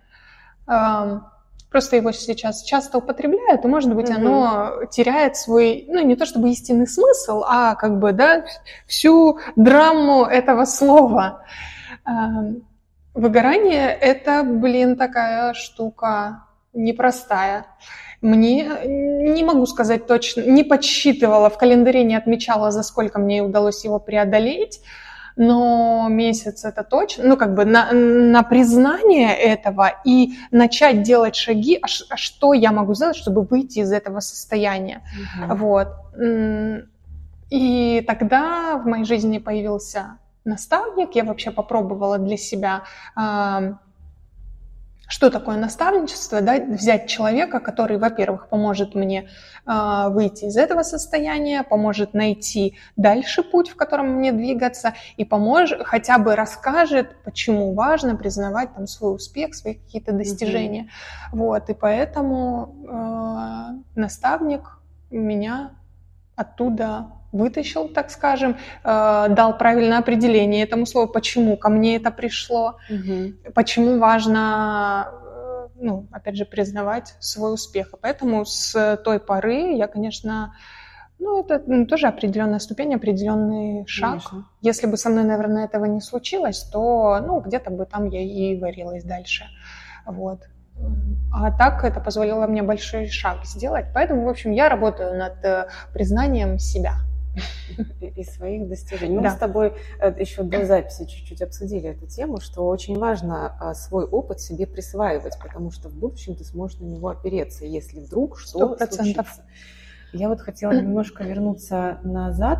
Просто 1.77 1.97
его 1.97 2.11
сейчас 2.11 2.63
часто 2.63 2.97
употребляют, 2.97 3.63
и, 3.63 3.69
может 3.69 3.95
быть, 3.95 4.09
mm-hmm. 4.09 4.15
оно 4.15 4.87
теряет 4.91 5.37
свой, 5.37 5.85
ну, 5.89 6.01
не 6.01 6.17
то 6.17 6.25
чтобы 6.25 6.49
истинный 6.49 6.87
смысл, 6.87 7.43
а 7.47 7.75
как 7.75 7.99
бы, 7.99 8.13
да, 8.13 8.47
всю 8.87 9.41
драму 9.57 10.25
этого 10.25 10.65
слова. 10.65 11.45
Эм, 12.07 12.67
выгорание– 13.13 13.91
это, 14.01 14.43
блин, 14.43 14.97
такая 14.97 15.53
штука 15.53 16.47
непростая. 16.73 17.67
Мне 18.23 18.71
не 18.87 19.45
могу 19.45 19.67
сказать 19.67 20.07
точно, 20.07 20.51
не 20.51 20.65
подсчитывала, 20.65 21.51
в 21.51 21.59
календаре 21.59 22.05
не 22.05 22.17
отмечала, 22.17 22.71
за 22.71 22.85
сколько 22.85 23.19
мне 23.19 23.43
удалось 23.43 23.85
его 23.85 23.99
преодолеть, 23.99 24.81
но 25.37 26.09
месяц 26.09 26.65
это 26.65 26.83
точно, 26.83 27.25
ну 27.25 27.37
как 27.37 27.55
бы 27.55 27.65
на, 27.65 27.93
на 27.93 28.43
признание 28.43 29.35
этого 29.35 29.93
и 30.05 30.35
начать 30.51 31.03
делать 31.03 31.37
шаги, 31.37 31.79
а, 31.81 31.87
а 32.11 32.17
что 32.17 32.55
я 32.55 32.73
могу 32.73 32.95
сделать, 32.95 33.17
чтобы 33.17 33.43
выйти 33.43 33.81
из 33.81 33.93
этого 33.93 34.21
состояния, 34.21 35.03
угу. 35.39 35.57
вот. 35.57 35.89
И 37.49 38.05
тогда 38.07 38.77
в 38.79 38.87
моей 38.87 39.05
жизни 39.05 39.39
появился 39.39 40.19
наставник, 40.45 41.15
я 41.15 41.25
вообще 41.25 41.51
попробовала 41.51 42.19
для 42.19 42.37
себя 42.37 42.83
что 45.09 45.31
такое 45.31 45.57
наставничество? 45.57 46.41
Да? 46.41 46.59
Взять 46.59 47.09
человека, 47.09 47.61
который, 47.61 47.99
во-первых, 47.99 48.49
поможет 48.49 48.95
мне 48.95 49.29
э, 49.65 50.09
выйти 50.09 50.47
из 50.47 50.57
этого 50.57 50.83
состояния, 50.83 51.63
поможет 51.63 52.13
найти 52.13 52.77
дальше 52.97 53.43
путь, 53.43 53.69
в 53.69 53.77
котором 53.77 54.15
мне 54.15 54.33
двигаться, 54.33 54.95
и 55.17 55.25
поможет, 55.25 55.87
хотя 55.87 56.19
бы 56.19 56.35
расскажет, 56.35 57.17
почему 57.25 57.75
важно 57.75 58.17
признавать 58.17 58.75
там, 58.75 58.87
свой 58.87 59.15
успех, 59.15 59.55
свои 59.55 59.75
какие-то 59.75 60.13
достижения. 60.13 60.83
Mm-hmm. 60.83 61.39
Вот, 61.39 61.71
и 61.71 61.75
поэтому 61.75 62.75
э, 63.95 63.99
наставник 64.01 64.79
меня 65.11 65.71
оттуда 66.35 67.13
вытащил, 67.37 67.89
так 67.89 68.11
скажем, 68.11 68.57
э, 68.85 69.27
дал 69.31 69.59
правильное 69.59 69.99
определение 69.99 70.65
этому 70.65 70.87
слову, 70.87 71.13
почему 71.13 71.57
ко 71.57 71.69
мне 71.69 71.97
это 71.97 72.11
пришло, 72.11 72.79
угу. 72.91 73.35
почему 73.55 73.99
важно, 73.99 75.09
э, 75.13 75.69
ну, 75.81 76.07
опять 76.13 76.37
же, 76.37 76.45
признавать 76.45 77.15
свой 77.21 77.55
успех. 77.55 77.93
И 77.93 77.97
поэтому 78.01 78.45
с 78.45 78.97
той 79.05 79.21
поры 79.21 79.75
я, 79.75 79.87
конечно, 79.87 80.55
ну, 81.19 81.41
это 81.41 81.63
ну, 81.67 81.87
тоже 81.87 82.09
определенная 82.09 82.59
ступень, 82.59 82.95
определенный 82.95 83.87
шаг. 83.87 84.11
Конечно. 84.11 84.49
Если 84.61 84.87
бы 84.87 84.97
со 84.97 85.09
мной, 85.09 85.25
наверное, 85.25 85.65
этого 85.65 85.87
не 85.87 86.01
случилось, 86.01 86.63
то, 86.73 87.21
ну, 87.27 87.41
где-то 87.41 87.71
бы 87.71 87.87
там 87.87 88.09
я 88.09 88.21
и 88.21 88.59
варилась 88.59 89.05
дальше. 89.05 89.45
Вот. 90.05 90.41
А 91.33 91.51
так 91.51 91.85
это 91.85 92.01
позволило 92.01 92.47
мне 92.47 92.63
большой 92.63 93.09
шаг 93.09 93.45
сделать. 93.45 93.87
Поэтому, 93.95 94.25
в 94.25 94.29
общем, 94.29 94.53
я 94.53 94.69
работаю 94.69 95.19
над 95.19 95.45
э, 95.45 95.69
признанием 95.93 96.59
себя 96.59 96.97
и 98.01 98.25
своих 98.25 98.69
достижений. 98.69 99.17
Мы 99.17 99.23
да. 99.23 99.31
с 99.31 99.39
тобой 99.39 99.75
э, 100.01 100.15
еще 100.19 100.43
до 100.43 100.65
записи 100.67 101.05
чуть-чуть 101.05 101.43
обсудили 101.43 101.91
эту 101.91 102.07
тему, 102.07 102.41
что 102.41 102.67
очень 102.67 102.99
важно 102.99 103.57
а, 103.61 103.75
свой 103.75 104.05
опыт 104.05 104.41
себе 104.41 104.67
присваивать, 104.67 105.39
потому 105.41 105.71
что 105.71 105.89
в 105.89 105.95
будущем 105.95 106.35
ты 106.37 106.45
сможешь 106.45 106.79
на 106.79 106.87
него 106.87 107.09
опереться, 107.09 107.65
если 107.65 108.01
вдруг 108.01 108.39
что 108.39 108.75
100%. 108.75 108.93
случится. 108.93 109.45
Я 110.13 110.29
вот 110.29 110.41
хотела 110.41 110.73
немножко 110.81 111.25
вернуться 111.25 111.99
назад, 112.03 112.59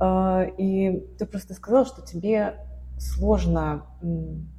э, 0.00 0.50
и 0.58 1.06
ты 1.18 1.26
просто 1.26 1.54
сказала, 1.54 1.84
что 1.84 2.02
тебе 2.02 2.56
сложно 2.98 3.84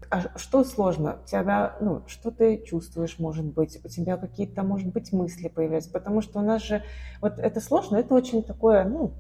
а 0.09 0.38
что 0.38 0.63
сложно? 0.63 1.19
У 1.23 1.27
тебя, 1.27 1.77
ну, 1.81 2.03
что 2.07 2.31
ты 2.31 2.63
чувствуешь, 2.63 3.19
может 3.19 3.45
быть? 3.45 3.79
У 3.83 3.88
тебя 3.88 4.17
какие-то, 4.17 4.63
может 4.63 4.91
быть, 4.93 5.11
мысли 5.11 5.47
появляются? 5.47 5.91
Потому 5.91 6.21
что 6.21 6.39
у 6.39 6.41
нас 6.41 6.63
же, 6.63 6.83
вот 7.21 7.39
это 7.39 7.59
сложно, 7.59 7.97
это 7.97 8.13
очень 8.13 8.43
такое, 8.43 8.83
ну, 8.83 9.13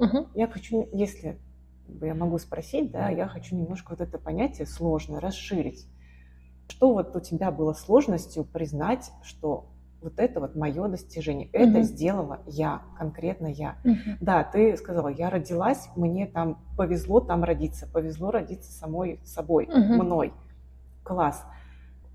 угу. 0.00 0.28
я 0.34 0.48
хочу, 0.48 0.88
если 0.92 1.38
я 2.00 2.14
могу 2.14 2.38
спросить, 2.38 2.90
да, 2.90 3.08
я 3.10 3.26
хочу 3.28 3.56
немножко 3.56 3.90
вот 3.90 4.00
это 4.00 4.18
понятие 4.18 4.66
сложно 4.66 5.20
расширить. 5.20 5.86
Что 6.68 6.92
вот 6.92 7.16
у 7.16 7.20
тебя 7.20 7.50
было 7.50 7.72
сложностью 7.72 8.44
признать, 8.44 9.10
что 9.22 9.70
вот 10.00 10.14
это 10.18 10.40
вот 10.40 10.54
мое 10.56 10.88
достижение, 10.88 11.48
mm 11.48 11.50
это 11.52 11.82
сделала 11.82 12.40
я, 12.46 12.82
конкретно 12.96 13.48
я. 13.48 13.76
mm 13.84 14.16
Да, 14.20 14.44
ты 14.44 14.76
сказала, 14.76 15.08
я 15.08 15.30
родилась, 15.30 15.88
мне 15.96 16.26
там 16.26 16.58
повезло 16.76 17.20
там 17.20 17.44
родиться, 17.44 17.86
повезло 17.86 18.30
родиться 18.30 18.72
самой 18.72 19.20
собой, 19.24 19.66
mm 19.66 19.96
мной. 19.96 20.32
Класс. 21.02 21.44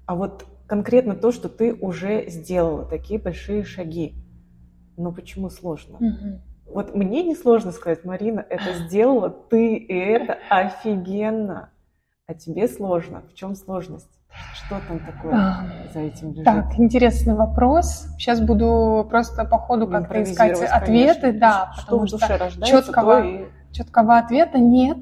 А 0.06 0.16
вот 0.16 0.46
конкретно 0.68 1.16
то, 1.16 1.32
что 1.32 1.50
ты 1.50 1.74
уже 1.74 2.30
сделала, 2.30 2.86
такие 2.86 3.20
большие 3.20 3.64
шаги, 3.64 4.16
но 4.98 5.12
почему 5.12 5.50
сложно? 5.50 5.98
mm 5.98 6.40
Вот 6.66 6.95
мне 6.95 7.24
не 7.24 7.36
сложно 7.36 7.72
сказать, 7.72 8.05
Марина, 8.05 8.45
это 8.49 8.74
сделала 8.74 9.30
ты, 9.30 9.76
и 9.76 9.93
это 9.93 10.38
офигенно. 10.49 11.70
А 12.28 12.34
тебе 12.34 12.68
сложно. 12.68 13.24
В 13.32 13.36
чем 13.36 13.55
сложность? 13.55 14.09
Что 14.53 14.82
там 14.88 14.99
такое 14.99 15.34
а, 15.34 15.66
за 15.93 15.99
этим 15.99 16.32
лежит? 16.32 16.43
Так, 16.43 16.78
интересный 16.78 17.36
вопрос. 17.36 18.07
Сейчас 18.18 18.41
буду 18.41 19.07
просто 19.09 19.45
по 19.45 19.57
ходу 19.57 19.88
как-то 19.88 20.24
искать 20.24 20.61
ответы. 20.61 21.22
Конечно. 21.22 21.39
Да, 21.39 21.72
что 21.76 21.86
потому 21.86 22.07
в 22.07 22.09
душе 22.09 22.26
что 22.26 22.38
рождается, 22.38 22.82
четкого, 22.84 23.26
и... 23.26 23.45
четкого 23.72 24.18
ответа 24.18 24.57
нет. 24.57 24.97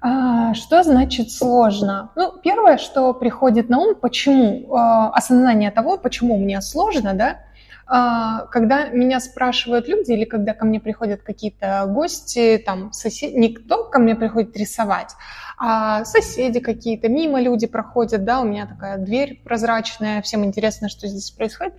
А, 0.00 0.54
что 0.54 0.82
значит 0.82 1.30
сложно? 1.30 2.10
Ну, 2.16 2.32
первое, 2.42 2.78
что 2.78 3.12
приходит 3.14 3.68
на 3.68 3.78
ум, 3.78 3.94
почему, 3.94 4.74
а, 4.74 5.10
осознание 5.10 5.70
того, 5.70 5.98
почему 5.98 6.38
мне 6.38 6.60
сложно, 6.62 7.14
да, 7.14 7.38
когда 7.86 8.88
меня 8.88 9.20
спрашивают 9.20 9.86
люди 9.86 10.10
или 10.10 10.24
когда 10.24 10.54
ко 10.54 10.66
мне 10.66 10.80
приходят 10.80 11.22
какие-то 11.22 11.84
гости, 11.86 12.62
там, 12.64 12.92
соседи, 12.92 13.34
никто 13.36 13.84
ко 13.84 14.00
мне 14.00 14.16
приходит 14.16 14.56
рисовать, 14.56 15.14
а 15.58 16.04
соседи 16.04 16.58
какие-то, 16.60 17.08
мимо 17.08 17.40
люди 17.40 17.66
проходят, 17.66 18.24
да, 18.24 18.40
у 18.40 18.44
меня 18.44 18.66
такая 18.66 18.98
дверь 18.98 19.40
прозрачная, 19.44 20.20
всем 20.20 20.44
интересно, 20.44 20.88
что 20.88 21.06
здесь 21.06 21.30
происходит. 21.30 21.74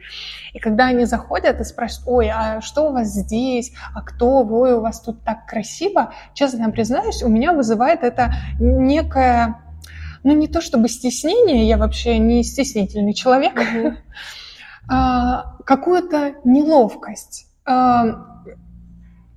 И 0.54 0.60
когда 0.60 0.86
они 0.86 1.06
заходят 1.06 1.60
и 1.60 1.64
спрашивают, 1.64 2.08
ой, 2.08 2.30
а 2.30 2.62
что 2.62 2.90
у 2.90 2.94
вас 2.94 3.10
здесь, 3.10 3.74
а 3.94 4.02
кто 4.02 4.44
вы, 4.44 4.78
у 4.78 4.82
вас 4.82 5.02
тут 5.02 5.24
так 5.24 5.46
красиво, 5.46 6.14
честно 6.34 6.72
признаюсь, 6.72 7.22
у 7.22 7.28
меня 7.28 7.52
вызывает 7.52 8.04
это 8.04 8.34
некое, 8.60 9.62
ну 10.24 10.34
не 10.34 10.48
то 10.48 10.62
чтобы 10.62 10.88
стеснение, 10.88 11.68
я 11.68 11.78
вообще 11.78 12.18
не 12.18 12.44
стеснительный 12.44 13.14
человек, 13.14 13.60
а, 13.60 13.98
какую-то 14.88 16.36
неловкость 16.44 17.48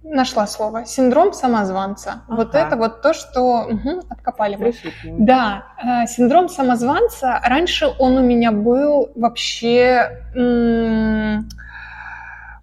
нашла 0.02 0.46
слово. 0.46 0.84
Синдром 0.86 1.32
самозванца. 1.32 2.22
Ага. 2.26 2.36
Вот 2.36 2.54
это 2.54 2.76
вот 2.76 3.02
то, 3.02 3.12
что 3.12 3.66
угу, 3.68 4.02
откопали 4.08 4.56
мы. 4.56 4.72
Да, 5.04 5.64
э, 5.82 6.06
синдром 6.06 6.48
самозванца. 6.48 7.40
Раньше 7.44 7.86
он 7.98 8.16
у 8.16 8.22
меня 8.22 8.52
был 8.52 9.10
вообще 9.14 10.24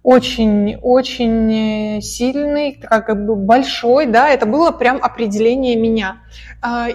очень-очень 0.02 2.00
сильный, 2.00 2.72
как 2.72 3.26
бы 3.26 3.36
большой, 3.36 4.06
да, 4.06 4.30
это 4.30 4.46
было 4.46 4.70
прям 4.70 4.98
определение 5.02 5.76
меня. 5.76 6.22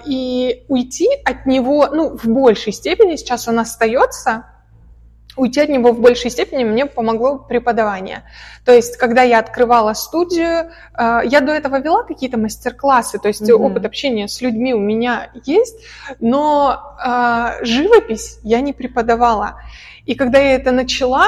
И 0.04 0.64
уйти 0.68 1.08
от 1.24 1.46
него, 1.46 1.86
ну, 1.92 2.16
в 2.16 2.26
большей 2.26 2.72
степени 2.72 3.14
сейчас 3.16 3.46
он 3.46 3.60
остается, 3.60 4.46
уйти 5.36 5.60
от 5.60 5.68
него 5.68 5.92
в 5.92 6.00
большей 6.00 6.30
степени 6.30 6.64
мне 6.64 6.86
помогло 6.86 7.38
преподавание. 7.38 8.22
То 8.64 8.72
есть, 8.72 8.96
когда 8.96 9.22
я 9.22 9.38
открывала 9.38 9.92
студию, 9.94 10.70
э, 10.96 11.20
я 11.24 11.40
до 11.40 11.52
этого 11.52 11.80
вела 11.80 12.02
какие-то 12.02 12.38
мастер-классы, 12.38 13.18
то 13.18 13.28
есть 13.28 13.42
mm-hmm. 13.42 13.54
опыт 13.54 13.84
общения 13.84 14.28
с 14.28 14.40
людьми 14.40 14.74
у 14.74 14.80
меня 14.80 15.30
есть, 15.44 15.76
но 16.20 16.96
э, 17.04 17.64
живопись 17.64 18.38
я 18.42 18.60
не 18.60 18.72
преподавала. 18.72 19.60
И 20.06 20.14
когда 20.14 20.38
я 20.38 20.54
это 20.54 20.70
начала, 20.70 21.26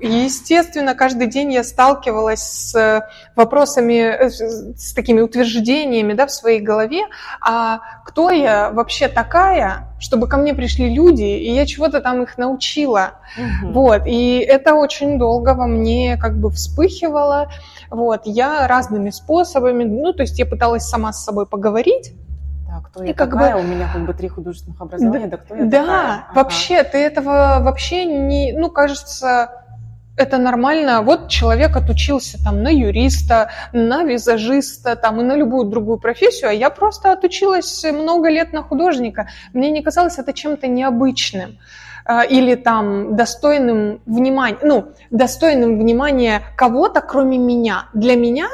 Естественно, 0.00 0.94
каждый 0.94 1.26
день 1.26 1.52
я 1.52 1.64
сталкивалась 1.64 2.42
с 2.42 3.08
вопросами, 3.36 4.00
э, 4.00 4.30
с 4.30 4.92
такими 4.92 5.20
утверждениями 5.20 6.12
да, 6.12 6.26
в 6.26 6.30
своей 6.30 6.60
голове, 6.60 7.02
а 7.40 7.80
кто 8.04 8.30
я 8.30 8.70
вообще 8.70 9.08
такая, 9.08 9.94
чтобы 9.98 10.28
ко 10.28 10.36
мне 10.36 10.54
пришли 10.54 10.94
люди, 10.94 11.22
и 11.22 11.52
я 11.52 11.66
чего-то 11.66 12.00
там 12.00 12.22
их 12.22 12.38
научила. 12.38 13.14
Угу. 13.36 13.72
Вот, 13.72 14.02
и 14.06 14.38
это 14.38 14.74
очень 14.74 15.18
долго 15.18 15.54
во 15.54 15.66
мне 15.66 16.16
как 16.20 16.38
бы 16.38 16.50
вспыхивало. 16.50 17.48
Вот, 17.90 18.22
я 18.24 18.66
разными 18.66 19.10
способами, 19.10 19.84
ну, 19.84 20.12
то 20.12 20.22
есть 20.22 20.38
я 20.38 20.46
пыталась 20.46 20.84
сама 20.84 21.12
с 21.12 21.24
собой 21.24 21.46
поговорить, 21.46 22.12
кто 22.94 23.02
я 23.02 23.10
и 23.10 23.12
такая, 23.12 23.52
как 23.52 23.60
бы... 23.60 23.60
у 23.60 23.72
меня 23.72 23.88
как 23.92 24.06
бы 24.06 24.14
три 24.14 24.28
художественных 24.28 24.80
образования, 24.80 25.26
да, 25.26 25.36
да 25.36 25.42
кто 25.42 25.54
я 25.56 25.64
да, 25.64 25.70
такая? 25.70 25.86
Да, 25.86 26.26
вообще, 26.34 26.82
ты 26.84 26.98
этого 26.98 27.58
вообще 27.60 28.04
не, 28.04 28.52
ну, 28.52 28.70
кажется, 28.70 29.63
это 30.16 30.38
нормально. 30.38 31.02
Вот 31.02 31.28
человек 31.28 31.76
отучился 31.76 32.42
там 32.42 32.62
на 32.62 32.68
юриста, 32.68 33.50
на 33.72 34.04
визажиста, 34.04 34.96
там 34.96 35.20
и 35.20 35.24
на 35.24 35.34
любую 35.34 35.66
другую 35.66 35.98
профессию, 35.98 36.50
а 36.50 36.52
я 36.52 36.70
просто 36.70 37.12
отучилась 37.12 37.84
много 37.84 38.28
лет 38.28 38.52
на 38.52 38.62
художника. 38.62 39.28
Мне 39.52 39.70
не 39.70 39.82
казалось 39.82 40.18
это 40.18 40.32
чем-то 40.32 40.68
необычным 40.68 41.58
а, 42.04 42.22
или 42.22 42.54
там 42.54 43.16
достойным 43.16 44.00
внимания, 44.06 44.58
ну, 44.62 44.92
достойным 45.10 45.78
внимания 45.78 46.42
кого-то, 46.56 47.00
кроме 47.00 47.38
меня. 47.38 47.88
Для 47.92 48.14
меня 48.14 48.46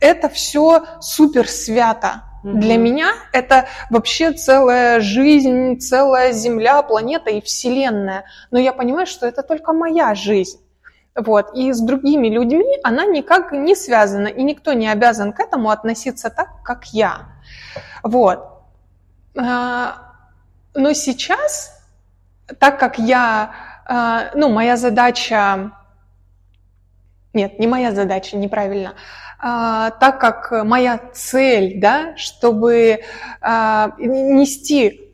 это 0.00 0.28
все 0.28 0.84
супер 1.00 1.48
свято. 1.48 2.22
Mm-hmm. 2.44 2.52
Для 2.54 2.76
меня 2.76 3.10
это 3.32 3.66
вообще 3.90 4.32
целая 4.32 5.00
жизнь, 5.00 5.78
целая 5.78 6.32
Земля, 6.32 6.82
планета 6.82 7.30
и 7.30 7.40
Вселенная. 7.40 8.24
Но 8.50 8.58
я 8.58 8.72
понимаю, 8.72 9.06
что 9.06 9.26
это 9.26 9.42
только 9.42 9.72
моя 9.72 10.14
жизнь. 10.14 10.58
Вот. 11.18 11.52
И 11.54 11.72
с 11.72 11.80
другими 11.80 12.28
людьми 12.28 12.78
она 12.84 13.04
никак 13.04 13.50
не 13.50 13.74
связана, 13.74 14.28
и 14.28 14.42
никто 14.44 14.72
не 14.72 14.88
обязан 14.88 15.32
к 15.32 15.40
этому 15.40 15.70
относиться 15.70 16.30
так, 16.30 16.62
как 16.62 16.86
я. 16.92 17.26
Вот. 18.04 18.62
А, 19.36 19.96
но 20.74 20.92
сейчас, 20.92 21.76
так 22.60 22.78
как 22.78 23.00
я, 23.00 23.50
а, 23.84 24.30
ну, 24.34 24.48
моя 24.48 24.76
задача, 24.76 25.72
нет, 27.32 27.58
не 27.58 27.66
моя 27.66 27.92
задача, 27.92 28.36
неправильно, 28.36 28.94
а, 29.40 29.90
так 29.90 30.20
как 30.20 30.52
моя 30.64 31.00
цель, 31.12 31.80
да, 31.80 32.16
чтобы 32.16 33.02
нести 33.98 35.04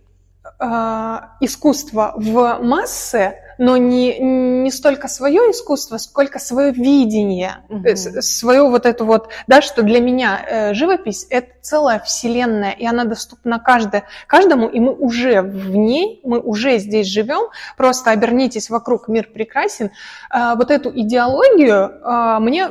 искусство 1.41 2.13
в 2.17 2.59
массы, 2.63 3.39
но 3.59 3.77
не, 3.77 4.19
не 4.19 4.71
столько 4.71 5.09
свое 5.09 5.51
искусство, 5.51 5.99
сколько 5.99 6.39
свое 6.39 6.73
видение, 6.73 7.57
угу. 7.69 7.89
свое 8.21 8.63
вот 8.63 8.87
это 8.87 9.05
вот, 9.05 9.31
да, 9.47 9.63
что 9.63 9.83
для 9.83 10.01
меня 10.01 10.45
э, 10.47 10.75
живопись– 10.75 11.27
это 11.31 11.53
целая 11.61 11.99
вселенная, 12.01 12.73
и 12.73 12.87
она 12.87 13.05
доступна 13.05 13.59
каждое, 13.59 14.05
каждому, 14.27 14.69
и 14.69 14.81
мы 14.81 14.93
уже 14.93 15.43
в 15.43 15.75
ней, 15.75 16.21
мы 16.25 16.39
уже 16.39 16.79
здесь 16.79 17.07
живем, 17.07 17.51
просто 17.77 18.11
обернитесь 18.11 18.71
вокруг, 18.71 19.09
мир 19.09 19.29
прекрасен. 19.33 19.91
Э, 20.33 20.55
вот 20.57 20.71
эту 20.71 20.91
идеологию 20.91 21.75
э, 21.75 22.39
мне 22.41 22.71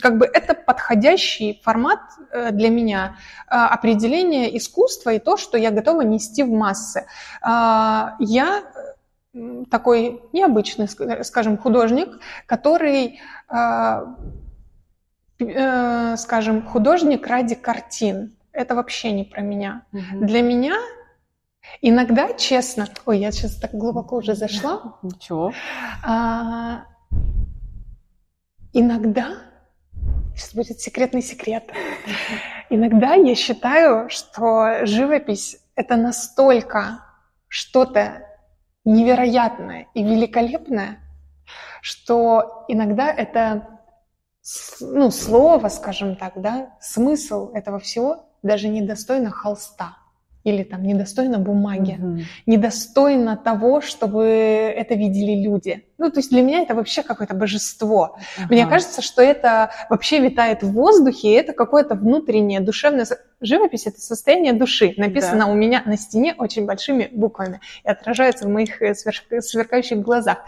как 0.00 0.18
бы 0.18 0.26
это 0.26 0.54
подходящий 0.54 1.60
формат 1.64 1.98
э, 2.30 2.52
для 2.52 2.70
меня 2.70 3.16
определения 3.48 4.56
искусства 4.56 5.10
и 5.10 5.18
то, 5.18 5.36
что 5.36 5.58
я 5.58 5.72
готова 5.72 6.02
нести 6.02 6.44
в 6.44 6.50
массы. 6.50 7.06
Я 7.42 8.62
такой 9.70 10.22
необычный, 10.32 10.88
скажем, 11.24 11.58
художник, 11.58 12.20
который, 12.46 13.20
а, 13.48 14.16
э, 15.38 16.16
скажем, 16.16 16.62
художник 16.62 17.26
ради 17.26 17.54
картин. 17.54 18.36
Это 18.52 18.74
вообще 18.74 19.12
не 19.12 19.24
про 19.24 19.42
меня. 19.42 19.82
Угу. 19.92 20.26
Для 20.26 20.42
меня 20.42 20.76
иногда, 21.80 22.32
честно, 22.32 22.86
ой, 23.04 23.18
я 23.18 23.32
сейчас 23.32 23.56
так 23.56 23.72
глубоко 23.72 24.16
уже 24.16 24.34
зашла. 24.34 24.98
Ничего. 25.02 25.52
А, 26.04 26.84
иногда, 28.72 29.38
сейчас 30.34 30.54
будет 30.54 30.80
секретный 30.80 31.22
секрет, 31.22 31.70
иногда 32.70 33.14
я 33.14 33.34
считаю, 33.34 34.08
что 34.08 34.86
живопись 34.86 35.58
это 35.74 35.96
настолько 35.96 37.00
что-то 37.48 38.25
невероятное 38.86 39.88
и 39.92 40.02
великолепное, 40.02 41.00
что 41.82 42.64
иногда 42.68 43.12
это 43.12 43.80
ну, 44.80 45.10
слово, 45.10 45.68
скажем 45.68 46.16
так, 46.16 46.40
да, 46.40 46.76
смысл 46.80 47.50
этого 47.52 47.78
всего 47.78 48.30
даже 48.42 48.68
недостойно 48.68 49.30
холста 49.30 49.98
или 50.46 50.62
там 50.62 50.84
недостойно 50.84 51.40
бумаги, 51.40 51.98
угу. 52.00 52.18
недостойно 52.46 53.36
того, 53.36 53.80
чтобы 53.80 54.22
это 54.22 54.94
видели 54.94 55.42
люди. 55.42 55.84
Ну, 55.98 56.08
то 56.08 56.20
есть 56.20 56.30
для 56.30 56.40
меня 56.40 56.60
это 56.60 56.76
вообще 56.76 57.02
какое-то 57.02 57.34
божество. 57.34 58.16
Ага. 58.38 58.46
Мне 58.50 58.64
кажется, 58.66 59.02
что 59.02 59.22
это 59.22 59.70
вообще 59.90 60.20
витает 60.20 60.62
в 60.62 60.70
воздухе, 60.70 61.30
и 61.30 61.32
это 61.32 61.52
какое-то 61.52 61.96
внутреннее 61.96 62.60
душевное... 62.60 63.06
Живопись— 63.40 63.86
это 63.88 64.00
состояние 64.00 64.52
души. 64.52 64.94
Написано 64.96 65.46
да. 65.46 65.50
у 65.50 65.54
меня 65.54 65.82
на 65.84 65.96
стене 65.96 66.36
очень 66.38 66.64
большими 66.64 67.08
буквами 67.10 67.60
и 67.84 67.88
отражается 67.88 68.46
в 68.46 68.48
моих 68.48 68.80
э, 68.80 68.94
сверкающих 68.94 69.98
глазах. 69.98 70.38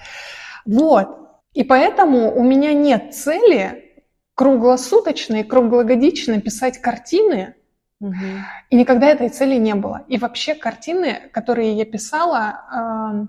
Вот. 0.65 1.09
И 1.55 1.65
поэтому 1.65 2.33
у 2.33 2.45
меня 2.45 2.73
нет 2.73 3.15
цели 3.17 3.85
круглосуточно 4.37 5.41
и 5.41 5.43
круглогодично 5.43 6.41
писать 6.41 6.79
картины, 6.79 7.57
И 8.01 8.77
никогда 8.77 9.09
этой 9.09 9.29
цели 9.29 9.57
не 9.57 9.75
было. 9.75 10.05
И 10.09 10.19
вообще 10.19 10.55
картины, 10.55 11.29
которые 11.33 11.73
я 11.75 11.85
писала, 11.85 13.29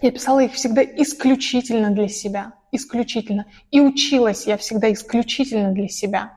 я 0.00 0.10
писала 0.10 0.40
их 0.40 0.52
всегда 0.52 0.82
исключительно 0.82 1.90
для 1.90 2.08
себя, 2.08 2.54
исключительно. 2.72 3.46
И 3.70 3.80
училась 3.80 4.46
я 4.46 4.56
всегда 4.56 4.92
исключительно 4.92 5.72
для 5.72 5.88
себя. 5.88 6.32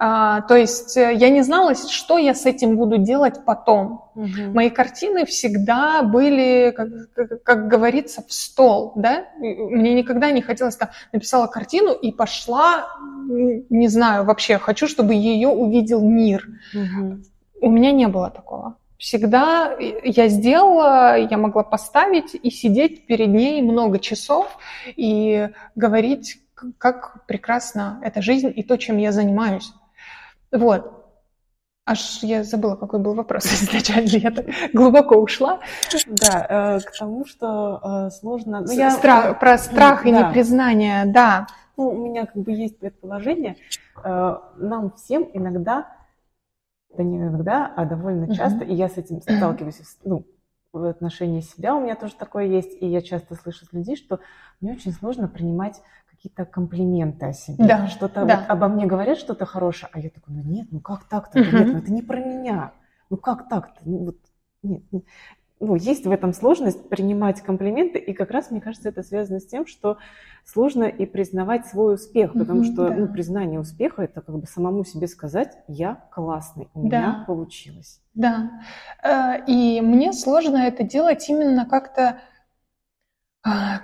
А, 0.00 0.42
то 0.42 0.54
есть 0.54 0.96
э, 0.96 1.12
я 1.14 1.28
не 1.28 1.42
знала, 1.42 1.74
что 1.74 2.18
я 2.18 2.32
с 2.32 2.46
этим 2.46 2.76
буду 2.76 2.98
делать 2.98 3.44
потом. 3.44 4.04
Угу. 4.14 4.52
Мои 4.54 4.70
картины 4.70 5.26
всегда 5.26 6.02
были, 6.02 6.70
как, 6.70 6.88
как, 7.14 7.42
как 7.42 7.68
говорится, 7.68 8.22
в 8.22 8.32
стол. 8.32 8.92
Да? 8.94 9.24
Мне 9.38 9.94
никогда 9.94 10.30
не 10.30 10.40
хотелось, 10.40 10.76
там, 10.76 10.90
написала 11.12 11.48
картину 11.48 11.92
и 11.92 12.12
пошла, 12.12 12.86
не 13.26 13.88
знаю, 13.88 14.24
вообще, 14.24 14.56
хочу, 14.58 14.86
чтобы 14.86 15.14
ее 15.14 15.48
увидел 15.48 16.00
мир. 16.00 16.46
Угу. 16.72 17.18
У 17.62 17.70
меня 17.70 17.90
не 17.90 18.06
было 18.06 18.30
такого. 18.30 18.76
Всегда 18.98 19.76
я 19.78 20.28
сделала, 20.28 21.18
я 21.18 21.36
могла 21.38 21.64
поставить 21.64 22.36
и 22.40 22.50
сидеть 22.50 23.06
перед 23.06 23.28
ней 23.28 23.62
много 23.62 23.98
часов 23.98 24.58
и 24.94 25.48
говорить, 25.74 26.38
как 26.78 27.26
прекрасна 27.26 28.00
эта 28.04 28.22
жизнь 28.22 28.52
и 28.54 28.62
то, 28.62 28.76
чем 28.76 28.98
я 28.98 29.10
занимаюсь. 29.10 29.72
Вот. 30.52 30.94
Аж 31.86 32.22
я 32.22 32.44
забыла, 32.44 32.76
какой 32.76 33.00
был 33.00 33.14
вопрос 33.14 33.46
изначально, 33.62 34.08
я 34.08 34.30
так 34.30 34.46
глубоко 34.74 35.16
ушла. 35.16 35.60
Да, 36.06 36.76
э, 36.76 36.80
к 36.80 36.92
тому, 36.98 37.24
что 37.24 37.80
э, 37.82 38.10
сложно... 38.10 38.60
Ну, 38.60 38.72
я... 38.72 38.90
страх, 38.90 39.40
про 39.40 39.56
страх 39.56 40.04
и 40.04 40.12
да. 40.12 40.28
непризнание, 40.28 41.06
да. 41.06 41.46
Ну, 41.78 41.88
у 41.88 42.08
меня 42.08 42.26
как 42.26 42.42
бы 42.42 42.52
есть 42.52 42.78
предположение. 42.78 43.56
Э, 44.04 44.36
нам 44.56 44.92
всем 44.92 45.30
иногда, 45.32 45.88
да 46.94 47.02
не 47.02 47.16
иногда, 47.16 47.72
а 47.74 47.86
довольно 47.86 48.34
часто, 48.34 48.64
и 48.64 48.74
я 48.74 48.88
с 48.88 48.98
этим 48.98 49.22
сталкиваюсь, 49.22 49.80
ну, 50.04 50.26
в 50.72 50.84
отношении 50.84 51.40
себя 51.40 51.74
у 51.74 51.80
меня 51.80 51.96
тоже 51.96 52.14
такое 52.16 52.46
есть, 52.46 52.76
и 52.80 52.86
я 52.86 53.00
часто 53.00 53.34
слышу 53.34 53.64
от 53.64 53.72
людей, 53.72 53.96
что 53.96 54.20
мне 54.60 54.72
очень 54.72 54.92
сложно 54.92 55.26
принимать 55.28 55.80
какие-то 56.18 56.44
комплименты 56.44 57.26
о 57.26 57.32
себе. 57.32 57.64
Да, 57.64 57.86
что-то 57.86 58.24
да. 58.24 58.40
Вот 58.40 58.50
обо 58.50 58.66
мне 58.66 58.86
говорят 58.86 59.18
что-то 59.18 59.46
хорошее, 59.46 59.88
а 59.92 60.00
я 60.00 60.10
такой, 60.10 60.34
ну 60.34 60.42
нет, 60.42 60.66
ну 60.72 60.80
как 60.80 61.04
так-то? 61.04 61.38
Нет, 61.38 61.52
ну 61.52 61.78
это 61.78 61.92
не 61.92 62.02
про 62.02 62.18
меня. 62.18 62.72
Ну 63.08 63.16
как 63.16 63.48
так-то? 63.48 63.80
Ну 63.84 63.98
вот 63.98 64.16
нет. 64.62 64.82
Ну, 65.60 65.74
есть 65.74 66.06
в 66.06 66.10
этом 66.12 66.32
сложность 66.32 66.88
принимать 66.88 67.40
комплименты, 67.40 67.98
и 67.98 68.12
как 68.12 68.30
раз, 68.30 68.52
мне 68.52 68.60
кажется, 68.60 68.90
это 68.90 69.02
связано 69.02 69.40
с 69.40 69.46
тем, 69.46 69.66
что 69.66 69.98
сложно 70.44 70.84
и 70.84 71.04
признавать 71.04 71.66
свой 71.66 71.94
успех, 71.94 72.32
потому 72.32 72.62
что 72.62 72.88
да. 72.88 72.94
ну, 72.94 73.08
признание 73.08 73.58
успеха 73.58 74.02
это 74.02 74.20
как 74.20 74.38
бы 74.38 74.46
самому 74.46 74.84
себе 74.84 75.08
сказать, 75.08 75.58
я 75.66 76.04
классный, 76.12 76.68
у 76.74 76.88
да. 76.88 77.00
меня 77.00 77.24
получилось. 77.26 78.00
Да, 78.14 78.52
э, 79.02 79.44
и 79.48 79.80
мне 79.80 80.12
сложно 80.12 80.58
это 80.58 80.84
делать 80.84 81.28
именно 81.28 81.66
как-то 81.66 82.20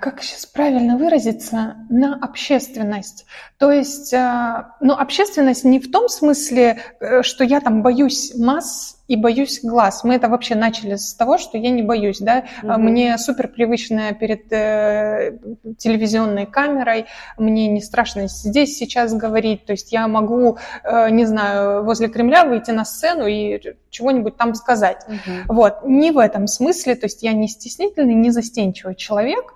как 0.01 0.21
сейчас 0.21 0.45
правильно 0.45 0.97
выразиться, 0.97 1.75
на 1.89 2.15
общественность. 2.15 3.25
То 3.57 3.71
есть, 3.71 4.13
а, 4.13 4.75
ну, 4.81 4.93
общественность 4.93 5.63
не 5.63 5.79
в 5.79 5.91
том 5.91 6.09
смысле, 6.09 6.79
э, 6.99 7.21
что 7.23 7.43
я 7.43 7.61
там 7.61 7.81
боюсь 7.81 8.33
масс 8.37 9.03
и 9.07 9.15
боюсь 9.15 9.59
глаз. 9.61 10.03
Мы 10.03 10.15
это 10.15 10.29
вообще 10.29 10.55
начали 10.55 10.95
с 10.95 11.13
того, 11.13 11.37
что 11.37 11.57
я 11.57 11.69
не 11.69 11.83
боюсь, 11.83 12.19
да. 12.19 12.45
Угу. 12.63 12.73
Мне 12.79 13.17
супер 13.17 13.47
привычная 13.47 14.13
перед 14.13 14.51
э, 14.51 15.37
телевизионной 15.77 16.45
камерой, 16.45 17.05
мне 17.37 17.67
не 17.67 17.81
страшно 17.81 18.27
здесь 18.27 18.77
сейчас 18.77 19.13
говорить, 19.13 19.65
то 19.65 19.73
есть 19.73 19.91
я 19.91 20.07
могу, 20.07 20.57
э, 20.83 21.09
не 21.11 21.25
знаю, 21.25 21.83
возле 21.83 22.07
Кремля 22.07 22.45
выйти 22.45 22.71
на 22.71 22.85
сцену 22.85 23.27
и 23.27 23.61
чего-нибудь 23.89 24.37
там 24.37 24.55
сказать. 24.55 25.05
Угу. 25.07 25.53
Вот, 25.55 25.85
не 25.85 26.11
в 26.11 26.17
этом 26.17 26.47
смысле, 26.47 26.95
то 26.95 27.05
есть 27.05 27.21
я 27.21 27.33
не 27.33 27.47
стеснительный, 27.47 28.15
не 28.15 28.31
застенчивый 28.31 28.95
человек, 28.95 29.53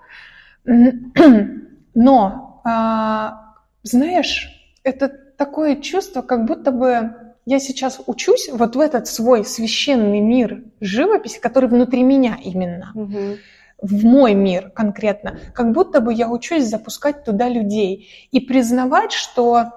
но, 1.94 2.62
э, 2.64 3.30
знаешь, 3.82 4.56
это 4.84 5.08
такое 5.08 5.76
чувство, 5.76 6.22
как 6.22 6.44
будто 6.44 6.70
бы 6.70 7.29
я 7.50 7.58
сейчас 7.58 8.00
учусь 8.06 8.48
вот 8.52 8.76
в 8.76 8.80
этот 8.80 9.08
свой 9.08 9.44
священный 9.44 10.20
мир 10.20 10.62
живописи, 10.80 11.40
который 11.40 11.68
внутри 11.68 12.04
меня 12.04 12.38
именно, 12.40 12.92
угу. 12.94 13.38
в 13.82 14.04
мой 14.04 14.34
мир 14.34 14.70
конкретно, 14.70 15.40
как 15.52 15.72
будто 15.72 16.00
бы 16.00 16.14
я 16.14 16.28
учусь 16.30 16.62
запускать 16.62 17.24
туда 17.24 17.48
людей 17.48 18.08
и 18.30 18.38
признавать, 18.38 19.10
что 19.10 19.72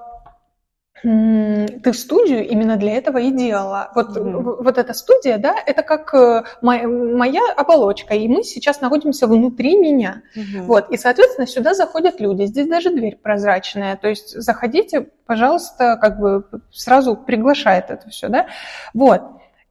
ты 1.04 1.92
в 1.92 1.96
студию 1.96 2.48
именно 2.48 2.78
для 2.78 2.94
этого 2.94 3.18
и 3.18 3.30
делала. 3.30 3.92
Вот, 3.94 4.16
mm-hmm. 4.16 4.64
вот 4.64 4.78
эта 4.78 4.94
студия, 4.94 5.38
да, 5.38 5.54
это 5.66 5.84
как 5.84 6.14
э, 6.14 6.44
моя, 6.62 6.88
моя 6.88 7.42
оболочка, 7.58 8.14
и 8.16 8.26
мы 8.30 8.44
сейчас 8.44 8.80
находимся 8.80 9.28
внутри 9.28 9.78
меня. 9.78 10.24
Mm-hmm. 10.36 10.62
Вот, 10.62 10.90
и, 10.92 10.98
соответственно, 10.98 11.46
сюда 11.46 11.74
заходят 11.74 12.22
люди. 12.22 12.46
Здесь 12.46 12.68
даже 12.68 12.90
дверь 12.90 13.18
прозрачная. 13.22 13.98
То 13.98 14.08
есть 14.08 14.30
заходите, 14.30 15.10
пожалуйста, 15.26 15.98
как 16.00 16.20
бы 16.20 16.46
сразу 16.72 17.18
приглашает 17.18 17.90
это 17.90 18.10
все, 18.10 18.30
да. 18.30 18.48
Вот. 18.94 19.22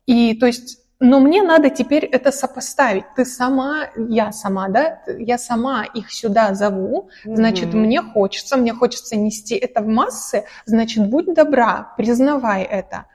И 0.05 0.35
то 0.35 0.47
есть 0.47 0.82
но 1.03 1.19
мне 1.19 1.43
надо 1.43 1.69
теперь 1.69 2.05
это 2.05 2.31
сопоставить. 2.31 3.05
Ты 3.17 3.25
сама, 3.25 3.89
я 3.97 4.31
сама, 4.31 4.69
да, 4.69 5.01
я 5.19 5.37
сама 5.37 5.85
их 5.85 6.13
сюда 6.13 6.55
зову, 6.55 7.11
значит, 7.25 7.75
mm-hmm. 7.75 7.77
мне 7.77 8.03
хочется, 8.03 8.57
мне 8.57 8.73
хочется 8.73 9.17
нести 9.17 9.57
это 9.57 9.83
в 9.83 9.89
массы, 9.89 10.45
значит, 10.65 11.09
будь 11.09 11.35
добра, 11.35 11.93
признавай 11.97 12.63
это. 12.63 13.07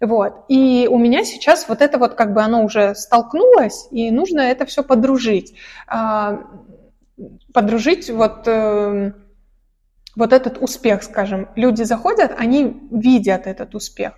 Вот. 0.00 0.44
И 0.48 0.88
у 0.88 0.98
меня 0.98 1.24
сейчас 1.24 1.68
вот 1.68 1.82
это 1.82 1.98
вот 1.98 2.14
как 2.14 2.32
бы 2.32 2.42
оно 2.42 2.64
уже 2.64 2.94
столкнулось, 2.94 3.88
и 3.90 4.12
нужно 4.12 4.40
это 4.40 4.64
все 4.64 4.84
подружить. 4.84 5.54
А, 5.88 6.44
подружить 7.52 8.08
вот, 8.08 8.46
э, 8.46 9.12
вот 10.14 10.32
этот 10.32 10.58
успех, 10.62 11.02
скажем. 11.02 11.48
Люди 11.56 11.82
заходят, 11.82 12.32
они 12.38 12.88
видят 12.92 13.48
этот 13.48 13.74
успех. 13.74 14.12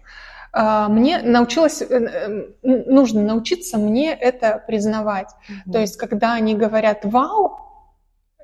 А, 0.56 0.88
мне 0.88 1.20
научилась, 1.20 1.82
э, 1.82 1.86
э, 1.88 2.46
нужно 2.62 3.22
научиться 3.22 3.76
мне 3.76 4.12
это 4.12 4.62
признавать. 4.64 5.28
Mm-hmm. 5.28 5.72
То 5.72 5.78
есть, 5.80 5.96
когда 5.96 6.34
они 6.34 6.54
говорят 6.54 7.04
«вау», 7.04 7.58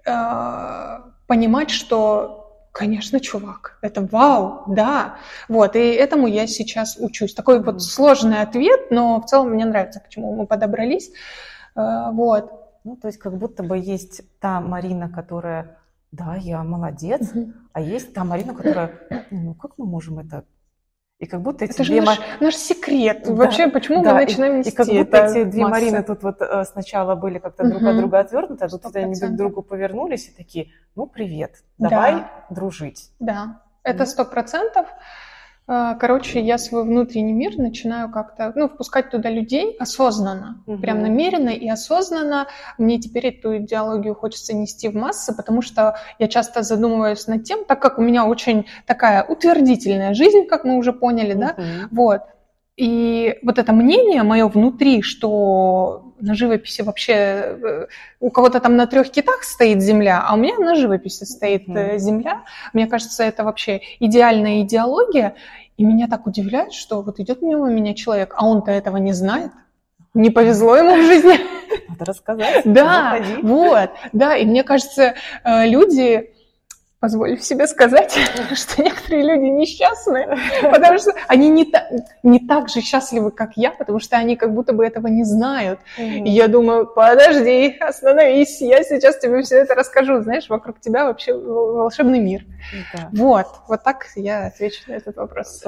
а, 0.07 1.05
понимать, 1.27 1.71
что 1.71 2.37
Конечно, 2.73 3.19
чувак, 3.19 3.79
это 3.83 4.01
вау, 4.01 4.63
да. 4.69 5.17
Вот, 5.49 5.75
и 5.75 5.81
этому 5.81 6.29
я 6.29 6.47
сейчас 6.47 6.97
учусь. 7.01 7.35
Такой 7.35 7.59
mm-hmm. 7.59 7.65
вот 7.65 7.83
сложный 7.83 8.43
ответ, 8.43 8.93
но 8.93 9.21
в 9.21 9.27
целом 9.27 9.51
мне 9.51 9.65
нравится, 9.65 9.99
к 9.99 10.09
чему 10.09 10.37
мы 10.37 10.47
подобрались. 10.47 11.11
А, 11.75 12.13
вот. 12.13 12.53
Ну, 12.85 12.95
то 12.95 13.09
есть 13.09 13.19
как 13.19 13.37
будто 13.37 13.65
бы 13.65 13.77
есть 13.77 14.23
та 14.39 14.61
Марина, 14.61 15.11
которая, 15.11 15.79
да, 16.13 16.37
я 16.37 16.63
молодец, 16.63 17.33
mm-hmm. 17.33 17.53
а 17.73 17.81
есть 17.81 18.15
та 18.15 18.23
Марина, 18.23 18.55
которая, 18.55 18.93
ну, 19.33 19.55
как 19.55 19.73
мы 19.77 19.87
можем 19.87 20.21
это 20.21 20.45
и 21.21 21.27
как 21.27 21.43
будто 21.43 21.67
эти 21.67 21.75
это 21.75 21.85
две... 21.85 22.01
же 22.01 22.07
наш, 22.07 22.19
наш 22.41 22.57
секрет. 22.57 23.25
Да, 23.27 23.35
Вообще, 23.35 23.69
почему 23.69 24.03
да, 24.03 24.15
мы 24.15 24.23
начинаем 24.23 24.59
нести 24.59 24.71
И 24.71 24.75
как 24.75 24.87
будто 24.89 25.17
эти 25.19 25.45
две. 25.45 25.67
Марины 25.67 26.03
тут 26.03 26.23
вот 26.23 26.41
э, 26.41 26.65
сначала 26.65 27.15
были 27.15 27.39
как-то 27.39 27.69
друг 27.69 27.83
от 27.83 27.97
друга 27.99 28.21
отвернуты, 28.21 28.65
а 28.65 28.69
тут 28.69 28.97
они 28.97 29.15
друг 29.15 29.33
к 29.33 29.37
другу 29.37 29.63
повернулись 29.63 30.29
и 30.29 30.33
такие, 30.33 30.69
ну, 30.97 31.07
привет, 31.07 31.63
давай 31.77 32.15
да. 32.15 32.31
дружить. 32.49 33.13
Да, 33.21 33.61
это 33.83 34.07
сто 34.07 34.25
процентов. 34.25 34.87
А, 34.89 34.95
короче, 36.01 36.41
я 36.41 36.59
свой 36.59 36.83
внутренний 36.83 37.33
мир 37.33 37.57
начинаю 37.57 38.11
как-то, 38.11 38.53
ну, 38.57 38.69
впускать 38.69 39.11
туда 39.11 39.31
людей 39.31 39.77
осознанно, 39.79 40.65
угу. 40.67 40.79
прям 40.79 41.01
намеренно 41.01 41.51
и 41.51 41.69
осознанно. 41.69 42.49
Мне 42.77 42.99
теперь 42.99 43.29
эту 43.29 43.59
идеологию 43.59 44.17
хочется 44.17 44.53
нести 44.55 44.89
в 44.89 44.97
массы, 44.97 45.33
потому 45.33 45.63
что 45.63 45.97
я 46.19 46.27
часто 46.27 46.63
задумываюсь 46.63 47.27
над 47.29 47.45
тем, 47.45 47.65
так 47.65 47.81
как 47.81 47.99
у 47.99 48.03
меня 48.03 48.27
очень 48.27 48.67
такая 48.85 49.23
утвердительная 49.23 50.13
жизнь, 50.15 50.47
как 50.47 50.65
мы 50.65 50.77
уже 50.77 50.93
поняли, 50.93 51.35
угу. 51.35 51.41
да, 51.41 51.55
вот. 51.93 52.23
и 52.77 53.39
вот 53.43 53.59
это 53.59 53.73
мнение 53.73 54.25
мое 54.25 54.49
внутри, 54.49 55.03
что 55.03 56.11
на 56.21 56.35
живописи 56.35 56.83
вообще 56.83 57.13
э, 57.13 57.87
у 58.21 58.31
кого-то 58.31 58.61
там 58.61 58.77
на 58.77 58.87
трех 58.87 59.11
китах 59.11 59.43
стоит 59.43 59.83
земля, 59.83 60.25
а 60.27 60.35
у 60.35 60.37
меня 60.37 60.59
на 60.59 60.75
живописи 60.75 61.25
стоит 61.25 61.69
mm-hmm. 61.69 61.99
земля. 61.99 62.45
Мне 62.73 62.87
кажется, 62.87 63.25
это 63.25 63.45
вообще 63.45 63.81
идеальная 64.01 64.61
идеология. 64.63 65.35
И 65.81 65.85
меня 65.85 66.09
так 66.09 66.27
удивляет, 66.27 66.75
что 66.75 67.01
вот 67.01 67.21
идет 67.21 67.41
мимо 67.41 67.71
меня 67.71 67.95
человек, 67.95 68.35
а 68.37 68.47
он-то 68.47 68.71
этого 68.71 68.99
не 68.99 69.15
знает. 69.15 69.51
Не 70.13 70.29
повезло 70.29 70.77
ему 70.77 70.95
в 70.95 71.07
жизни. 71.07 71.41
Надо 71.89 72.05
рассказать. 72.05 72.63
Да, 72.67 73.19
вот, 73.43 73.89
да. 74.13 74.37
И 74.37 74.45
мне 74.45 74.63
кажется, 74.63 75.15
э, 75.43 75.67
люди 75.67 76.35
позволю 77.01 77.39
себе 77.39 77.67
сказать, 77.67 78.17
что 78.55 78.83
некоторые 78.83 79.23
люди 79.25 79.47
несчастны, 79.47 80.37
потому 80.63 80.99
что 80.99 81.13
они 81.27 81.49
не, 81.49 81.65
та, 81.65 81.89
не 82.23 82.39
так 82.39 82.69
же 82.69 82.83
счастливы, 82.83 83.31
как 83.31 83.57
я, 83.57 83.71
потому 83.71 83.99
что 83.99 84.17
они 84.17 84.37
как 84.37 84.55
будто 84.55 84.73
бы 84.75 84.87
этого 84.87 85.07
не 85.07 85.25
знают. 85.25 85.81
Mm-hmm. 85.99 86.25
И 86.25 86.31
я 86.31 86.47
думаю, 86.47 86.87
подожди, 86.87 87.77
остановись, 87.81 88.61
я 88.61 88.83
сейчас 88.85 89.19
тебе 89.19 89.43
все 89.43 89.57
это 89.57 89.75
расскажу. 89.75 90.21
Знаешь, 90.21 90.49
вокруг 90.49 90.79
тебя 90.81 91.07
вообще 91.07 91.35
волшебный 91.35 92.21
мир. 92.21 92.45
Да. 92.93 93.09
Вот, 93.13 93.47
вот 93.67 93.83
так 93.83 94.07
я 94.17 94.47
отвечу 94.47 94.83
на 94.87 94.93
этот 94.93 95.17
вопрос. 95.17 95.63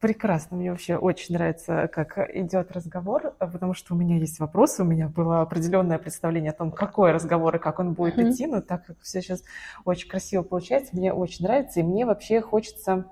Прекрасно, 0.00 0.56
мне 0.56 0.70
вообще 0.70 0.96
очень 0.96 1.34
нравится, 1.34 1.88
как 1.92 2.18
идет 2.32 2.70
разговор, 2.70 3.34
потому 3.40 3.74
что 3.74 3.94
у 3.94 3.96
меня 3.96 4.16
есть 4.16 4.38
вопросы, 4.38 4.82
у 4.82 4.86
меня 4.86 5.08
было 5.08 5.40
определенное 5.40 5.98
представление 5.98 6.52
о 6.52 6.54
том, 6.54 6.70
какой 6.70 7.10
разговор 7.10 7.56
и 7.56 7.58
как 7.58 7.80
он 7.80 7.94
будет 7.94 8.16
mm-hmm. 8.16 8.30
идти, 8.30 8.46
но 8.46 8.60
так 8.60 8.86
как 8.86 9.00
все 9.00 9.20
сейчас 9.20 9.42
очень 9.84 10.08
красиво 10.08 10.42
получается, 10.42 10.96
мне 10.96 11.12
очень 11.12 11.44
нравится, 11.44 11.80
и 11.80 11.82
мне 11.82 12.06
вообще 12.06 12.40
хочется 12.40 13.06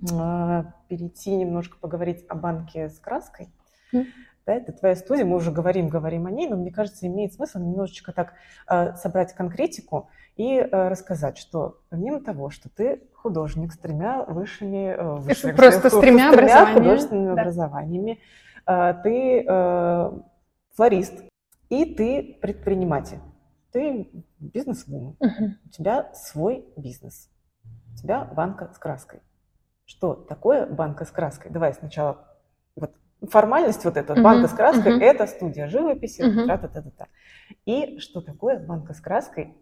э, 0.00 0.64
перейти 0.88 1.34
немножко 1.34 1.76
поговорить 1.80 2.24
о 2.28 2.36
банке 2.36 2.88
с 2.88 3.00
краской. 3.00 3.48
Mm-hmm. 3.92 4.04
Да, 4.46 4.54
это 4.54 4.72
твоя 4.72 4.94
студия, 4.94 5.24
мы 5.24 5.36
уже 5.36 5.50
говорим, 5.50 5.88
говорим 5.88 6.26
о 6.26 6.30
ней, 6.30 6.48
но 6.48 6.56
мне 6.56 6.72
кажется, 6.72 7.06
имеет 7.08 7.32
смысл 7.32 7.58
немножечко 7.58 8.12
так 8.12 8.34
э, 8.68 8.94
собрать 8.94 9.34
конкретику 9.34 10.08
и 10.36 10.56
э, 10.56 10.88
рассказать, 10.88 11.36
что 11.36 11.82
помимо 11.90 12.20
того, 12.20 12.50
что 12.50 12.68
ты 12.68 13.02
художник 13.14 13.72
с 13.72 13.78
тремя 13.78 14.24
высшими, 14.24 14.94
э, 14.94 15.14
высшими 15.18 15.52
просто 15.52 15.90
с 15.90 15.98
тремя, 15.98 16.32
с 16.32 16.36
тремя 16.36 16.74
художественными 16.74 17.34
да. 17.34 17.42
образованиями, 17.42 18.18
э, 18.66 18.94
ты 19.02 20.22
флорист 20.74 21.22
и 21.68 21.84
ты 21.84 22.38
предприниматель, 22.40 23.18
ты 23.72 24.10
бизнес-вумен, 24.38 25.16
угу. 25.18 25.54
у 25.66 25.68
тебя 25.68 26.12
свой 26.14 26.66
бизнес, 26.76 27.30
у 27.92 27.96
тебя 27.96 28.24
банка 28.24 28.70
с 28.74 28.78
краской. 28.78 29.20
Что 29.84 30.14
такое 30.14 30.66
банка 30.66 31.04
с 31.04 31.10
краской? 31.10 31.50
Давай 31.50 31.74
сначала 31.74 32.26
вот 32.74 32.94
формальность 33.28 33.84
вот 33.84 33.98
эта, 33.98 34.14
uh 34.14 34.22
банка 34.22 34.48
с 34.48 34.52
краской, 34.52 34.98
uh 34.98 35.02
это 35.02 35.26
студия 35.26 35.68
живописи, 35.68 36.22
uh 36.22 36.46
тра-та-та-та. 36.46 37.08
И 37.66 37.98
что 37.98 38.22
такое 38.22 38.58
банка 38.58 38.94
с 38.94 39.00
краской 39.00 39.54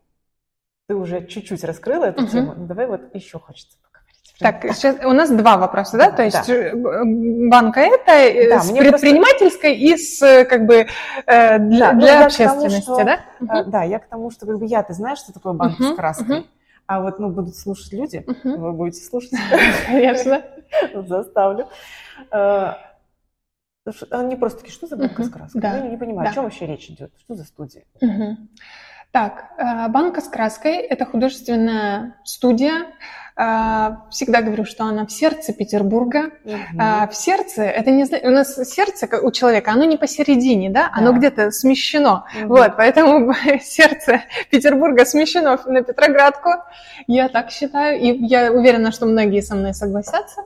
ты 0.90 0.96
уже 0.96 1.24
чуть-чуть 1.24 1.62
раскрыла 1.62 2.06
эту 2.06 2.24
угу. 2.24 2.32
тему, 2.32 2.54
ну, 2.56 2.66
давай 2.66 2.88
вот 2.88 3.14
еще 3.14 3.38
хочется 3.38 3.78
поговорить. 3.80 4.34
Так, 4.40 4.74
сейчас 4.74 4.96
у 5.04 5.12
нас 5.12 5.30
два 5.30 5.56
вопроса, 5.56 5.96
да? 5.96 6.10
То 6.10 6.24
есть 6.24 6.48
да. 6.48 6.52
Э, 6.52 6.72
банка 6.74 7.78
это 7.78 8.10
э, 8.10 8.48
да, 8.48 8.60
с 8.60 8.72
предпринимательской 8.72 9.70
просто... 9.70 9.94
и 9.94 9.96
с 9.96 10.20
э, 10.20 10.44
как 10.46 10.66
бы 10.66 10.88
для, 11.26 11.58
да, 11.58 11.92
ну, 11.92 12.00
для 12.00 12.26
общественности, 12.26 12.86
тому, 12.86 12.98
что, 12.98 13.04
да? 13.04 13.20
Угу. 13.38 13.70
Да, 13.70 13.84
я 13.84 14.00
к 14.00 14.08
тому, 14.08 14.32
что 14.32 14.46
как 14.46 14.58
бы 14.58 14.66
я, 14.66 14.82
ты 14.82 14.94
знаешь, 14.94 15.20
что 15.20 15.32
такое 15.32 15.52
банка 15.52 15.80
угу, 15.80 15.92
с 15.92 15.94
краской? 15.94 16.38
Угу. 16.40 16.46
А 16.86 17.00
вот, 17.02 17.20
ну, 17.20 17.30
будут 17.30 17.54
слушать 17.54 17.92
люди, 17.92 18.24
угу. 18.26 18.56
вы 18.56 18.72
будете 18.72 19.04
слушать. 19.04 19.30
Конечно. 19.86 20.42
Заставлю. 20.92 21.68
Они 24.10 24.34
просто 24.34 24.58
такие, 24.58 24.74
что 24.74 24.88
за 24.88 24.96
банка 24.96 25.22
с 25.22 25.30
краской? 25.30 25.62
Я 25.62 25.82
не 25.82 25.96
понимаю, 25.96 26.28
о 26.28 26.32
чем 26.32 26.42
вообще 26.42 26.66
речь 26.66 26.90
идет? 26.90 27.12
Что 27.16 27.36
за 27.36 27.44
студия? 27.44 27.84
Так, 29.12 29.50
э, 29.58 29.88
банка 29.88 30.20
с 30.20 30.28
краской– 30.28 30.76
это 30.76 31.04
художественная 31.04 32.14
студия. 32.22 32.86
Э, 33.36 33.96
всегда 34.10 34.40
говорю, 34.40 34.64
что 34.64 34.84
она 34.84 35.04
в 35.04 35.10
сердце 35.10 35.52
Петербурга. 35.52 36.30
Угу. 36.44 36.78
В 37.10 37.10
сердце, 37.12 37.64
это 37.64 37.90
не 37.90 38.04
у 38.04 38.30
нас 38.30 38.54
сердце 38.70 39.08
у 39.20 39.32
человека, 39.32 39.72
оно 39.72 39.82
не 39.82 39.96
посередине, 39.96 40.70
да, 40.70 40.90
оно 40.92 41.10
да. 41.10 41.18
где-то 41.18 41.50
смещено. 41.50 42.24
Угу. 42.40 42.54
Вот, 42.54 42.76
поэтому 42.76 43.34
сердце 43.60 44.22
Петербурга 44.48 45.04
смещено 45.04 45.58
на 45.66 45.82
Петроградку. 45.82 46.50
Я 47.08 47.28
так 47.28 47.50
считаю, 47.50 47.98
и 47.98 48.16
я 48.26 48.52
уверена, 48.52 48.92
что 48.92 49.06
многие 49.06 49.40
со 49.40 49.56
мной 49.56 49.74
согласятся. 49.74 50.42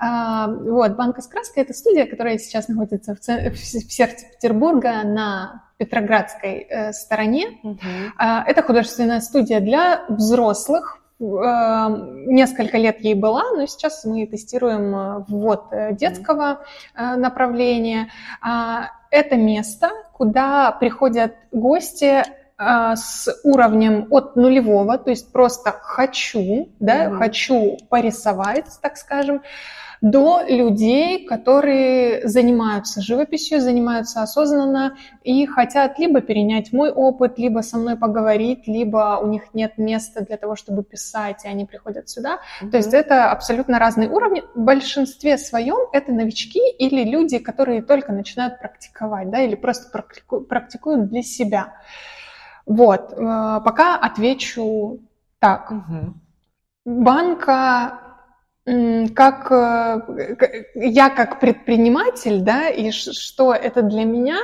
Вот, 0.00 0.96
банка 0.96 1.20
с 1.20 1.28
краской– 1.28 1.62
это 1.64 1.74
студия, 1.74 2.06
которая 2.06 2.38
сейчас 2.38 2.66
находится 2.66 3.14
в 3.14 3.22
сердце 3.22 4.26
Петербурга 4.32 5.04
на 5.04 5.69
Петроградской 5.80 6.66
э, 6.68 6.92
стороне. 6.92 7.58
Угу. 7.62 7.78
Это 8.18 8.62
художественная 8.62 9.20
студия 9.20 9.60
для 9.60 10.04
взрослых. 10.10 10.98
Э, 11.18 11.24
несколько 12.26 12.76
лет 12.76 13.00
ей 13.00 13.14
была, 13.14 13.44
но 13.56 13.64
сейчас 13.64 14.04
мы 14.04 14.26
тестируем 14.26 14.94
э, 14.94 15.24
ввод 15.26 15.72
детского 15.92 16.60
направления. 16.94 18.10
А, 18.42 18.90
это 19.10 19.36
место, 19.36 19.88
куда 20.12 20.70
приходят 20.72 21.32
гости 21.50 22.24
с 22.58 23.26
уровнем 23.42 24.06
от 24.10 24.36
нулевого, 24.36 24.98
то 24.98 25.08
есть 25.08 25.32
просто 25.32 25.72
хочу, 25.80 26.68
да, 26.78 27.06
mm 27.06 27.16
хочу 27.16 27.78
порисовать, 27.88 28.66
так 28.82 28.98
скажем, 28.98 29.40
до 30.00 30.42
людей, 30.48 31.26
которые 31.26 32.26
занимаются 32.26 33.02
живописью, 33.02 33.60
занимаются 33.60 34.22
осознанно 34.22 34.96
и 35.22 35.44
хотят 35.46 35.98
либо 35.98 36.22
перенять 36.22 36.72
мой 36.72 36.90
опыт, 36.90 37.38
либо 37.38 37.60
со 37.60 37.76
мной 37.76 37.96
поговорить, 37.96 38.66
либо 38.66 39.18
у 39.22 39.26
них 39.26 39.52
нет 39.52 39.76
места 39.76 40.24
для 40.24 40.38
того, 40.38 40.56
чтобы 40.56 40.82
писать, 40.82 41.44
и 41.44 41.48
они 41.48 41.66
приходят 41.66 42.08
сюда. 42.08 42.38
Mm-hmm. 42.62 42.70
То 42.70 42.76
есть 42.78 42.94
это 42.94 43.30
абсолютно 43.30 43.78
разные 43.78 44.08
уровни. 44.08 44.42
В 44.54 44.60
большинстве 44.60 45.36
своем 45.36 45.76
это 45.92 46.12
новички 46.12 46.60
или 46.78 47.04
люди, 47.04 47.38
которые 47.38 47.82
только 47.82 48.12
начинают 48.12 48.58
практиковать, 48.58 49.30
да, 49.30 49.40
или 49.40 49.54
просто 49.54 49.90
практику- 49.90 50.40
практикуют 50.40 51.08
для 51.08 51.22
себя. 51.22 51.74
Вот, 52.64 53.12
э, 53.12 53.16
пока 53.16 53.96
отвечу 53.96 55.00
так. 55.40 55.70
Угу. 55.70 56.14
Банка 56.86 58.09
как 59.14 59.50
э, 59.50 60.60
я 60.74 61.10
как 61.10 61.40
предприниматель, 61.40 62.40
да, 62.40 62.68
и 62.68 62.90
что 62.90 63.52
это 63.52 63.82
для 63.82 64.04
меня, 64.04 64.38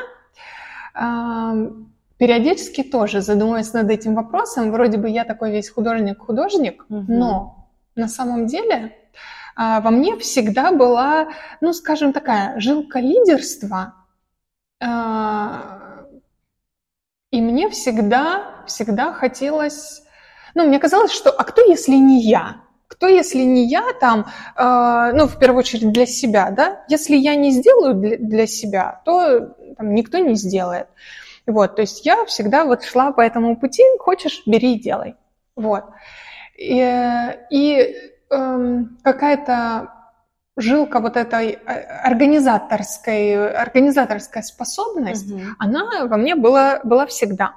периодически 2.19 2.83
тоже 2.83 3.21
задумываюсь 3.21 3.73
над 3.73 3.91
этим 3.91 4.15
вопросом. 4.15 4.71
Вроде 4.73 4.97
бы 4.97 5.09
я 5.09 5.25
такой 5.25 5.51
весь 5.51 5.69
художник-художник, 5.69 6.85
угу. 6.89 7.05
но 7.09 7.69
на 7.95 8.09
самом 8.09 8.47
деле 8.47 8.95
а, 9.57 9.81
во 9.81 9.91
мне 9.91 10.17
всегда 10.19 10.71
была, 10.71 11.29
ну, 11.61 11.73
скажем, 11.73 12.13
такая 12.13 12.61
жилка 12.61 13.01
лидерства. 13.01 13.95
А, 14.81 16.05
и 17.31 17.41
мне 17.41 17.71
всегда, 17.71 18.65
всегда 18.67 19.13
хотелось, 19.13 20.03
ну, 20.55 20.67
мне 20.67 20.79
казалось, 20.79 21.13
что 21.13 21.31
а 21.31 21.45
кто, 21.45 21.63
если 21.63 21.95
не 21.95 22.23
я? 22.23 22.63
Кто, 22.89 23.09
если 23.09 23.39
не 23.39 23.67
я 23.67 23.93
там, 24.01 24.27
э, 24.57 25.13
ну, 25.15 25.27
в 25.27 25.39
первую 25.39 25.61
очередь 25.61 25.93
для 25.93 26.07
себя, 26.07 26.51
да? 26.51 26.85
Если 26.89 27.17
я 27.17 27.35
не 27.35 27.51
сделаю 27.51 27.95
для, 27.95 28.17
для 28.17 28.47
себя, 28.47 29.01
то 29.05 29.55
там, 29.77 29.95
никто 29.95 30.19
не 30.19 30.35
сделает. 30.35 30.87
Вот, 31.47 31.77
то 31.77 31.83
есть 31.83 32.05
я 32.05 32.25
всегда 32.25 32.65
вот 32.65 32.85
шла 32.85 33.13
по 33.13 33.21
этому 33.21 33.57
пути, 33.57 33.83
хочешь, 33.99 34.43
бери 34.47 34.75
и 34.75 34.81
делай. 34.81 35.15
Вот. 35.55 35.85
И, 36.57 36.81
и 37.51 37.97
э, 38.31 38.85
какая-то 39.03 39.93
жилка 40.57 41.01
вот 41.01 41.17
этой 41.17 41.51
э, 41.51 41.59
организаторской, 42.03 43.53
организаторская 43.53 44.43
способность, 44.43 45.31
угу. 45.31 45.41
она 45.59 46.07
во 46.07 46.17
мне 46.17 46.35
была, 46.35 46.81
была 46.83 47.07
всегда. 47.07 47.57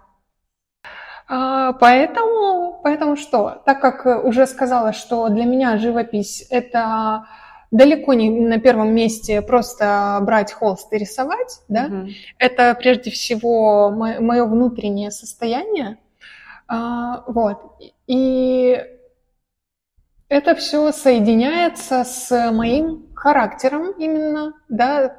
А, 1.31 1.73
поэтому, 1.73 2.79
поэтому 2.83 3.15
что? 3.15 3.61
Так 3.63 3.79
как 3.81 4.25
уже 4.25 4.47
сказала, 4.47 4.93
что 4.93 5.29
для 5.29 5.45
меня 5.45 5.77
живопись– 5.77 6.47
это 6.49 7.25
далеко 7.69 8.13
не 8.13 8.31
на 8.31 8.59
первом 8.59 8.95
месте 8.95 9.43
просто 9.43 10.17
брать 10.23 10.51
холст 10.51 10.91
и 10.91 10.97
рисовать, 10.97 11.61
да? 11.67 11.85
Угу. 11.85 12.07
Это 12.39 12.73
прежде 12.73 13.11
всего 13.11 13.91
мое 13.91 14.43
внутреннее 14.45 15.11
состояние. 15.11 15.99
А, 16.67 17.23
вот. 17.27 17.59
И 18.07 18.83
это 20.29 20.55
все 20.55 20.91
соединяется 20.91 22.03
с 22.03 22.51
моим 22.51 23.07
характером 23.15 23.91
именно, 23.99 24.53
да, 24.67 25.15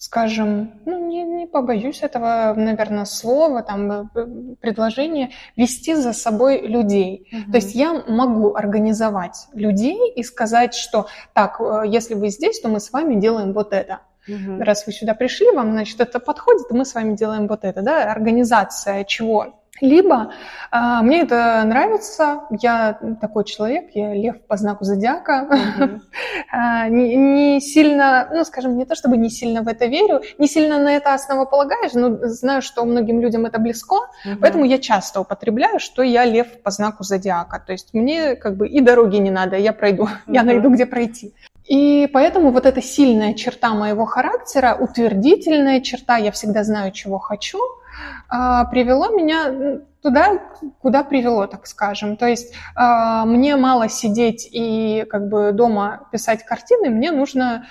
скажем, 0.00 0.80
ну, 0.86 1.08
не, 1.08 1.24
не 1.24 1.46
побоюсь 1.46 2.02
этого, 2.02 2.54
наверное, 2.56 3.04
слова, 3.04 3.62
там, 3.62 3.92
э, 3.92 4.54
предложения, 4.58 5.30
вести 5.56 5.94
за 5.94 6.14
собой 6.14 6.66
людей. 6.66 7.28
Угу. 7.30 7.52
То 7.52 7.58
есть 7.58 7.74
я 7.74 7.92
могу 8.08 8.54
организовать 8.54 9.48
людей 9.52 10.10
и 10.10 10.22
сказать, 10.22 10.72
что 10.72 11.06
так, 11.34 11.60
э, 11.60 11.82
если 11.86 12.14
вы 12.14 12.30
здесь, 12.30 12.60
то 12.60 12.68
мы 12.70 12.80
с 12.80 12.90
вами 12.92 13.20
делаем 13.20 13.52
вот 13.52 13.74
это. 13.74 14.00
Угу. 14.26 14.62
Раз 14.64 14.86
вы 14.86 14.92
сюда 14.92 15.12
пришли, 15.12 15.50
вам, 15.50 15.72
значит, 15.72 16.00
это 16.00 16.18
подходит, 16.18 16.70
мы 16.70 16.86
с 16.86 16.94
вами 16.94 17.14
делаем 17.14 17.46
вот 17.46 17.64
это, 17.64 17.82
да, 17.82 18.10
организация 18.10 19.04
чего? 19.04 19.59
Либо 19.80 20.32
э, 20.72 20.78
мне 21.02 21.22
это 21.22 21.62
нравится, 21.64 22.42
я 22.50 22.98
такой 23.20 23.44
человек, 23.44 23.90
я 23.94 24.12
лев 24.14 24.36
по 24.46 24.56
знаку 24.56 24.84
зодиака, 24.84 25.48
mm-hmm. 25.50 26.88
не, 26.90 27.16
не 27.16 27.60
сильно, 27.60 28.28
ну, 28.32 28.44
скажем, 28.44 28.76
не 28.76 28.84
то 28.84 28.94
чтобы 28.94 29.16
не 29.16 29.30
сильно 29.30 29.62
в 29.62 29.68
это 29.68 29.86
верю, 29.86 30.20
не 30.38 30.48
сильно 30.48 30.78
на 30.78 30.92
это 30.92 31.14
основополагаюсь, 31.14 31.94
но 31.94 32.18
знаю, 32.28 32.62
что 32.62 32.84
многим 32.84 33.20
людям 33.20 33.46
это 33.46 33.58
близко, 33.58 33.96
mm-hmm. 33.96 34.38
поэтому 34.40 34.64
я 34.64 34.78
часто 34.78 35.20
употребляю, 35.20 35.80
что 35.80 36.02
я 36.02 36.24
лев 36.24 36.62
по 36.62 36.70
знаку 36.70 37.02
зодиака. 37.02 37.62
То 37.64 37.72
есть 37.72 37.94
мне 37.94 38.36
как 38.36 38.56
бы 38.56 38.68
и 38.68 38.80
дороги 38.80 39.16
не 39.16 39.30
надо, 39.30 39.56
я 39.56 39.72
пройду, 39.72 40.04
mm-hmm. 40.04 40.18
я 40.34 40.42
найду, 40.42 40.70
где 40.70 40.84
пройти. 40.84 41.32
И 41.64 42.08
поэтому 42.12 42.50
вот 42.50 42.66
эта 42.66 42.82
сильная 42.82 43.32
черта 43.32 43.74
моего 43.74 44.04
характера, 44.04 44.76
утвердительная 44.78 45.80
черта, 45.80 46.16
я 46.16 46.32
всегда 46.32 46.64
знаю, 46.64 46.92
чего 46.92 47.18
хочу– 47.18 47.58
а, 47.68 47.79
привело 48.28 49.10
меня 49.10 49.80
туда, 50.02 50.38
куда 50.80 51.04
привело, 51.04 51.46
так 51.46 51.66
скажем. 51.66 52.16
То 52.16 52.26
есть 52.26 52.54
а, 52.74 53.24
мне 53.24 53.56
мало 53.56 53.88
сидеть 53.88 54.48
и 54.50 55.04
как 55.08 55.28
бы 55.28 55.52
дома 55.52 56.08
писать 56.10 56.44
картины, 56.44 56.90
мне 56.90 57.10
нужно 57.10 57.66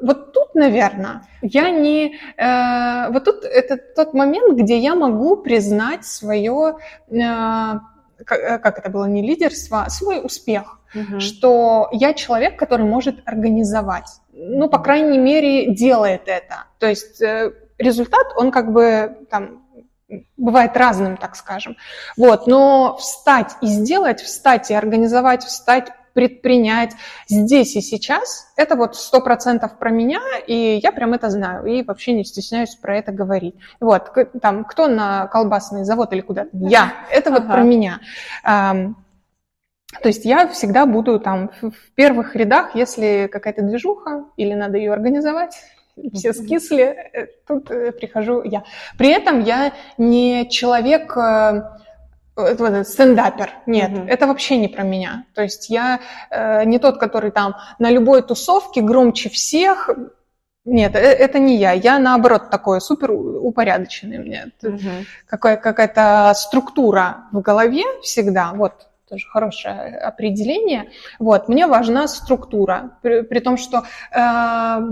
вот 0.00 0.32
тут, 0.32 0.54
наверное, 0.54 1.22
я 1.40 1.70
не... 1.70 2.16
Э, 2.36 3.10
вот 3.10 3.24
тут 3.24 3.44
это 3.44 3.76
тот 3.76 4.14
момент, 4.14 4.56
где 4.56 4.78
я 4.78 4.94
могу 4.94 5.36
признать 5.36 6.04
свое... 6.04 6.76
Э, 7.10 7.80
как 8.24 8.78
это 8.78 8.88
было, 8.90 9.06
не 9.06 9.20
лидерство, 9.20 9.82
а 9.82 9.90
свой 9.90 10.24
успех. 10.24 10.78
Угу. 10.94 11.18
Что 11.18 11.88
я 11.90 12.14
человек, 12.14 12.56
который 12.56 12.86
может 12.86 13.16
организовать. 13.24 14.20
Ну, 14.32 14.68
по 14.68 14.78
крайней 14.78 15.18
мере, 15.18 15.74
делает 15.74 16.22
это. 16.26 16.66
То 16.78 16.86
есть 16.86 17.20
э, 17.20 17.52
результат, 17.78 18.26
он 18.36 18.52
как 18.52 18.72
бы 18.72 19.26
там 19.30 19.61
бывает 20.36 20.76
разным, 20.76 21.16
так 21.16 21.36
скажем. 21.36 21.76
Вот, 22.16 22.46
но 22.46 22.96
встать 22.98 23.52
и 23.60 23.66
сделать, 23.66 24.20
встать 24.20 24.70
и 24.70 24.74
организовать, 24.74 25.44
встать, 25.44 25.92
предпринять 26.12 26.92
здесь 27.28 27.74
и 27.76 27.80
сейчас, 27.80 28.52
это 28.56 28.76
вот 28.76 28.96
сто 28.96 29.20
процентов 29.20 29.78
про 29.78 29.90
меня, 29.90 30.20
и 30.46 30.78
я 30.82 30.92
прям 30.92 31.14
это 31.14 31.30
знаю, 31.30 31.64
и 31.66 31.82
вообще 31.82 32.12
не 32.12 32.24
стесняюсь 32.24 32.74
про 32.74 32.98
это 32.98 33.12
говорить. 33.12 33.54
Вот, 33.80 34.12
там, 34.40 34.64
кто 34.64 34.88
на 34.88 35.26
колбасный 35.28 35.84
завод 35.84 36.12
или 36.12 36.20
куда-то? 36.20 36.50
Я. 36.52 36.92
Это 37.10 37.30
вот 37.30 37.44
ага. 37.44 37.52
про 37.54 37.62
меня. 37.62 38.00
То 38.42 40.08
есть 40.08 40.24
я 40.24 40.48
всегда 40.48 40.86
буду 40.86 41.20
там 41.20 41.50
в 41.60 41.94
первых 41.94 42.34
рядах, 42.34 42.74
если 42.74 43.28
какая-то 43.30 43.62
движуха 43.62 44.24
или 44.36 44.54
надо 44.54 44.78
ее 44.78 44.92
организовать, 44.92 45.56
все 46.14 46.32
скисли, 46.32 46.82
э, 46.82 47.26
тут 47.46 47.70
э, 47.70 47.92
прихожу 47.92 48.42
я. 48.42 48.64
При 48.98 49.10
этом 49.10 49.40
я 49.40 49.72
не 49.98 50.48
человек 50.48 51.16
э, 51.16 51.62
стендапер. 52.84 53.50
Нет, 53.66 53.90
mm-hmm. 53.90 54.08
это 54.08 54.26
вообще 54.26 54.56
не 54.56 54.68
про 54.68 54.82
меня. 54.82 55.26
То 55.34 55.42
есть 55.42 55.68
я 55.70 56.00
э, 56.30 56.64
не 56.64 56.78
тот, 56.78 56.98
который 56.98 57.30
там 57.30 57.56
на 57.78 57.90
любой 57.90 58.22
тусовке 58.22 58.80
громче 58.80 59.28
всех. 59.28 59.90
Нет, 60.64 60.94
это 60.94 61.38
не 61.40 61.56
я. 61.56 61.72
Я 61.72 61.98
наоборот 61.98 62.50
такой 62.50 62.80
супер 62.80 63.10
упорядоченный. 63.10 64.18
Меня 64.18 64.46
mm-hmm. 64.62 65.04
какая- 65.26 65.56
какая-то 65.56 66.32
структура 66.36 67.24
в 67.32 67.40
голове 67.40 67.82
всегда. 68.02 68.52
Вот 68.54 68.88
тоже 69.12 69.28
хорошее 69.28 69.98
определение. 69.98 70.90
Вот, 71.18 71.46
мне 71.48 71.66
важна 71.66 72.08
структура, 72.08 72.96
при, 73.02 73.20
при 73.20 73.40
том, 73.40 73.58
что 73.58 73.78
э, 73.78 73.82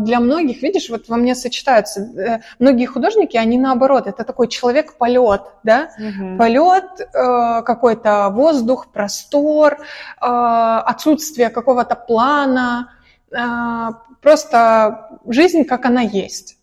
для 0.01 0.21
многих, 0.21 0.63
видишь, 0.63 0.91
вот 0.91 1.09
во 1.09 1.17
мне 1.17 1.35
сочетаются 1.35 2.01
э, 2.01 2.41
многие 2.59 2.85
художники, 2.85 3.39
они 3.39 3.59
наоборот, 3.59 4.07
это 4.07 4.25
такой 4.25 4.49
человек-полет, 4.49 5.41
да, 5.63 5.89
угу. 5.99 6.37
полет, 6.37 7.01
э, 7.01 7.63
какой-то 7.63 8.29
воздух, 8.29 8.89
простор, 8.93 9.79
э, 9.81 9.81
отсутствие 10.21 11.49
какого-то 11.49 11.95
плана, 11.95 12.91
э, 13.33 13.37
просто 14.21 15.19
жизнь, 15.27 15.65
как 15.65 15.87
она 15.87 16.03
есть. 16.03 16.59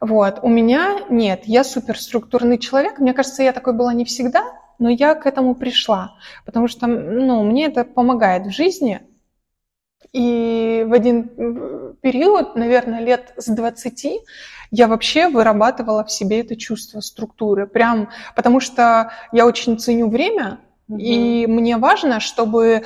Вот. 0.00 0.38
У 0.40 0.48
меня 0.48 1.00
нет, 1.10 1.42
я 1.44 1.62
суперструктурный 1.62 2.56
человек. 2.56 2.98
Мне 3.00 3.12
кажется, 3.12 3.42
я 3.42 3.52
такой 3.52 3.74
была 3.74 3.92
не 3.92 4.06
всегда, 4.06 4.42
но 4.78 4.90
я 4.90 5.14
к 5.14 5.26
этому 5.26 5.54
пришла, 5.54 6.14
потому 6.44 6.68
что 6.68 6.86
ну, 6.86 7.44
мне 7.44 7.66
это 7.66 7.84
помогает 7.84 8.46
в 8.46 8.50
жизни. 8.50 9.00
И 10.12 10.84
в 10.86 10.92
один 10.92 11.96
период, 12.02 12.54
наверное, 12.56 13.00
лет 13.00 13.32
с 13.36 13.46
20, 13.46 14.06
я 14.70 14.88
вообще 14.88 15.28
вырабатывала 15.28 16.04
в 16.04 16.10
себе 16.10 16.40
это 16.40 16.56
чувство 16.56 17.00
структуры. 17.00 17.66
Прям 17.66 18.10
потому 18.36 18.60
что 18.60 19.12
я 19.32 19.46
очень 19.46 19.78
ценю 19.78 20.10
время, 20.10 20.58
угу. 20.88 20.98
и 20.98 21.46
мне 21.46 21.76
важно, 21.76 22.20
чтобы 22.20 22.84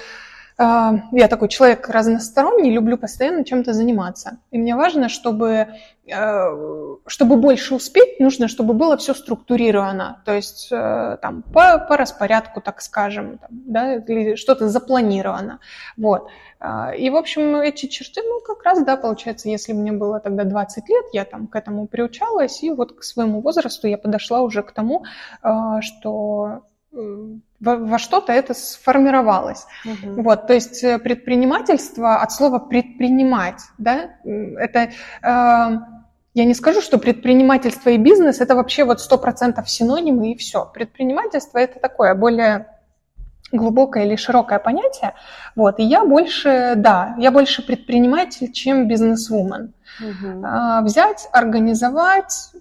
я 0.59 1.29
такой 1.29 1.49
человек 1.49 1.87
разносторонний, 1.89 2.71
люблю 2.71 2.97
постоянно 2.97 3.45
чем-то 3.45 3.75
заниматься. 3.75 4.39
И 4.51 4.59
мне 4.59 4.75
важно, 4.75 5.11
чтобы, 5.11 5.69
э, 6.07 6.97
чтобы 7.07 7.37
больше 7.37 7.75
успеть, 7.75 8.21
нужно, 8.21 8.49
чтобы 8.49 8.73
было 8.73 8.97
все 8.97 9.13
структурировано. 9.13 10.23
То 10.25 10.33
есть 10.33 10.69
э, 10.73 11.19
там, 11.21 11.43
по, 11.43 11.79
по 11.79 11.99
распорядку, 11.99 12.63
так 12.63 12.81
скажем, 12.81 13.37
там, 13.37 13.51
да, 13.51 13.97
или 13.97 14.35
что-то 14.37 14.69
запланировано. 14.69 15.61
Вот. 15.99 16.31
А, 16.59 16.95
и, 16.95 17.11
в 17.11 17.17
общем, 17.17 17.57
эти 17.57 17.85
черты, 17.87 18.23
ну, 18.23 18.41
как 18.41 18.63
раз, 18.63 18.83
да, 18.83 18.97
получается, 18.97 19.51
если 19.51 19.75
мне 19.75 19.93
было 19.93 20.21
тогда 20.21 20.45
20 20.45 20.89
лет, 20.89 21.05
я 21.13 21.27
там 21.27 21.49
к 21.49 21.57
этому 21.57 21.87
приучалась, 21.87 22.63
и 22.63 22.71
вот 22.71 22.99
к 22.99 23.03
своему 23.03 23.43
возрасту 23.43 23.89
я 23.89 23.99
подошла 23.99 24.41
уже 24.41 24.63
к 24.63 24.73
тому, 24.73 25.05
а, 25.43 25.83
что 25.83 26.63
во, 27.61 27.77
во 27.77 27.99
что-то 27.99 28.33
это 28.33 28.55
сформировалось. 28.55 29.65
Угу. 29.85 30.23
Вот, 30.23 30.47
то 30.47 30.55
есть 30.55 30.83
э, 30.85 30.99
предпринимательство 30.99 32.17
от 32.17 32.33
слова 32.33 32.59
предпринимать, 32.59 33.61
да, 33.79 34.11
это 34.25 34.91
э, 35.23 35.79
я 36.37 36.45
не 36.45 36.55
скажу, 36.55 36.83
что 36.83 36.99
предпринимательство 36.99 37.91
и 37.91 37.97
бизнес 37.97 38.41
это 38.41 38.55
вообще 38.55 38.85
вот 38.85 39.01
сто 39.01 39.17
процентов 39.17 39.71
синонимы 39.71 40.33
и 40.33 40.37
все. 40.37 40.71
Предпринимательство 40.73 41.59
это 41.59 41.81
такое 41.81 42.15
более 42.15 42.67
глубокое 43.53 44.05
или 44.05 44.17
широкое 44.17 44.59
понятие. 44.59 45.15
Вот, 45.55 45.79
и 45.79 45.85
я 45.85 46.05
больше, 46.05 46.75
да, 46.77 47.15
я 47.19 47.31
больше 47.31 47.65
предприниматель, 47.65 48.53
чем 48.53 48.87
бизнесвумен. 48.87 49.73
Угу. 50.01 50.85
Взять, 50.85 51.29
организовать, 51.33 52.53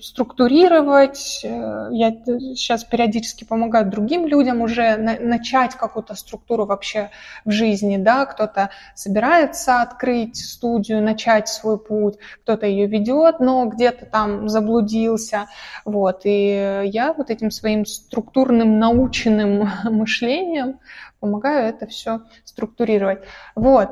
структурировать. 0.00 1.40
Э, 1.44 1.88
я 1.90 2.10
сейчас 2.54 2.84
периодически 2.84 3.44
помогаю 3.44 3.86
другим 3.90 4.26
людям 4.26 4.60
уже 4.60 4.96
начать 4.96 5.74
какую-то 5.74 6.14
структуру 6.14 6.66
вообще 6.66 7.10
в 7.44 7.50
жизни. 7.50 7.96
Да? 7.96 8.26
Кто-то 8.26 8.70
собирается 8.94 9.82
открыть 9.82 10.36
студию, 10.36 11.02
начать 11.02 11.48
свой 11.48 11.78
путь, 11.78 12.16
кто-то 12.42 12.66
ее 12.66 12.86
ведет, 12.86 13.40
но 13.40 13.66
где-то 13.66 14.06
там 14.06 14.48
заблудился. 14.48 15.46
Вот. 15.84 16.22
И 16.24 16.82
я 16.84 17.12
вот 17.12 17.30
этим 17.30 17.50
своим 17.50 17.86
структурным 17.86 18.78
наученным 18.78 19.68
мышлением 19.84 20.78
помогаю 21.20 21.68
это 21.68 21.86
все 21.86 22.22
структурировать. 22.44 23.24
Вот. 23.54 23.90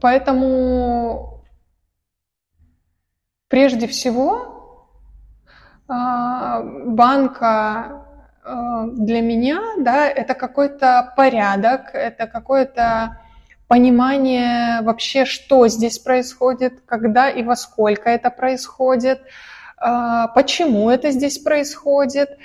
Поэтому 0.00 1.44
прежде 3.48 3.86
всего 3.86 4.88
а, 5.88 6.62
банка 6.62 8.04
а, 8.44 8.86
для 8.86 9.20
меня, 9.20 9.60
да, 9.78 10.08
это 10.08 10.34
какой-то 10.34 11.12
порядок, 11.16 11.94
это 11.94 12.26
какое-то 12.26 13.18
понимание 13.68 14.82
вообще, 14.82 15.24
что 15.24 15.68
здесь 15.68 15.98
происходит, 15.98 16.80
когда 16.86 17.30
и 17.30 17.42
во 17.42 17.56
сколько 17.56 18.10
это 18.10 18.30
происходит, 18.30 19.22
а, 19.78 20.28
почему 20.28 20.90
это 20.90 21.10
здесь 21.10 21.38
происходит, 21.38 22.38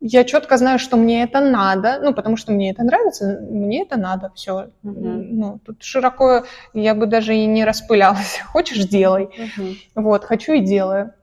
я 0.00 0.24
четко 0.24 0.56
знаю, 0.56 0.78
что 0.78 0.96
мне 0.96 1.22
это 1.22 1.40
надо, 1.40 2.00
ну, 2.02 2.12
потому 2.12 2.36
что 2.36 2.52
мне 2.52 2.70
это 2.70 2.84
нравится, 2.84 3.40
мне 3.40 3.82
это 3.82 3.96
надо, 3.98 4.30
все. 4.34 4.70
Угу. 4.82 4.94
Ну, 4.94 5.60
тут 5.64 5.82
широко 5.82 6.44
я 6.74 6.94
бы 6.94 7.06
даже 7.06 7.34
и 7.34 7.46
не 7.46 7.64
распылялась. 7.64 8.40
Хочешь, 8.46 8.84
делай. 8.84 9.24
Угу. 9.24 10.02
Вот, 10.02 10.24
хочу 10.24 10.52
и 10.52 10.60
делаю. 10.60 11.14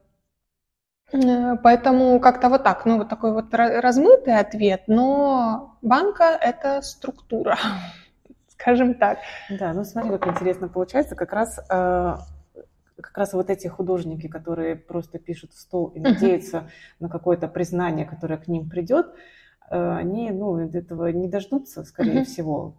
Э, 1.12 1.56
поэтому 1.62 2.20
как-то 2.20 2.50
вот 2.50 2.64
так, 2.64 2.86
ну, 2.86 2.98
вот 2.98 3.10
такой 3.10 3.34
вот 3.34 3.54
размытый 3.54 4.40
ответ, 4.40 4.84
но 4.88 5.78
банка– 5.82 6.38
это 6.42 6.82
структура, 6.82 7.58
скажем 8.48 8.96
так. 8.96 9.20
Да, 9.50 9.74
ну 9.74 9.84
смотри, 9.84 10.18
как 10.18 10.28
интересно 10.28 10.68
получается, 10.68 11.16
как 11.16 11.32
раз 11.32 11.60
э, 11.70 12.16
как 13.04 13.18
раз 13.18 13.34
вот 13.34 13.50
эти 13.50 13.68
художники, 13.68 14.28
которые 14.28 14.76
просто 14.76 15.20
пишут 15.20 15.52
в 15.52 15.60
стол 15.60 15.90
и 15.90 16.00
надеются 16.00 16.70
на 17.00 17.10
какое-то 17.10 17.48
признание, 17.48 18.06
которое 18.06 18.38
к 18.38 18.48
ним 18.48 18.70
придет, 18.70 19.14
э, 19.70 19.96
они 19.96 20.32
ну, 20.32 20.58
этого 20.58 21.08
не 21.08 21.28
дождутся, 21.28 21.84
скорее 21.84 22.24
всего. 22.24 22.78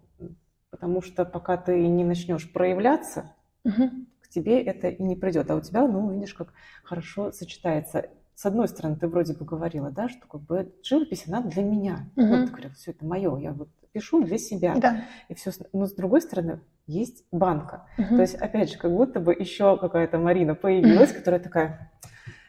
Потому 0.71 1.03
что 1.03 1.25
пока 1.25 1.57
ты 1.57 1.87
не 1.87 2.05
начнешь 2.05 2.53
проявляться, 2.53 3.33
к 3.63 4.29
тебе 4.29 4.61
это 4.63 4.89
и 4.89 5.03
не 5.03 5.15
придет. 5.15 5.51
А 5.51 5.55
у 5.55 5.61
тебя, 5.61 5.87
ну, 5.87 6.11
видишь, 6.11 6.35
как 6.35 6.53
хорошо 6.83 7.31
сочетается 7.31 8.11
с 8.35 8.47
одной 8.47 8.69
стороны, 8.69 8.97
ты 8.97 9.07
вроде 9.07 9.35
бы 9.35 9.45
говорила, 9.45 9.91
да, 9.91 10.09
что 10.09 10.27
как 10.27 10.43
бы 10.43 10.73
живопись, 10.83 11.25
она 11.29 11.41
для 11.41 11.63
меня. 11.63 12.11
Угу. 12.17 12.27
Вот, 12.27 12.45
ты 12.47 12.51
говорила, 12.51 12.75
все 12.75 12.91
это 12.91 13.05
мое, 13.05 13.37
я 13.39 13.53
вот 13.53 13.69
пишу 13.93 14.25
для 14.25 14.39
себя. 14.39 14.75
Да. 14.77 15.05
И 15.29 15.35
все, 15.35 15.53
но 15.73 15.87
с 15.87 15.95
другой 15.95 16.21
стороны, 16.21 16.61
есть 16.87 17.25
банка. 17.31 17.87
Угу. 17.97 18.17
То 18.17 18.21
есть, 18.23 18.35
опять 18.35 18.73
же, 18.73 18.79
как 18.79 18.91
будто 18.91 19.21
бы 19.21 19.33
еще 19.33 19.79
какая-то 19.79 20.19
Марина 20.19 20.55
появилась, 20.55 21.11
угу. 21.11 21.19
которая 21.19 21.41
такая, 21.41 21.93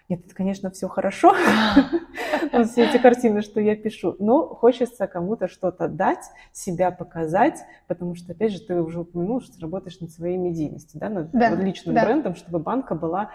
нет, 0.09 0.25
это, 0.25 0.35
конечно, 0.35 0.71
все 0.71 0.87
хорошо, 0.87 1.33
все 2.65 2.85
эти 2.87 2.97
картины, 2.97 3.41
что 3.41 3.59
я 3.59 3.75
пишу, 3.75 4.15
но 4.19 4.47
хочется 4.47 5.07
кому-то 5.07 5.47
что-то 5.47 5.87
дать, 5.87 6.25
себя 6.51 6.91
показать, 6.91 7.59
потому 7.87 8.15
что, 8.15 8.33
опять 8.33 8.51
же, 8.51 8.59
ты 8.59 8.81
уже 8.81 9.01
упомянул, 9.01 9.41
что 9.41 9.59
работаешь 9.61 9.99
над 9.99 10.11
своей 10.11 10.37
медийностью, 10.37 10.99
да, 10.99 11.09
над 11.09 11.31
да, 11.31 11.55
личным 11.55 11.95
да. 11.95 12.05
брендом, 12.05 12.35
чтобы 12.35 12.59
банка 12.59 12.95
была... 12.95 13.31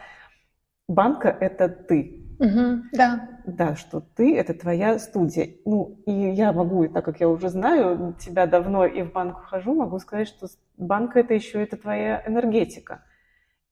Банка— 0.88 1.28
это 1.40 1.68
ты, 1.68 2.19
Угу, 2.40 2.84
да. 2.92 3.28
Да, 3.46 3.76
что 3.76 4.00
ты– 4.00 4.34
это 4.38 4.54
твоя 4.54 4.98
студия. 4.98 5.56
Ну, 5.66 6.00
и 6.06 6.12
я 6.12 6.52
могу, 6.52 6.88
так 6.88 7.04
как 7.04 7.20
я 7.20 7.28
уже 7.28 7.50
знаю 7.50 8.16
тебя 8.18 8.46
давно 8.46 8.86
и 8.86 9.02
в 9.02 9.12
банк 9.12 9.44
хожу, 9.44 9.74
могу 9.74 9.98
сказать, 9.98 10.28
что 10.28 10.46
банк– 10.78 11.14
это 11.16 11.34
еще 11.34 11.62
это 11.62 11.76
твоя 11.76 12.22
энергетика. 12.26 13.02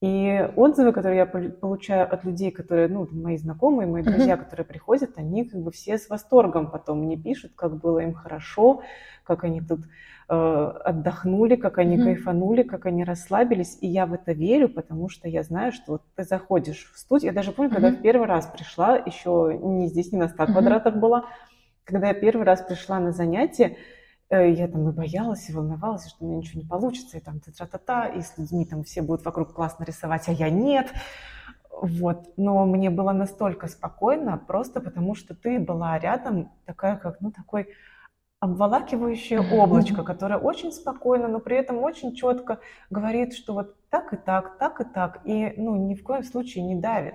И 0.02 0.48
отзывы, 0.54 0.92
которые 0.92 1.16
я 1.16 1.26
получаю 1.26 2.12
от 2.12 2.24
людей, 2.24 2.50
которые, 2.50 2.88
ну, 2.88 3.08
мои 3.10 3.38
знакомые, 3.38 3.88
мои 3.88 4.02
друзья, 4.02 4.34
mm-hmm. 4.34 4.44
которые 4.44 4.66
приходят, 4.66 5.10
они 5.16 5.44
как 5.44 5.60
бы 5.62 5.72
все 5.72 5.96
с 5.96 6.10
восторгом 6.10 6.70
потом 6.70 7.00
мне 7.00 7.16
пишут, 7.16 7.52
как 7.56 7.80
было 7.80 8.00
им 8.00 8.12
хорошо, 8.12 8.82
как 9.24 9.44
они 9.44 9.62
тут 9.62 9.80
отдохнули, 10.28 11.56
как 11.56 11.78
они 11.78 11.96
mm-hmm. 11.96 12.04
кайфанули, 12.04 12.62
как 12.62 12.86
они 12.86 13.04
расслабились. 13.04 13.78
И 13.80 13.86
я 13.86 14.06
в 14.06 14.12
это 14.12 14.32
верю, 14.32 14.68
потому 14.68 15.08
что 15.08 15.28
я 15.28 15.42
знаю, 15.42 15.72
что 15.72 15.92
вот 15.92 16.02
ты 16.14 16.24
заходишь 16.24 16.90
в 16.94 16.98
студию. 16.98 17.30
Я 17.30 17.34
даже 17.34 17.52
помню, 17.52 17.70
mm-hmm. 17.70 17.74
когда 17.74 17.90
в 17.90 18.02
первый 18.02 18.26
раз 18.26 18.46
пришла, 18.46 18.96
еще 18.96 19.58
не 19.62 19.88
здесь, 19.88 20.12
не 20.12 20.18
на 20.18 20.28
100 20.28 20.42
mm-hmm. 20.42 20.52
квадратах 20.52 20.96
была, 20.96 21.24
когда 21.84 22.08
я 22.08 22.14
первый 22.14 22.44
раз 22.44 22.60
пришла 22.60 23.00
на 23.00 23.12
занятие, 23.12 23.76
Э, 24.30 24.50
я 24.50 24.68
там 24.68 24.88
и 24.88 24.92
боялась, 24.92 25.48
и 25.48 25.52
волновалась, 25.52 26.08
что 26.08 26.24
у 26.24 26.28
меня 26.28 26.38
ничего 26.38 26.60
не 26.60 26.68
получится, 26.68 27.16
и 27.16 27.20
там 27.20 27.40
та-та-та, 27.40 28.06
и 28.08 28.20
с 28.20 28.36
людьми 28.36 28.66
там 28.66 28.84
все 28.84 29.02
будут 29.02 29.24
вокруг 29.24 29.54
классно 29.54 29.84
рисовать, 29.84 30.28
а 30.28 30.32
я 30.32 30.50
нет. 30.50 30.92
Вот. 31.70 32.32
Но 32.36 32.66
мне 32.66 32.90
было 32.90 33.12
настолько 33.12 33.68
спокойно, 33.68 34.36
просто 34.36 34.80
потому 34.80 35.14
что 35.14 35.34
ты 35.34 35.58
была 35.58 35.98
рядом, 35.98 36.50
такая 36.66 36.96
как, 36.96 37.20
ну, 37.20 37.30
такой 37.30 37.68
обволакивающее 38.40 39.40
облачко, 39.40 40.04
которое 40.04 40.38
очень 40.38 40.72
спокойно, 40.72 41.28
но 41.28 41.40
при 41.40 41.56
этом 41.56 41.78
очень 41.78 42.14
четко 42.14 42.60
говорит, 42.88 43.34
что 43.34 43.54
вот 43.54 43.74
так 43.90 44.12
и 44.12 44.16
так, 44.16 44.58
так 44.58 44.80
и 44.80 44.84
так, 44.84 45.20
и 45.24 45.54
ну, 45.56 45.74
ни 45.76 45.94
в 45.94 46.02
коем 46.04 46.22
случае 46.22 46.64
не 46.64 46.76
давит. 46.76 47.14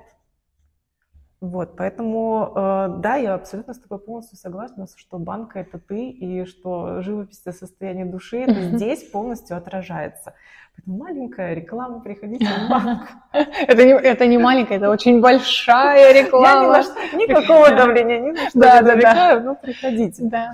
Вот, 1.40 1.76
поэтому, 1.76 2.54
э, 2.56 2.88
да, 3.00 3.16
я 3.16 3.34
абсолютно 3.34 3.74
с 3.74 3.80
тобой 3.80 4.00
полностью 4.00 4.38
согласна, 4.38 4.88
что 4.96 5.20
банка– 5.20 5.60
это 5.62 5.78
ты, 5.78 6.10
и 6.10 6.46
что 6.46 7.02
живопись– 7.02 7.42
это 7.46 7.58
состояние 7.58 8.06
души, 8.06 8.38
это 8.38 8.62
здесь 8.78 9.04
полностью 9.04 9.58
отражается. 9.58 10.36
Поэтому 10.74 10.98
маленькая 11.00 11.54
реклама, 11.54 12.00
приходите 12.00 12.46
в 12.46 12.70
банк. 12.70 13.10
Это 13.68 13.86
не, 13.86 13.92
это 13.92 14.26
не 14.26 14.38
маленькая, 14.38 14.78
это 14.78 14.90
очень 14.90 15.22
большая 15.22 16.14
реклама. 16.14 16.48
Я 16.48 16.64
ни 16.64 16.68
на 16.68 16.84
что, 16.84 17.18
никакого 17.18 17.70
давления, 17.70 18.20
ни 18.22 18.32
на 18.32 18.50
что 18.50 18.60
да, 18.60 18.82
не 18.82 19.02
да, 19.02 19.40
но 19.40 19.56
приходите. 19.56 20.24
Да. 20.24 20.54